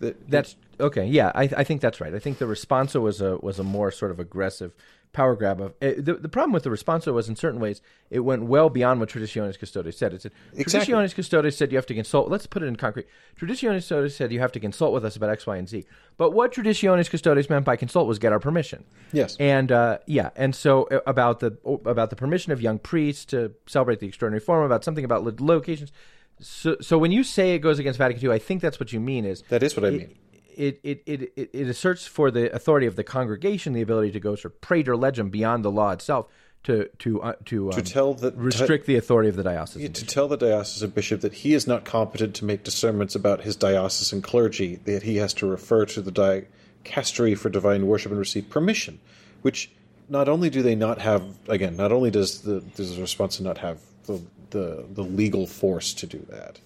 The, 0.00 0.14
that's 0.28 0.56
okay. 0.78 1.06
Yeah, 1.06 1.30
I, 1.34 1.48
I 1.56 1.64
think 1.64 1.80
that's 1.80 2.00
right. 2.00 2.14
I 2.14 2.18
think 2.18 2.38
the 2.38 2.46
responsa 2.46 3.00
was 3.00 3.20
a 3.20 3.36
was 3.38 3.58
a 3.58 3.64
more 3.64 3.90
sort 3.90 4.10
of 4.10 4.18
aggressive 4.18 4.74
power 5.14 5.34
grab 5.34 5.60
of 5.60 5.70
uh, 5.80 5.92
the, 5.96 6.18
the 6.20 6.28
problem 6.28 6.52
with 6.52 6.64
the 6.64 6.70
responsa 6.70 7.14
was 7.14 7.28
in 7.28 7.36
certain 7.36 7.60
ways 7.60 7.80
it 8.10 8.20
went 8.20 8.42
well 8.42 8.68
beyond 8.68 9.00
what 9.00 9.08
Traditionis 9.08 9.58
Custodes 9.58 9.96
said. 9.96 10.12
It 10.12 10.20
said 10.20 10.32
exactly. 10.52 10.92
Traditionis 10.92 11.14
Custodes 11.14 11.56
said 11.56 11.72
you 11.72 11.78
have 11.78 11.86
to 11.86 11.94
consult. 11.94 12.28
Let's 12.28 12.46
put 12.46 12.62
it 12.62 12.66
in 12.66 12.76
concrete. 12.76 13.06
Traditionis 13.40 13.76
Custodes 13.76 14.14
said 14.14 14.32
you 14.32 14.40
have 14.40 14.52
to 14.52 14.60
consult 14.60 14.92
with 14.92 15.04
us 15.04 15.16
about 15.16 15.30
X, 15.30 15.46
Y, 15.46 15.56
and 15.56 15.68
Z. 15.68 15.86
But 16.16 16.32
what 16.32 16.52
Traditionis 16.52 17.08
Custodes 17.08 17.48
meant 17.48 17.64
by 17.64 17.76
consult 17.76 18.06
was 18.06 18.18
get 18.18 18.32
our 18.32 18.40
permission. 18.40 18.84
Yes. 19.12 19.36
And 19.40 19.72
uh, 19.72 19.98
yeah, 20.06 20.30
and 20.36 20.54
so 20.54 20.84
uh, 20.84 21.00
about 21.06 21.40
the 21.40 21.56
about 21.86 22.10
the 22.10 22.16
permission 22.16 22.52
of 22.52 22.60
young 22.60 22.78
priests 22.78 23.24
to 23.26 23.52
celebrate 23.66 24.00
the 24.00 24.08
extraordinary 24.08 24.40
form, 24.40 24.64
about 24.64 24.84
something 24.84 25.04
about 25.04 25.40
locations. 25.40 25.92
So, 26.40 26.76
so 26.80 26.98
when 26.98 27.12
you 27.12 27.22
say 27.22 27.54
it 27.54 27.60
goes 27.60 27.78
against 27.78 27.98
Vatican 27.98 28.22
II, 28.22 28.32
I 28.34 28.38
think 28.38 28.60
that's 28.60 28.80
what 28.80 28.92
you 28.92 29.00
mean. 29.00 29.24
Is 29.24 29.42
that 29.48 29.62
is 29.62 29.76
what 29.76 29.86
I 29.86 29.90
mean? 29.90 30.18
It, 30.56 30.80
it, 30.82 31.02
it, 31.06 31.32
it, 31.36 31.50
it 31.52 31.68
asserts 31.68 32.06
for 32.06 32.30
the 32.30 32.54
authority 32.54 32.86
of 32.86 32.96
the 32.96 33.04
congregation 33.04 33.72
the 33.72 33.82
ability 33.82 34.12
to 34.12 34.20
go 34.20 34.34
sort 34.34 34.54
of 34.54 34.60
praeter 34.60 34.96
legem 34.98 35.30
beyond 35.30 35.64
the 35.64 35.70
law 35.70 35.90
itself 35.90 36.28
to 36.64 36.88
to 36.98 37.22
uh, 37.22 37.34
to, 37.44 37.70
um, 37.70 37.76
to 37.76 37.82
tell 37.82 38.14
the 38.14 38.32
restrict 38.32 38.86
the 38.86 38.96
authority 38.96 39.28
of 39.28 39.36
the 39.36 39.42
diocesan 39.42 39.82
yeah, 39.82 39.88
to 39.88 40.06
tell 40.06 40.26
the 40.26 40.36
diocesan 40.36 40.90
bishop 40.90 41.20
that 41.20 41.34
he 41.34 41.54
is 41.54 41.66
not 41.66 41.84
competent 41.84 42.34
to 42.34 42.44
make 42.44 42.64
discernments 42.64 43.14
about 43.14 43.42
his 43.42 43.54
diocesan 43.54 44.22
clergy 44.22 44.76
that 44.84 45.02
he 45.02 45.16
has 45.16 45.32
to 45.34 45.46
refer 45.46 45.84
to 45.84 46.00
the 46.00 46.10
dicastery 46.10 47.36
for 47.36 47.48
divine 47.50 47.86
worship 47.86 48.10
and 48.10 48.18
receive 48.18 48.48
permission 48.48 48.98
which 49.42 49.70
not 50.08 50.28
only 50.28 50.50
do 50.50 50.62
they 50.62 50.74
not 50.74 50.98
have 51.00 51.22
again 51.48 51.76
not 51.76 51.92
only 51.92 52.10
does 52.10 52.40
the 52.42 52.60
does 52.74 52.96
the 52.96 53.02
responsa 53.02 53.42
not 53.42 53.58
have 53.58 53.78
the, 54.06 54.20
the 54.50 54.84
the 54.90 55.02
legal 55.02 55.46
force 55.46 55.92
to 55.92 56.06
do 56.06 56.24
that 56.30 56.60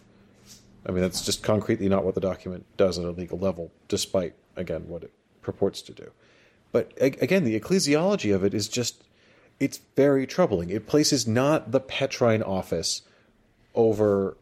I 0.88 0.92
mean, 0.92 1.02
that's 1.02 1.20
just 1.20 1.42
concretely 1.42 1.88
not 1.88 2.04
what 2.04 2.14
the 2.14 2.20
document 2.20 2.64
does 2.78 2.98
at 2.98 3.04
a 3.04 3.10
legal 3.10 3.38
level, 3.38 3.70
despite, 3.88 4.34
again, 4.56 4.88
what 4.88 5.02
it 5.02 5.12
purports 5.42 5.82
to 5.82 5.92
do. 5.92 6.10
But 6.72 6.92
again, 7.00 7.44
the 7.44 7.58
ecclesiology 7.58 8.34
of 8.34 8.42
it 8.44 8.54
is 8.54 8.68
just 8.68 9.04
it's 9.60 9.80
very 9.96 10.26
troubling. 10.26 10.70
It 10.70 10.86
places 10.86 11.26
not 11.26 11.72
the 11.72 11.80
Petrine 11.80 12.42
office 12.42 13.02
over 13.74 14.36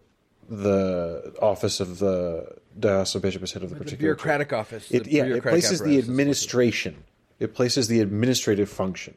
the 0.48 1.34
office 1.40 1.80
of 1.80 1.98
the 1.98 2.56
diocesan 2.78 3.20
bishop 3.20 3.42
as 3.42 3.52
head 3.52 3.62
of 3.62 3.70
the, 3.70 3.74
the 3.74 3.84
particular 3.84 4.14
bureaucratic 4.14 4.50
church. 4.50 4.58
office. 4.58 4.90
It, 4.90 5.06
yeah, 5.06 5.24
it 5.24 5.42
places 5.42 5.80
the 5.80 5.98
administration. 5.98 7.04
It 7.38 7.54
places 7.54 7.88
the 7.88 8.00
administrative 8.00 8.68
function 8.68 9.14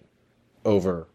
over 0.66 1.08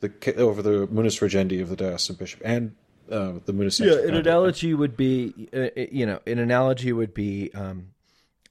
the 0.00 0.34
over 0.36 0.62
the 0.62 0.86
munus 0.86 1.18
regendi 1.18 1.60
of 1.60 1.68
the 1.68 1.76
diocesan 1.76 2.16
bishop 2.16 2.40
and 2.44 2.74
uh, 3.10 3.32
the. 3.44 3.76
Yeah, 3.80 4.08
an 4.08 4.14
analogy 4.14 4.74
would 4.74 4.96
be, 4.96 5.48
uh, 5.52 5.68
you 5.76 6.06
know, 6.06 6.20
an 6.26 6.38
analogy 6.38 6.92
would 6.92 7.14
be 7.14 7.52
um, 7.54 7.88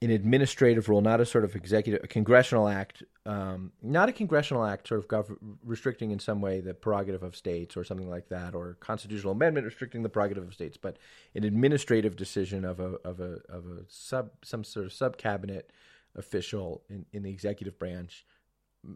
an 0.01 0.11
administrative 0.11 0.87
rule, 0.87 1.01
not 1.01 1.19
a 1.19 1.25
sort 1.25 1.43
of 1.43 1.55
executive, 1.55 2.03
a 2.03 2.07
congressional 2.07 2.67
act, 2.67 3.03
um, 3.25 3.71
not 3.81 4.09
a 4.09 4.13
congressional 4.13 4.65
act 4.65 4.87
sort 4.87 4.99
of 4.99 5.07
gov- 5.07 5.37
restricting 5.63 6.11
in 6.11 6.19
some 6.19 6.41
way 6.41 6.61
the 6.61 6.73
prerogative 6.73 7.23
of 7.23 7.35
states 7.35 7.75
or 7.75 7.83
something 7.83 8.09
like 8.09 8.29
that, 8.29 8.55
or 8.55 8.77
constitutional 8.79 9.33
amendment 9.33 9.65
restricting 9.65 10.03
the 10.03 10.09
prerogative 10.09 10.45
of 10.45 10.53
states, 10.53 10.77
but 10.77 10.97
an 11.35 11.43
administrative 11.43 12.15
decision 12.15 12.63
of 12.63 12.79
a 12.79 12.95
of 13.03 13.19
a 13.19 13.39
of 13.49 13.65
a 13.65 13.83
sub 13.87 14.31
some 14.43 14.63
sort 14.63 14.85
of 14.85 14.93
sub 14.93 15.17
cabinet 15.17 15.71
official 16.15 16.81
in, 16.89 17.05
in 17.13 17.23
the 17.23 17.29
executive 17.29 17.77
branch 17.77 18.25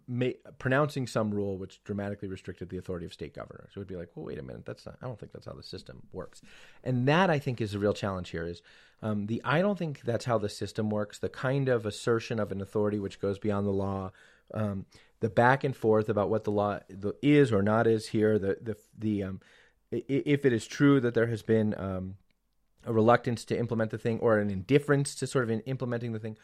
may, 0.08 0.36
pronouncing 0.60 1.08
some 1.08 1.32
rule 1.32 1.58
which 1.58 1.84
dramatically 1.84 2.28
restricted 2.28 2.70
the 2.70 2.78
authority 2.78 3.06
of 3.06 3.14
state 3.14 3.34
governors. 3.34 3.72
It 3.76 3.80
would 3.80 3.88
be 3.88 3.96
like, 3.96 4.10
well, 4.16 4.26
wait 4.26 4.40
a 4.40 4.44
minute, 4.44 4.66
that's 4.66 4.86
not. 4.86 4.98
I 5.02 5.06
don't 5.06 5.20
think 5.20 5.32
that's 5.32 5.46
how 5.46 5.54
the 5.54 5.64
system 5.64 6.04
works, 6.12 6.42
and 6.84 7.08
that 7.08 7.30
I 7.30 7.40
think 7.40 7.60
is 7.60 7.74
the 7.74 7.80
real 7.80 7.94
challenge 7.94 8.30
here. 8.30 8.46
Is 8.46 8.62
um, 9.02 9.28
the 9.28 9.42
I 9.44 9.62
don't 9.62 9.78
think 9.78 10.02
that's 10.02 10.26
how 10.26 10.38
the 10.38 10.50
system 10.50 10.90
works. 10.90 11.20
The 11.20 11.30
kind 11.30 11.70
of 11.70 11.86
assertion 11.86 12.40
of 12.40 12.52
an 12.52 12.62
authority 12.62 13.00
which 13.00 13.20
goes 13.20 13.40
beyond 13.40 13.68
the 13.68 13.72
law, 13.72 14.12
um, 14.54 14.86
the 15.20 15.30
back 15.30 15.64
and 15.64 15.76
forth 15.76 16.10
about 16.10 16.30
what 16.30 16.44
the 16.44 16.52
law 16.52 16.80
is 17.22 17.52
or 17.52 17.62
not 17.62 17.88
is 17.88 18.08
here. 18.08 18.40
The 18.40 18.58
the 18.62 18.78
the 18.98 19.24
um, 19.24 19.42
if 19.92 20.46
it 20.46 20.54
is 20.54 20.66
true 20.66 21.00
that 21.02 21.14
there 21.14 21.28
has 21.28 21.44
been 21.44 21.76
um, 21.78 22.16
a 22.86 22.94
reluctance 22.94 23.46
to 23.46 23.58
implement 23.58 23.92
the 23.92 23.98
thing 23.98 24.20
or 24.20 24.40
an 24.40 24.50
indifference 24.50 25.14
to 25.16 25.28
sort 25.28 25.44
of 25.44 25.50
in 25.50 25.60
implementing 25.62 26.14
the 26.14 26.20
thing, 26.20 26.38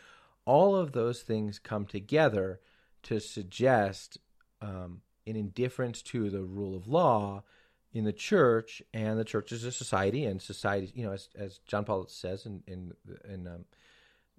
all 0.45 0.75
of 0.75 0.91
those 0.91 1.21
things 1.21 1.59
come 1.59 1.85
together 1.85 2.59
to 3.03 3.19
suggest 3.19 4.17
um, 4.61 5.01
an 5.25 5.35
indifference 5.35 6.01
to 6.01 6.29
the 6.29 6.43
rule 6.43 6.75
of 6.75 6.87
law 6.87 7.43
in 7.91 8.03
the 8.03 8.13
church, 8.13 8.83
and 8.93 9.17
the 9.17 9.25
church 9.25 9.51
is 9.51 9.63
a 9.63 9.71
society, 9.71 10.25
and 10.25 10.41
society, 10.41 10.91
you 10.93 11.03
know, 11.03 11.11
as, 11.11 11.29
as 11.35 11.59
John 11.65 11.85
Paul 11.85 12.07
says 12.07 12.45
in 12.45 12.63
in, 12.67 12.93
in 13.27 13.47
um, 13.47 13.65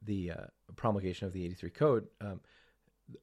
the 0.02 0.30
uh, 0.30 0.44
promulgation 0.76 1.26
of 1.26 1.32
the 1.32 1.44
eighty 1.44 1.54
three 1.54 1.70
code, 1.70 2.06
um, 2.20 2.40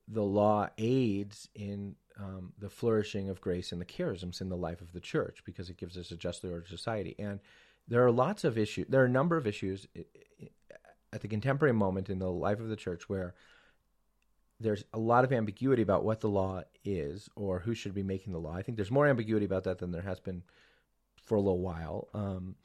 the 0.07 0.23
law 0.23 0.67
aids 0.77 1.47
in 1.55 1.95
um, 2.19 2.51
the 2.59 2.69
flourishing 2.69 3.29
of 3.29 3.39
grace 3.39 3.71
and 3.71 3.79
the 3.79 3.85
charisms 3.85 4.41
in 4.41 4.49
the 4.49 4.57
life 4.57 4.81
of 4.81 4.91
the 4.91 4.99
church 4.99 5.43
because 5.45 5.69
it 5.69 5.77
gives 5.77 5.97
us 5.97 6.11
a 6.11 6.17
justly 6.17 6.49
ordered 6.49 6.67
society. 6.67 7.15
And 7.19 7.39
there 7.87 8.05
are 8.05 8.11
lots 8.11 8.43
of 8.43 8.57
issues. 8.57 8.87
There 8.89 9.01
are 9.01 9.05
a 9.05 9.09
number 9.09 9.37
of 9.37 9.47
issues 9.47 9.87
at 11.13 11.21
the 11.21 11.27
contemporary 11.27 11.73
moment 11.73 12.09
in 12.09 12.19
the 12.19 12.29
life 12.29 12.59
of 12.59 12.67
the 12.67 12.75
church 12.75 13.07
where 13.07 13.33
there's 14.59 14.83
a 14.93 14.97
lot 14.97 15.23
of 15.23 15.31
ambiguity 15.31 15.81
about 15.81 16.03
what 16.03 16.21
the 16.21 16.29
law 16.29 16.63
is 16.83 17.29
or 17.35 17.59
who 17.59 17.73
should 17.73 17.93
be 17.93 18.03
making 18.03 18.33
the 18.33 18.39
law. 18.39 18.55
I 18.55 18.61
think 18.63 18.75
there's 18.75 18.91
more 18.91 19.07
ambiguity 19.07 19.45
about 19.45 19.63
that 19.65 19.77
than 19.77 19.91
there 19.91 20.01
has 20.01 20.19
been 20.19 20.43
for 21.23 21.35
a 21.35 21.41
little 21.41 21.59
while 21.59 22.07
um, 22.13 22.55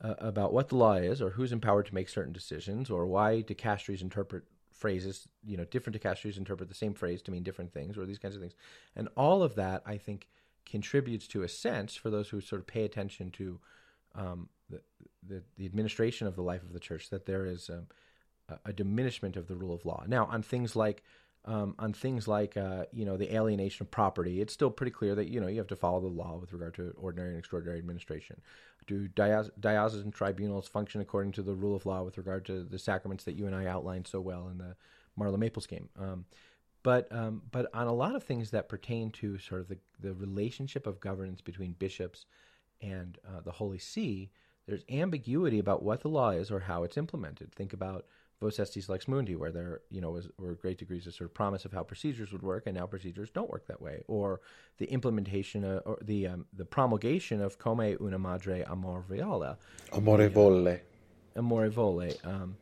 uh, 0.00 0.14
about 0.18 0.52
what 0.52 0.68
the 0.68 0.76
law 0.76 0.94
is 0.94 1.20
or 1.20 1.30
who's 1.30 1.52
empowered 1.52 1.86
to 1.86 1.94
make 1.94 2.08
certain 2.08 2.32
decisions 2.32 2.90
or 2.90 3.06
why 3.06 3.42
dicastries 3.42 4.00
interpret 4.00 4.44
phrases, 4.72 5.28
you 5.44 5.56
know, 5.56 5.64
different 5.64 6.00
dicastries 6.00 6.36
interpret 6.36 6.68
the 6.68 6.74
same 6.74 6.94
phrase 6.94 7.22
to 7.22 7.30
mean 7.30 7.42
different 7.42 7.72
things 7.72 7.96
or 7.96 8.06
these 8.06 8.18
kinds 8.18 8.34
of 8.34 8.40
things. 8.40 8.54
And 8.96 9.08
all 9.16 9.42
of 9.42 9.54
that, 9.56 9.82
I 9.86 9.98
think, 9.98 10.28
contributes 10.66 11.28
to 11.28 11.42
a 11.42 11.48
sense 11.48 11.94
for 11.94 12.10
those 12.10 12.28
who 12.28 12.40
sort 12.40 12.60
of 12.60 12.66
pay 12.66 12.84
attention 12.84 13.30
to 13.32 13.60
um, 14.14 14.48
the, 14.70 14.80
the, 15.26 15.42
the, 15.56 15.66
administration 15.66 16.26
of 16.26 16.36
the 16.36 16.42
life 16.42 16.62
of 16.62 16.72
the 16.72 16.80
church 16.80 17.10
that 17.10 17.26
there 17.26 17.44
is 17.44 17.68
um, 17.68 17.86
a, 18.48 18.70
a 18.70 18.72
diminishment 18.72 19.36
of 19.36 19.48
the 19.48 19.56
rule 19.56 19.74
of 19.74 19.84
law. 19.84 20.04
Now, 20.06 20.26
on 20.26 20.42
things 20.42 20.76
like 20.76 21.02
um, 21.46 21.74
on 21.78 21.92
things 21.92 22.26
like 22.26 22.56
uh, 22.56 22.84
you 22.92 23.04
know 23.04 23.16
the 23.16 23.34
alienation 23.34 23.84
of 23.84 23.90
property, 23.90 24.40
it's 24.40 24.52
still 24.52 24.70
pretty 24.70 24.90
clear 24.90 25.14
that 25.14 25.28
you 25.28 25.40
know 25.40 25.46
you 25.46 25.58
have 25.58 25.66
to 25.68 25.76
follow 25.76 26.00
the 26.00 26.06
law 26.06 26.36
with 26.36 26.52
regard 26.52 26.74
to 26.74 26.94
ordinary 26.96 27.30
and 27.30 27.38
extraordinary 27.38 27.78
administration. 27.78 28.40
Do 28.86 29.08
diocesan 29.08 30.10
tribunals 30.10 30.68
function 30.68 31.00
according 31.00 31.32
to 31.32 31.42
the 31.42 31.54
rule 31.54 31.74
of 31.74 31.86
law 31.86 32.02
with 32.02 32.18
regard 32.18 32.44
to 32.46 32.64
the 32.64 32.78
sacraments 32.78 33.24
that 33.24 33.34
you 33.34 33.46
and 33.46 33.54
I 33.54 33.66
outlined 33.66 34.06
so 34.06 34.20
well 34.20 34.48
in 34.48 34.58
the 34.58 34.76
Marla 35.18 35.38
Maples 35.38 35.66
game? 35.66 35.88
Um, 35.98 36.26
but 36.82 37.10
um, 37.10 37.42
but 37.50 37.66
on 37.74 37.86
a 37.86 37.94
lot 37.94 38.14
of 38.14 38.22
things 38.22 38.50
that 38.50 38.68
pertain 38.68 39.10
to 39.12 39.38
sort 39.38 39.60
of 39.60 39.68
the 39.68 39.78
the 40.00 40.14
relationship 40.14 40.86
of 40.86 41.00
governance 41.00 41.40
between 41.40 41.72
bishops 41.72 42.26
and 42.80 43.18
uh, 43.26 43.40
the 43.40 43.52
Holy 43.52 43.78
See, 43.78 44.30
there's 44.66 44.84
ambiguity 44.90 45.58
about 45.58 45.82
what 45.82 46.00
the 46.00 46.08
law 46.08 46.30
is 46.30 46.50
or 46.50 46.60
how 46.60 46.84
it's 46.84 46.96
implemented. 46.96 47.52
Think 47.52 47.72
about 47.72 48.06
Vos 48.40 48.56
Estis 48.58 48.88
Lex 48.88 49.08
Mundi, 49.08 49.36
where 49.36 49.50
there 49.50 49.80
you 49.90 50.00
know 50.00 50.10
was, 50.10 50.28
were 50.38 50.54
great 50.54 50.78
degrees 50.78 51.06
of 51.06 51.14
sort 51.14 51.30
of 51.30 51.34
promise 51.34 51.64
of 51.64 51.72
how 51.72 51.82
procedures 51.82 52.32
would 52.32 52.42
work, 52.42 52.64
and 52.66 52.76
now 52.76 52.86
procedures 52.86 53.30
don't 53.30 53.50
work 53.50 53.66
that 53.68 53.80
way, 53.80 54.02
or 54.08 54.40
the 54.78 54.86
implementation 54.86 55.64
of, 55.64 55.82
or 55.84 55.98
the 56.02 56.26
um, 56.26 56.46
the 56.52 56.64
promulgation 56.64 57.40
of 57.40 57.58
Come 57.58 57.96
una 58.00 58.18
madre 58.18 58.64
amor 58.68 59.04
amorevole, 59.08 59.56
amorevole, 59.92 60.80
amorevole. 61.36 62.26
Um, 62.26 62.56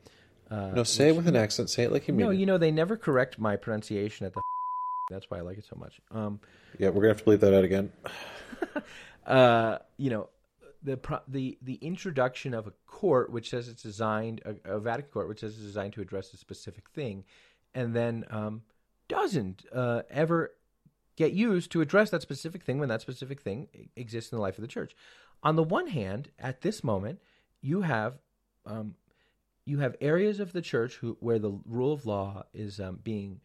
uh, 0.50 0.72
no, 0.74 0.82
say 0.84 1.08
it 1.08 1.16
with 1.16 1.26
an 1.26 1.36
accent. 1.36 1.70
Say 1.70 1.84
it 1.84 1.92
like 1.92 2.06
you 2.06 2.14
mean. 2.14 2.26
No, 2.26 2.30
you 2.30 2.46
know 2.46 2.58
they 2.58 2.70
never 2.70 2.96
correct 2.96 3.38
my 3.38 3.56
pronunciation 3.56 4.26
at 4.26 4.34
the. 4.34 4.40
That's 5.10 5.30
why 5.30 5.38
I 5.38 5.40
like 5.40 5.58
it 5.58 5.64
so 5.64 5.76
much. 5.76 6.00
Um, 6.10 6.40
yeah, 6.78 6.88
we're 6.88 7.02
gonna 7.02 7.08
have 7.08 7.24
to 7.24 7.24
bleep 7.24 7.40
that 7.40 7.54
out 7.54 7.64
again. 7.64 7.90
uh, 9.26 9.78
you 9.96 10.10
know, 10.10 10.28
the 10.82 10.98
the 11.28 11.58
the 11.62 11.74
introduction 11.74 12.54
of 12.54 12.66
a 12.66 12.72
court 12.86 13.30
which 13.30 13.50
says 13.50 13.68
it's 13.68 13.82
designed 13.82 14.42
a, 14.44 14.76
a, 14.76 14.80
Vatican 14.80 15.10
court 15.10 15.28
which 15.28 15.40
says 15.40 15.54
it's 15.54 15.62
designed 15.62 15.92
to 15.94 16.00
address 16.00 16.32
a 16.32 16.36
specific 16.36 16.88
thing, 16.90 17.24
and 17.74 17.94
then 17.94 18.24
um, 18.30 18.62
doesn't 19.08 19.64
uh, 19.72 20.02
ever 20.10 20.54
get 21.16 21.32
used 21.32 21.70
to 21.72 21.80
address 21.80 22.10
that 22.10 22.22
specific 22.22 22.64
thing 22.64 22.78
when 22.78 22.88
that 22.88 23.00
specific 23.00 23.40
thing 23.40 23.68
exists 23.96 24.32
in 24.32 24.36
the 24.36 24.42
life 24.42 24.58
of 24.58 24.62
the 24.62 24.68
church. 24.68 24.96
On 25.42 25.56
the 25.56 25.62
one 25.62 25.88
hand, 25.88 26.30
at 26.38 26.62
this 26.62 26.82
moment, 26.82 27.20
you 27.60 27.82
have 27.82 28.18
um, 28.66 28.94
you 29.64 29.78
have 29.78 29.96
areas 30.00 30.40
of 30.40 30.52
the 30.52 30.62
church 30.62 30.94
who, 30.96 31.16
where 31.20 31.38
the 31.38 31.58
rule 31.66 31.92
of 31.92 32.06
law 32.06 32.44
is 32.52 32.80
um, 32.80 32.98
being 33.02 33.40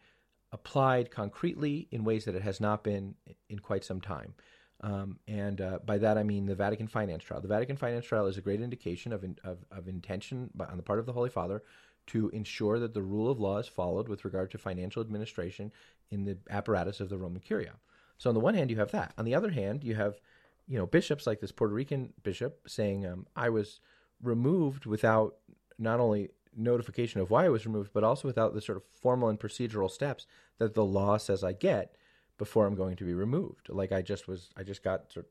applied 0.50 1.10
concretely 1.10 1.88
in 1.90 2.04
ways 2.04 2.24
that 2.24 2.34
it 2.34 2.42
has 2.42 2.60
not 2.60 2.82
been 2.82 3.14
in 3.48 3.58
quite 3.58 3.84
some 3.84 4.00
time. 4.00 4.34
Um, 4.80 5.18
and 5.26 5.60
uh, 5.60 5.78
by 5.84 5.98
that 5.98 6.16
I 6.16 6.22
mean 6.22 6.46
the 6.46 6.54
Vatican 6.54 6.86
finance 6.86 7.24
trial. 7.24 7.40
The 7.40 7.48
Vatican 7.48 7.76
finance 7.76 8.06
trial 8.06 8.26
is 8.26 8.38
a 8.38 8.42
great 8.42 8.60
indication 8.60 9.12
of, 9.12 9.24
in, 9.24 9.36
of, 9.42 9.58
of 9.72 9.88
intention 9.88 10.50
on 10.60 10.76
the 10.76 10.82
part 10.82 11.00
of 11.00 11.06
the 11.06 11.12
Holy 11.12 11.30
Father 11.30 11.62
to 12.08 12.28
ensure 12.30 12.78
that 12.78 12.94
the 12.94 13.02
rule 13.02 13.30
of 13.30 13.40
law 13.40 13.58
is 13.58 13.68
followed 13.68 14.08
with 14.08 14.24
regard 14.24 14.50
to 14.50 14.58
financial 14.58 15.02
administration 15.02 15.72
in 16.10 16.24
the 16.24 16.38
apparatus 16.48 17.00
of 17.00 17.08
the 17.08 17.18
Roman 17.18 17.40
Curia. 17.40 17.74
So 18.18 18.30
on 18.30 18.34
the 18.34 18.40
one 18.40 18.54
hand, 18.54 18.70
you 18.70 18.76
have 18.76 18.90
that. 18.92 19.12
On 19.18 19.24
the 19.24 19.34
other 19.34 19.50
hand, 19.50 19.84
you 19.84 19.94
have 19.94 20.20
you 20.66 20.78
know 20.78 20.86
bishops 20.86 21.26
like 21.26 21.40
this 21.40 21.52
Puerto 21.52 21.74
Rican 21.74 22.12
bishop 22.22 22.60
saying, 22.66 23.06
um, 23.06 23.26
"I 23.36 23.48
was 23.48 23.80
removed 24.22 24.86
without 24.86 25.36
not 25.78 26.00
only 26.00 26.30
notification 26.56 27.20
of 27.20 27.30
why 27.30 27.44
I 27.44 27.48
was 27.48 27.66
removed, 27.66 27.90
but 27.92 28.04
also 28.04 28.26
without 28.26 28.54
the 28.54 28.60
sort 28.60 28.78
of 28.78 28.84
formal 28.84 29.28
and 29.28 29.38
procedural 29.38 29.90
steps 29.90 30.26
that 30.58 30.74
the 30.74 30.84
law 30.84 31.16
says 31.16 31.44
I 31.44 31.52
get." 31.52 31.94
Before 32.38 32.66
I'm 32.66 32.74
going 32.74 32.96
to 32.96 33.04
be 33.04 33.14
removed. 33.14 33.68
Like 33.68 33.92
I 33.92 34.02
just 34.02 34.26
was, 34.26 34.50
I 34.56 34.62
just 34.62 34.82
got 34.82 35.12
sort 35.12 35.26
of 35.26 35.30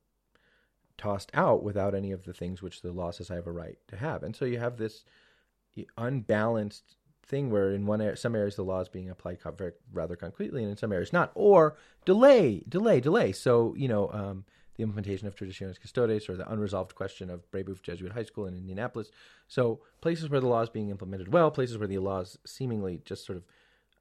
tossed 0.97 1.31
out 1.33 1.63
without 1.63 1.95
any 1.95 2.11
of 2.11 2.25
the 2.25 2.33
things 2.33 2.61
which 2.61 2.81
the 2.81 2.91
law 2.91 3.11
says 3.11 3.31
I 3.31 3.35
have 3.35 3.47
a 3.47 3.51
right 3.51 3.77
to 3.87 3.97
have. 3.97 4.23
And 4.23 4.35
so 4.35 4.45
you 4.45 4.59
have 4.59 4.77
this 4.77 5.05
unbalanced 5.97 6.95
thing 7.25 7.51
where 7.51 7.71
in 7.71 7.85
one 7.85 8.15
some 8.15 8.35
areas 8.35 8.55
the 8.55 8.63
law 8.63 8.79
is 8.79 8.89
being 8.89 9.09
applied 9.09 9.37
rather 9.91 10.15
concretely 10.15 10.63
and 10.63 10.71
in 10.71 10.77
some 10.77 10.93
areas 10.93 11.11
not 11.11 11.29
or 11.35 11.75
delay 12.05 12.63
delay 12.69 13.01
delay 13.01 13.33
so 13.33 13.75
you 13.77 13.87
know 13.87 14.09
um, 14.13 14.45
the 14.77 14.83
implementation 14.83 15.27
of 15.27 15.35
traditionis 15.35 15.79
custodes 15.79 16.29
or 16.29 16.37
the 16.37 16.49
unresolved 16.49 16.95
question 16.95 17.29
of 17.29 17.49
Brebeuf 17.51 17.81
Jesuit 17.81 18.13
High 18.13 18.23
School 18.23 18.45
in 18.45 18.55
Indianapolis 18.55 19.11
so 19.49 19.81
places 19.99 20.29
where 20.29 20.39
the 20.39 20.47
law 20.47 20.61
is 20.61 20.69
being 20.69 20.89
implemented 20.89 21.33
well 21.33 21.51
places 21.51 21.77
where 21.77 21.87
the 21.87 21.97
law 21.97 22.21
is 22.21 22.37
seemingly 22.45 23.01
just 23.03 23.25
sort 23.25 23.37
of 23.37 23.43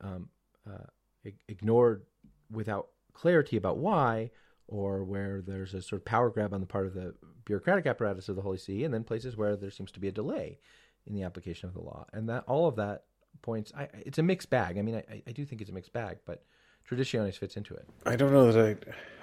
um, 0.01 0.29
uh, 0.71 1.31
ignored 1.49 2.05
without 2.51 2.89
clarity 3.17 3.57
about 3.57 3.79
why, 3.79 4.31
or 4.69 5.03
where 5.05 5.41
there's 5.41 5.75
a 5.75 5.83
sort 5.83 6.01
of 6.01 6.05
power 6.05 6.29
grab 6.31 6.53
on 6.53 6.61
the 6.61 6.67
part 6.67 6.87
of 6.87 6.95
the 6.95 7.15
bureaucratic 7.45 7.87
apparatus 7.87 8.29
of 8.29 8.37
the 8.37 8.43
Holy 8.43 8.59
See, 8.59 8.85
and 8.85 8.93
then 8.93 9.05
places 9.05 9.37
where 9.37 9.57
there 9.57 9.71
seems 9.71 9.91
to 9.93 10.01
be 10.01 10.09
a 10.09 10.13
delay 10.13 10.59
in 11.07 11.15
the 11.15 11.23
application 11.23 11.69
of 11.69 11.75
the 11.75 11.81
law. 11.81 12.07
And 12.13 12.29
that 12.29 12.45
all 12.47 12.67
of 12.67 12.77
that 12.77 13.05
points, 13.43 13.73
I, 13.77 13.89
it's 14.05 14.19
a 14.19 14.23
mixed 14.23 14.51
bag. 14.51 14.77
I 14.79 14.83
mean, 14.83 14.97
I, 14.97 15.23
I 15.27 15.33
do 15.33 15.45
think 15.45 15.61
it's 15.61 15.71
a 15.71 15.75
mixed 15.75 15.93
bag, 15.93 16.19
but 16.27 16.43
Traditionis 16.89 17.39
fits 17.39 17.57
into 17.57 17.75
it. 17.75 17.89
I 18.05 18.17
don't 18.17 18.33
know 18.33 18.53
that 18.53 18.79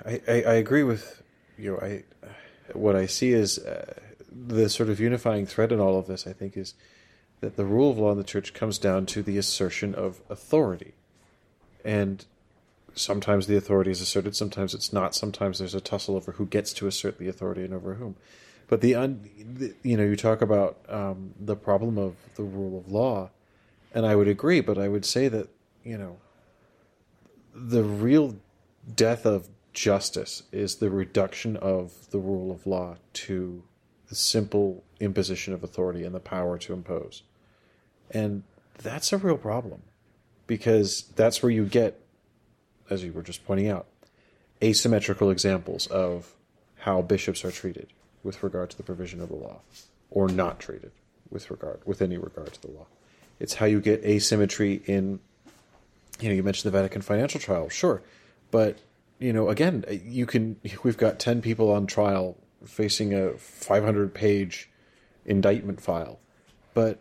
I, 0.06 0.22
I, 0.28 0.44
I 0.44 0.54
agree 0.56 0.84
with 0.84 1.22
you. 1.58 1.74
Know, 1.74 1.80
I, 1.80 2.04
what 2.74 2.96
I 2.96 3.06
see 3.06 3.32
is 3.34 3.60
uh, 3.60 3.94
the 4.32 4.70
sort 4.70 4.89
of 4.89 5.00
unifying 5.00 5.46
thread 5.46 5.72
in 5.72 5.80
all 5.80 6.00
of 6.00 6.08
this. 6.08 6.26
I 6.26 6.34
think 6.34 6.58
is 6.58 6.74
that 7.41 7.58
the 7.58 7.66
rule 7.66 7.91
of 7.91 7.98
law 7.98 8.12
in 8.12 8.18
the 8.18 8.24
church 8.24 8.54
comes 8.54 8.78
down 8.78 9.06
to 9.08 9.22
the 9.22 9.38
assertion 9.38 9.94
of 9.94 10.22
authority. 10.30 10.94
And 11.84 12.26
sometimes 12.96 13.48
the 13.48 13.56
authority 13.56 13.91
is 13.91 14.02
asserted, 14.02 14.36
sometimes 14.36 14.74
it's 14.74 14.94
not. 14.94 15.16
Sometimes 15.16 15.60
there's 15.60 15.76
a 15.76 15.82
tussle 15.82 16.16
over 16.16 16.34
who 16.34 16.46
gets 16.46 16.74
to 16.74 16.88
assert 16.88 17.18
the 17.18 17.28
authority 17.28 17.64
and 17.64 17.74
over 17.74 17.96
whom. 17.96 18.16
But 18.68 18.82
the, 18.82 18.96
un, 18.96 19.30
the 19.56 19.74
you 19.84 19.98
know, 19.98 20.04
you 20.04 20.16
talk 20.16 20.41
about 20.41 20.78
um, 20.88 21.34
the 21.39 21.56
problem 21.56 21.98
of 21.98 22.16
the 22.36 22.44
rule 22.44 22.78
of 22.78 22.91
law, 22.91 23.30
and 23.94 24.06
I 24.06 24.16
would 24.16 24.28
agree, 24.28 24.62
but 24.62 24.78
I 24.78 24.88
would 24.88 25.06
say 25.06 25.28
that, 25.28 25.50
you 25.84 25.98
know, 25.98 26.18
the 27.54 27.84
real 27.84 28.36
death 28.96 29.26
of 29.26 29.48
justice 29.74 30.44
is 30.52 30.76
the 30.76 30.89
reduction 30.89 31.58
of 31.58 32.10
the 32.12 32.20
rule 32.20 32.52
of 32.52 32.66
law 32.66 32.96
to 33.14 33.64
the 34.08 34.16
simple 34.16 34.84
imposition 35.00 35.54
of 35.54 35.64
authority 35.64 36.04
and 36.04 36.14
the 36.14 36.20
power 36.20 36.58
to 36.60 36.74
impose. 36.74 37.24
And 38.12 38.44
that's 38.78 39.12
a 39.12 39.18
real 39.18 39.38
problem 39.38 39.82
because 40.48 41.04
that's 41.16 41.41
where 41.41 41.52
you 41.52 41.66
get, 41.66 42.00
as 42.89 43.03
you 43.03 43.13
were 43.13 43.23
just 43.23 43.45
pointing 43.45 43.69
out, 43.69 43.88
asymmetrical 44.63 45.29
examples 45.29 45.88
of 45.88 46.34
how 46.79 47.01
bishops 47.01 47.43
are 47.43 47.51
treated 47.51 47.88
with 48.23 48.43
regard 48.43 48.69
to 48.69 48.77
the 48.77 48.84
provision 48.84 49.21
of 49.21 49.29
the 49.29 49.36
law 49.36 49.59
or 50.09 50.27
not 50.27 50.59
treated 50.59 50.91
with 51.29 51.49
regard 51.49 51.81
with 51.86 52.01
any 52.01 52.17
regard 52.17 52.53
to 52.53 52.61
the 52.61 52.71
law. 52.71 52.86
It's 53.39 53.55
how 53.55 53.65
you 53.65 53.81
get 53.81 54.03
asymmetry 54.05 54.81
in 54.86 55.19
you 56.19 56.29
know, 56.29 56.36
you 56.36 56.43
mentioned 56.43 56.71
the 56.71 56.77
Vatican 56.77 57.01
financial 57.01 57.39
trial, 57.39 57.69
sure. 57.69 58.01
But, 58.51 58.77
you 59.19 59.34
know, 59.34 59.49
again, 59.49 59.84
you 60.05 60.25
can 60.25 60.57
we've 60.84 60.97
got 60.97 61.19
10 61.19 61.41
people 61.41 61.71
on 61.71 61.88
trial 61.88 62.38
facing 62.65 63.13
a 63.13 63.34
500 63.34 64.13
page 64.13 64.69
indictment 65.25 65.81
file. 65.81 66.19
But 66.73 66.99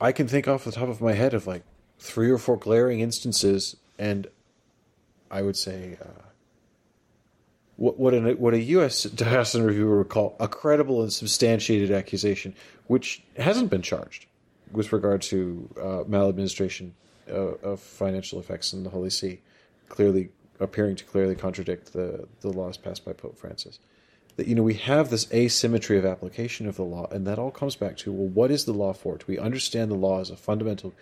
I 0.00 0.12
can 0.12 0.28
think 0.28 0.48
off 0.48 0.64
the 0.64 0.72
top 0.72 0.88
of 0.88 1.00
my 1.00 1.12
head 1.12 1.34
of 1.34 1.46
like 1.46 1.62
three 1.98 2.30
or 2.30 2.38
four 2.38 2.56
glaring 2.56 3.00
instances, 3.00 3.76
and 3.98 4.26
I 5.32 5.42
would 5.42 5.56
say 5.56 5.96
uh, 6.00 6.22
what 7.76 7.98
what, 7.98 8.14
an, 8.14 8.38
what 8.38 8.54
a 8.54 8.60
U.S. 8.60 9.04
diocesan 9.04 9.64
reviewer 9.64 9.98
would 9.98 10.10
call 10.10 10.36
a 10.38 10.46
credible 10.46 11.02
and 11.02 11.12
substantiated 11.12 11.90
accusation, 11.90 12.54
which 12.86 13.22
hasn't 13.36 13.70
been 13.70 13.82
charged 13.82 14.26
with 14.70 14.92
regard 14.92 15.22
to 15.22 15.68
uh, 15.80 16.04
maladministration 16.06 16.94
uh, 17.28 17.54
of 17.62 17.80
financial 17.80 18.38
effects 18.38 18.72
in 18.72 18.84
the 18.84 18.90
Holy 18.90 19.10
See, 19.10 19.40
clearly 19.88 20.30
appearing 20.60 20.96
to 20.96 21.04
clearly 21.04 21.34
contradict 21.34 21.92
the 21.92 22.28
the 22.42 22.50
laws 22.50 22.76
passed 22.76 23.04
by 23.04 23.12
Pope 23.12 23.38
Francis 23.38 23.80
that 24.36 24.46
you 24.46 24.54
know 24.54 24.62
we 24.62 24.74
have 24.74 25.10
this 25.10 25.32
asymmetry 25.32 25.98
of 25.98 26.04
application 26.04 26.66
of 26.66 26.76
the 26.76 26.84
law, 26.84 27.06
and 27.10 27.26
that 27.26 27.38
all 27.38 27.50
comes 27.50 27.76
back 27.76 27.96
to 27.98 28.12
well, 28.12 28.28
what 28.28 28.50
is 28.50 28.64
the 28.64 28.72
law 28.72 28.92
for? 28.92 29.16
Do 29.16 29.24
we 29.26 29.38
understand 29.38 29.90
the 29.90 29.96
law 29.96 30.20
as 30.20 30.30
a 30.30 30.36
fundamental 30.36 30.92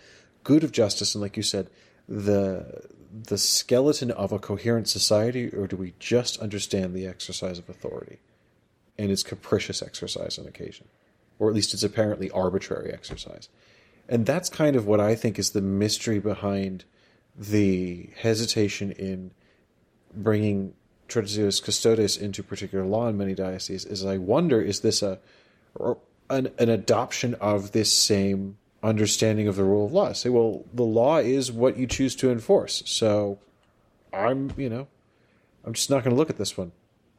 good 0.43 0.63
of 0.63 0.71
justice, 0.71 1.15
and 1.15 1.21
like 1.21 1.37
you 1.37 1.43
said, 1.43 1.67
the 2.11 2.81
the 3.13 3.37
skeleton 3.37 4.11
of 4.11 4.31
a 4.31 4.39
coherent 4.39 4.87
society, 4.87 5.49
or 5.49 5.67
do 5.67 5.75
we 5.75 5.93
just 5.99 6.39
understand 6.39 6.93
the 6.93 7.05
exercise 7.05 7.59
of 7.59 7.69
authority 7.69 8.19
and 8.97 9.11
its 9.11 9.23
capricious 9.23 9.81
exercise 9.81 10.39
on 10.39 10.47
occasion, 10.47 10.87
or 11.39 11.49
at 11.49 11.55
least 11.55 11.73
its 11.73 11.83
apparently 11.83 12.29
arbitrary 12.31 12.91
exercise? 12.91 13.49
And 14.07 14.25
that's 14.25 14.49
kind 14.49 14.75
of 14.75 14.85
what 14.85 14.99
I 14.99 15.15
think 15.15 15.39
is 15.39 15.51
the 15.51 15.61
mystery 15.61 16.19
behind 16.19 16.85
the 17.37 18.09
hesitation 18.17 18.91
in 18.91 19.31
bringing 20.13 20.73
Traditionis 21.07 21.63
Custodes 21.63 22.17
into 22.17 22.43
particular 22.43 22.85
law 22.85 23.07
in 23.07 23.17
many 23.17 23.33
dioceses 23.33 23.85
is 23.85 24.05
I 24.05 24.17
wonder 24.17 24.61
is 24.61 24.81
this 24.81 25.01
a 25.01 25.19
an, 26.29 26.49
an 26.57 26.69
adoption 26.69 27.35
of 27.35 27.71
this 27.71 27.91
same 27.91 28.57
understanding 28.83 29.47
of 29.47 29.55
the 29.55 29.63
rule 29.63 29.85
of 29.85 29.93
law? 29.93 30.13
Say, 30.13 30.29
well, 30.29 30.65
the 30.73 30.83
law 30.83 31.17
is 31.17 31.51
what 31.51 31.77
you 31.77 31.87
choose 31.87 32.15
to 32.17 32.31
enforce, 32.31 32.83
so 32.85 33.39
I'm 34.13 34.51
you 34.57 34.69
know 34.69 34.87
I'm 35.65 35.73
just 35.73 35.89
not 35.89 36.03
going 36.03 36.15
to 36.15 36.17
look 36.17 36.29
at 36.29 36.37
this 36.37 36.57
one, 36.57 36.71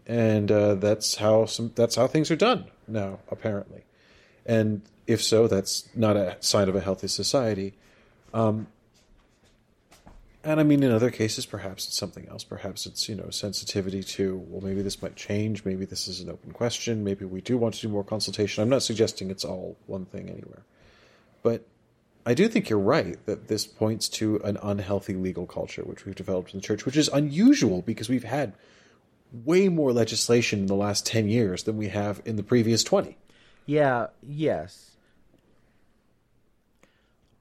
and 0.07 0.51
uh, 0.51 0.75
that's 0.75 1.17
how 1.17 1.47
some 1.47 1.73
that's 1.75 1.97
how 1.97 2.07
things 2.07 2.31
are 2.31 2.37
done 2.37 2.67
now 2.87 3.21
apparently, 3.31 3.85
and 4.47 4.83
if 5.07 5.23
so, 5.23 5.47
that's 5.47 5.89
not 5.95 6.17
a 6.17 6.37
sign 6.41 6.69
of 6.69 6.77
a 6.77 6.81
healthy 6.81 7.09
society. 7.09 7.75
Um, 8.33 8.69
and 10.45 10.59
I 10.59 10.65
mean, 10.65 10.83
in 10.83 10.91
other 10.91 11.11
cases, 11.11 11.47
perhaps 11.47 11.87
it's 11.87 11.97
something 11.97 12.27
else. 12.29 12.43
Perhaps 12.43 12.87
it's 12.87 13.09
you 13.09 13.15
know 13.15 13.31
sensitivity 13.31 14.03
to 14.03 14.39
well, 14.49 14.61
maybe 14.61 14.83
this 14.83 15.01
might 15.01 15.17
change. 15.17 15.65
Maybe 15.65 15.85
this 15.85 16.09
is 16.09 16.21
an 16.21 16.31
open 16.31 16.53
question. 16.53 17.05
Maybe 17.05 17.25
we 17.25 17.41
do 17.41 17.57
want 17.57 17.75
to 17.75 17.81
do 17.81 17.89
more 17.89 18.05
consultation. 18.05 18.63
I'm 18.63 18.69
not 18.69 18.83
suggesting 18.83 19.31
it's 19.31 19.45
all 19.45 19.77
one 19.87 20.05
thing 20.07 20.29
anywhere, 20.29 20.63
but 21.43 21.67
I 22.25 22.35
do 22.35 22.49
think 22.49 22.69
you're 22.69 22.79
right 22.79 23.25
that 23.27 23.49
this 23.49 23.67
points 23.67 24.09
to 24.11 24.37
an 24.45 24.59
unhealthy 24.63 25.15
legal 25.15 25.47
culture 25.47 25.83
which 25.83 26.05
we've 26.05 26.15
developed 26.15 26.55
in 26.55 26.61
the 26.61 26.67
church, 26.67 26.87
which 26.87 26.97
is 26.97 27.09
unusual 27.09 27.83
because 27.83 28.09
we've 28.09 28.25
had 28.25 28.55
way 29.33 29.69
more 29.69 29.93
legislation 29.93 30.61
in 30.61 30.67
the 30.67 30.75
last 30.75 31.07
ten 31.07 31.29
years 31.29 31.65
than 31.65 31.77
we 31.77 31.89
have 31.89 32.23
in 32.25 32.37
the 32.37 32.43
previous 32.43 32.85
twenty. 32.85 33.17
Yeah. 33.67 34.09
Yes. 34.23 34.93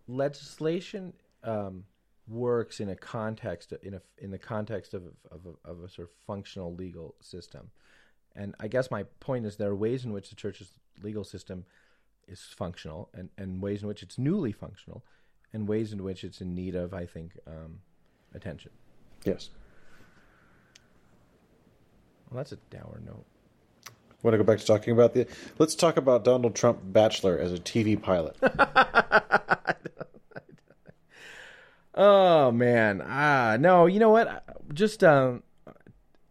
Legislation. 0.08 1.14
Um 1.44 1.86
works 2.28 2.80
in 2.80 2.90
a 2.90 2.96
context 2.96 3.74
in 3.84 3.94
a 3.96 4.02
in 4.18 4.32
the 4.32 4.38
context 4.38 4.94
of 4.94 5.04
of 5.30 5.42
a, 5.46 5.70
of 5.70 5.84
a 5.84 5.90
sort 5.90 6.08
of 6.08 6.14
functional 6.26 6.74
legal 6.74 7.16
system. 7.20 7.70
And 8.36 8.56
I 8.60 8.68
guess 8.68 8.90
my 8.90 9.04
point 9.20 9.46
is 9.46 9.58
there 9.58 9.70
are 9.70 9.76
ways 9.76 10.06
in 10.06 10.14
which 10.14 10.30
the 10.30 10.36
church's 10.36 10.70
legal 11.04 11.24
system 11.24 11.66
is 12.32 12.54
functional, 12.56 13.10
and, 13.14 13.30
and 13.38 13.62
ways 13.62 13.82
in 13.82 13.88
which 13.88 14.04
it's 14.04 14.18
newly 14.18 14.52
functional, 14.52 15.04
and 15.54 15.68
ways 15.68 15.94
in 15.94 16.04
which 16.04 16.24
it's 16.24 16.42
in 16.42 16.56
need 16.56 16.76
of, 16.76 16.94
I 16.94 17.06
think, 17.06 17.32
um, 17.48 17.80
attention. 18.34 18.72
Yes. 19.24 19.50
Well, 22.30 22.38
that's 22.38 22.52
a 22.52 22.58
dour 22.70 23.00
note. 23.06 23.26
Want 24.24 24.34
to 24.34 24.38
go 24.38 24.44
back 24.44 24.60
to 24.60 24.66
talking 24.66 24.94
about 24.94 25.14
the? 25.14 25.28
Let's 25.58 25.74
talk 25.76 25.98
about 25.98 26.24
Donald 26.24 26.56
Trump 26.56 26.80
Bachelor 26.84 27.40
as 27.40 27.52
a 27.52 27.58
TV 27.58 28.00
pilot. 28.00 28.38
Oh 31.94 32.52
man, 32.52 33.04
ah 33.06 33.58
no. 33.60 33.86
You 33.86 34.00
know 34.00 34.10
what? 34.10 34.44
Just 34.74 35.04
um, 35.04 35.44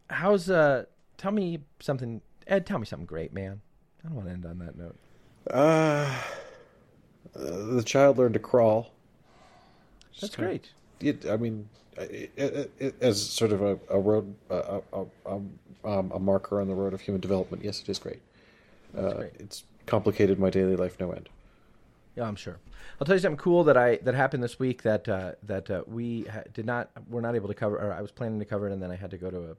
how's 0.09 0.48
uh? 0.48 0.84
Tell 1.18 1.32
me 1.32 1.61
something, 1.80 2.22
Ed. 2.46 2.66
Tell 2.66 2.78
me 2.78 2.86
something 2.86 3.07
great, 3.07 3.32
man. 3.32 3.61
I 4.03 4.09
don't 4.09 4.16
want 4.16 4.28
to 4.28 4.32
end 4.32 4.46
on 4.46 4.59
that 4.61 4.76
note. 4.76 4.96
Uh, 5.49 6.12
the 7.34 7.82
child 7.84 8.18
learned 8.18 8.34
to 8.34 8.41
crawl. 8.41 8.93
That's 10.20 10.36
great. 10.36 10.70
It, 11.01 11.26
I 11.26 11.36
mean, 11.36 11.68
it, 11.97 12.32
it, 12.36 12.72
it, 12.78 12.95
as 13.01 13.22
sort 13.22 13.53
of 13.53 13.62
a, 13.62 13.78
a 13.88 13.99
road, 13.99 14.34
a, 14.51 14.80
a, 14.93 15.07
um, 15.26 15.51
a, 15.84 16.18
marker 16.18 16.61
on 16.61 16.68
the 16.68 16.74
road 16.74 16.93
of 16.93 17.01
human 17.01 17.20
development. 17.20 17.64
Yes, 17.64 17.80
it 17.80 17.88
is 17.88 17.99
great. 17.99 18.20
Uh, 18.97 19.14
great. 19.14 19.32
It's 19.38 19.64
complicated 19.86 20.38
my 20.38 20.51
daily 20.51 20.76
life 20.76 20.99
no 21.01 21.12
end. 21.12 21.28
Yeah, 22.16 22.24
I'm 22.24 22.36
sure. 22.36 22.59
I'll 23.01 23.07
tell 23.07 23.16
you 23.16 23.20
something 23.20 23.38
cool 23.38 23.64
that 23.64 23.76
I 23.76 23.97
that 23.99 24.14
happened 24.14 24.43
this 24.43 24.59
week 24.59 24.82
that 24.82 25.09
uh, 25.09 25.32
that 25.45 25.70
uh, 25.70 25.84
we 25.86 26.24
ha- 26.24 26.43
did 26.53 26.66
not 26.66 26.91
were 27.09 27.22
not 27.22 27.34
able 27.34 27.49
to 27.49 27.55
cover. 27.55 27.76
Or 27.76 27.93
I 27.93 28.03
was 28.03 28.11
planning 28.11 28.38
to 28.41 28.45
cover 28.45 28.68
it, 28.68 28.72
and 28.72 28.82
then 28.82 28.91
I 28.91 28.97
had 28.97 29.11
to 29.12 29.16
go 29.16 29.30
to 29.30 29.57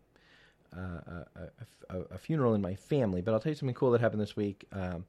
a, 0.75 0.79
uh, 0.79 1.23
a, 1.35 1.95
a, 1.95 1.99
a 2.11 2.17
funeral 2.17 2.53
in 2.53 2.61
my 2.61 2.75
family. 2.75 3.21
But 3.21 3.33
I'll 3.33 3.39
tell 3.39 3.51
you 3.51 3.55
something 3.55 3.75
cool 3.75 3.91
that 3.91 4.01
happened 4.01 4.21
this 4.21 4.35
week. 4.35 4.65
Um, 4.73 5.05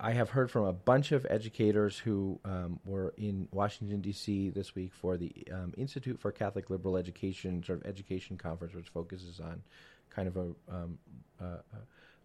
I 0.00 0.12
have 0.12 0.30
heard 0.30 0.50
from 0.50 0.64
a 0.64 0.72
bunch 0.72 1.10
of 1.12 1.26
educators 1.28 1.98
who 1.98 2.38
um, 2.44 2.78
were 2.84 3.14
in 3.16 3.48
Washington 3.50 4.00
D.C. 4.00 4.50
this 4.50 4.74
week 4.74 4.92
for 4.92 5.16
the 5.16 5.32
um, 5.52 5.74
Institute 5.76 6.20
for 6.20 6.30
Catholic 6.30 6.70
Liberal 6.70 6.96
Education 6.96 7.62
sort 7.64 7.80
of 7.80 7.86
education 7.86 8.36
conference, 8.36 8.74
which 8.74 8.88
focuses 8.88 9.40
on 9.40 9.62
kind 10.10 10.28
of 10.28 10.36
a 10.36 10.54
um, 10.70 10.98
uh, 11.40 11.56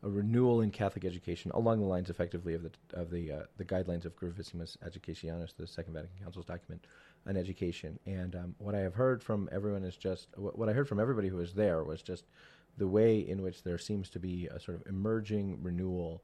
a 0.04 0.10
renewal 0.10 0.62
in 0.62 0.70
Catholic 0.70 1.06
education 1.06 1.50
along 1.54 1.80
the 1.80 1.86
lines, 1.86 2.10
effectively, 2.10 2.54
of 2.54 2.64
the 2.64 2.72
of 2.94 3.10
the 3.10 3.32
uh, 3.32 3.44
the 3.58 3.66
guidelines 3.66 4.06
of 4.06 4.16
Gravissimus 4.16 4.78
Educationis, 4.86 5.56
the 5.58 5.66
Second 5.66 5.94
Vatican 5.94 6.18
Council's 6.22 6.46
document 6.46 6.86
on 7.26 7.38
education. 7.38 7.98
And 8.06 8.36
um, 8.36 8.56
what 8.58 8.76
I 8.76 8.80
have 8.80 8.94
heard 8.94 9.24
from 9.24 9.50
everyone 9.52 9.84
is 9.84 9.96
just 9.96 10.28
what 10.38 10.70
I 10.70 10.74
heard 10.74 10.88
from 10.88 11.00
everybody 11.00 11.30
who 11.30 11.38
was 11.38 11.54
there 11.54 11.84
was 11.84 12.02
just 12.02 12.26
the 12.78 12.88
way 12.88 13.20
in 13.20 13.42
which 13.42 13.64
there 13.64 13.78
seems 13.78 14.10
to 14.10 14.20
be 14.20 14.48
a 14.48 14.60
sort 14.60 14.78
of 14.78 14.88
emerging 14.88 15.60
renewal 15.62 16.24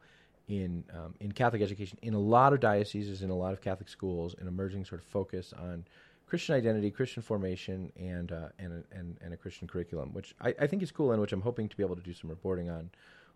in 0.50 0.84
um, 0.94 1.14
in 1.20 1.32
Catholic 1.32 1.62
education 1.62 1.98
in 2.02 2.14
a 2.14 2.20
lot 2.20 2.52
of 2.52 2.60
dioceses, 2.60 3.22
in 3.22 3.30
a 3.30 3.36
lot 3.36 3.54
of 3.54 3.62
Catholic 3.62 3.88
schools, 3.88 4.36
an 4.42 4.48
emerging 4.48 4.84
sort 4.84 5.00
of 5.00 5.08
focus 5.08 5.54
on 5.54 5.86
Christian 6.26 6.56
identity, 6.56 6.92
Christian 6.92 7.24
formation, 7.24 7.92
and 7.98 8.32
uh, 8.32 8.50
and, 8.58 8.74
a, 8.74 8.98
and 8.98 9.18
and 9.22 9.34
a 9.34 9.38
Christian 9.38 9.68
curriculum, 9.68 10.12
which 10.12 10.36
I, 10.42 10.54
I, 10.60 10.68
think 10.68 10.84
is 10.84 10.92
cool, 10.92 11.12
and 11.12 11.22
which 11.22 11.32
I'm 11.32 11.42
hoping 11.42 11.70
to 11.70 11.78
be 11.78 11.84
able 11.84 11.96
to 11.96 12.02
do 12.02 12.14
some 12.14 12.30
reporting 12.30 12.70
on 12.70 12.90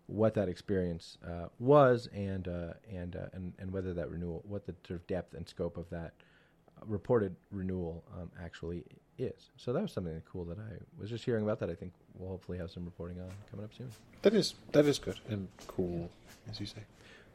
what 0.06 0.34
that 0.34 0.48
experience 0.48 1.16
uh, 1.26 1.46
was 1.58 2.08
and 2.12 2.48
uh, 2.48 2.74
and, 2.92 3.16
uh, 3.16 3.26
and 3.32 3.52
and 3.58 3.72
whether 3.72 3.94
that 3.94 4.10
renewal, 4.10 4.42
what 4.46 4.66
the 4.66 4.74
sort 4.86 5.00
of 5.00 5.06
depth 5.06 5.34
and 5.34 5.48
scope 5.48 5.76
of 5.76 5.88
that 5.90 6.14
reported 6.86 7.34
renewal 7.52 8.04
um, 8.20 8.30
actually 8.42 8.84
is. 9.18 9.50
So 9.56 9.72
that 9.72 9.80
was 9.80 9.92
something 9.92 10.20
cool 10.30 10.44
that 10.46 10.58
I 10.58 10.72
was 11.00 11.10
just 11.10 11.24
hearing 11.24 11.44
about. 11.44 11.60
That 11.60 11.70
I 11.70 11.74
think 11.74 11.92
we'll 12.18 12.30
hopefully 12.30 12.58
have 12.58 12.72
some 12.72 12.84
reporting 12.84 13.20
on 13.20 13.30
coming 13.50 13.64
up 13.64 13.72
soon. 13.72 13.90
That 14.22 14.34
is 14.34 14.54
that 14.72 14.84
is 14.86 14.98
good 14.98 15.20
and 15.28 15.46
cool, 15.68 16.10
as 16.50 16.58
you 16.58 16.66
say. 16.66 16.82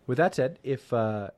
With 0.10 0.18
that 0.18 0.34
said, 0.34 0.58
if 0.64 0.92
uh, 0.92 1.30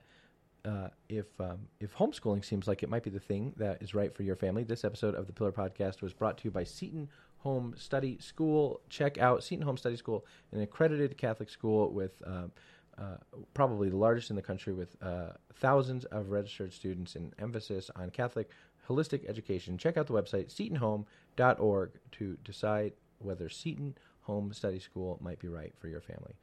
uh, 0.63 0.88
if 1.09 1.26
um, 1.41 1.67
if 1.82 1.93
homeschooling 1.93 2.45
seems 2.45 2.69
like 2.69 2.84
it 2.84 2.89
might 2.89 3.03
be 3.03 3.09
the 3.09 3.19
thing 3.19 3.51
that 3.57 3.82
is 3.82 3.93
right 3.93 4.15
for 4.15 4.24
your 4.24 4.38
family, 4.38 4.63
this 4.63 4.86
episode 4.86 5.13
of 5.13 5.28
the 5.28 5.34
Pillar 5.34 5.51
Podcast 5.51 6.01
was 6.01 6.13
brought 6.13 6.38
to 6.38 6.45
you 6.45 6.51
by 6.51 6.63
Seton 6.63 7.09
Home 7.39 7.74
Study 7.76 8.17
School. 8.22 8.80
Check 8.88 9.17
out 9.17 9.43
Seton 9.43 9.65
Home 9.65 9.76
Study 9.76 9.97
School, 9.97 10.26
an 10.53 10.61
accredited 10.61 11.17
Catholic 11.17 11.49
school 11.49 11.91
with 11.91 12.13
um, 12.26 12.53
uh, 12.97 13.17
probably 13.53 13.89
the 13.89 13.97
largest 13.97 14.30
in 14.30 14.38
the 14.38 14.41
country, 14.41 14.72
with 14.72 14.95
uh, 15.01 15.32
thousands 15.55 16.05
of 16.05 16.30
registered 16.30 16.72
students 16.72 17.17
and 17.17 17.34
emphasis 17.39 17.91
on 17.97 18.09
Catholic 18.09 18.51
holistic 18.88 19.28
education. 19.28 19.78
Check 19.78 19.97
out 19.97 20.07
the 20.07 20.13
website 20.13 20.47
setonhome.org 20.47 21.91
to 22.13 22.38
decide 22.45 22.93
whether 23.19 23.49
Seton 23.49 23.97
Home 24.22 24.53
Study 24.53 24.80
School 24.80 25.19
might 25.22 25.39
be 25.39 25.49
right 25.49 25.74
for 25.78 25.89
your 25.89 25.99
family. 25.99 26.36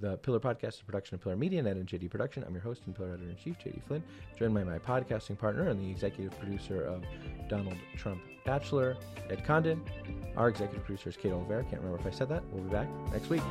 The 0.00 0.16
Pillar 0.18 0.38
Podcast 0.38 0.68
is 0.74 0.80
a 0.80 0.84
production 0.84 1.16
of 1.16 1.22
Pillar 1.22 1.34
Media 1.34 1.58
and 1.58 1.86
JD 1.86 2.08
Production. 2.08 2.44
I'm 2.46 2.52
your 2.52 2.62
host 2.62 2.82
and 2.86 2.94
Pillar 2.94 3.14
Editor 3.14 3.30
in 3.30 3.36
Chief, 3.36 3.58
JD 3.58 3.82
Flynn, 3.82 4.02
joined 4.38 4.54
by 4.54 4.62
my 4.62 4.78
podcasting 4.78 5.36
partner 5.36 5.68
and 5.68 5.80
the 5.80 5.90
executive 5.90 6.38
producer 6.38 6.84
of 6.84 7.02
Donald 7.48 7.76
Trump 7.96 8.20
Bachelor, 8.44 8.96
Ed 9.28 9.44
Condon. 9.44 9.82
Our 10.36 10.48
executive 10.48 10.84
producer 10.84 11.08
is 11.08 11.16
Kate 11.16 11.32
Oliver. 11.32 11.64
Can't 11.64 11.82
remember 11.82 11.98
if 11.98 12.06
I 12.06 12.16
said 12.16 12.28
that. 12.28 12.44
We'll 12.52 12.62
be 12.62 12.70
back 12.70 12.88
next 13.12 13.28
week. 13.28 13.42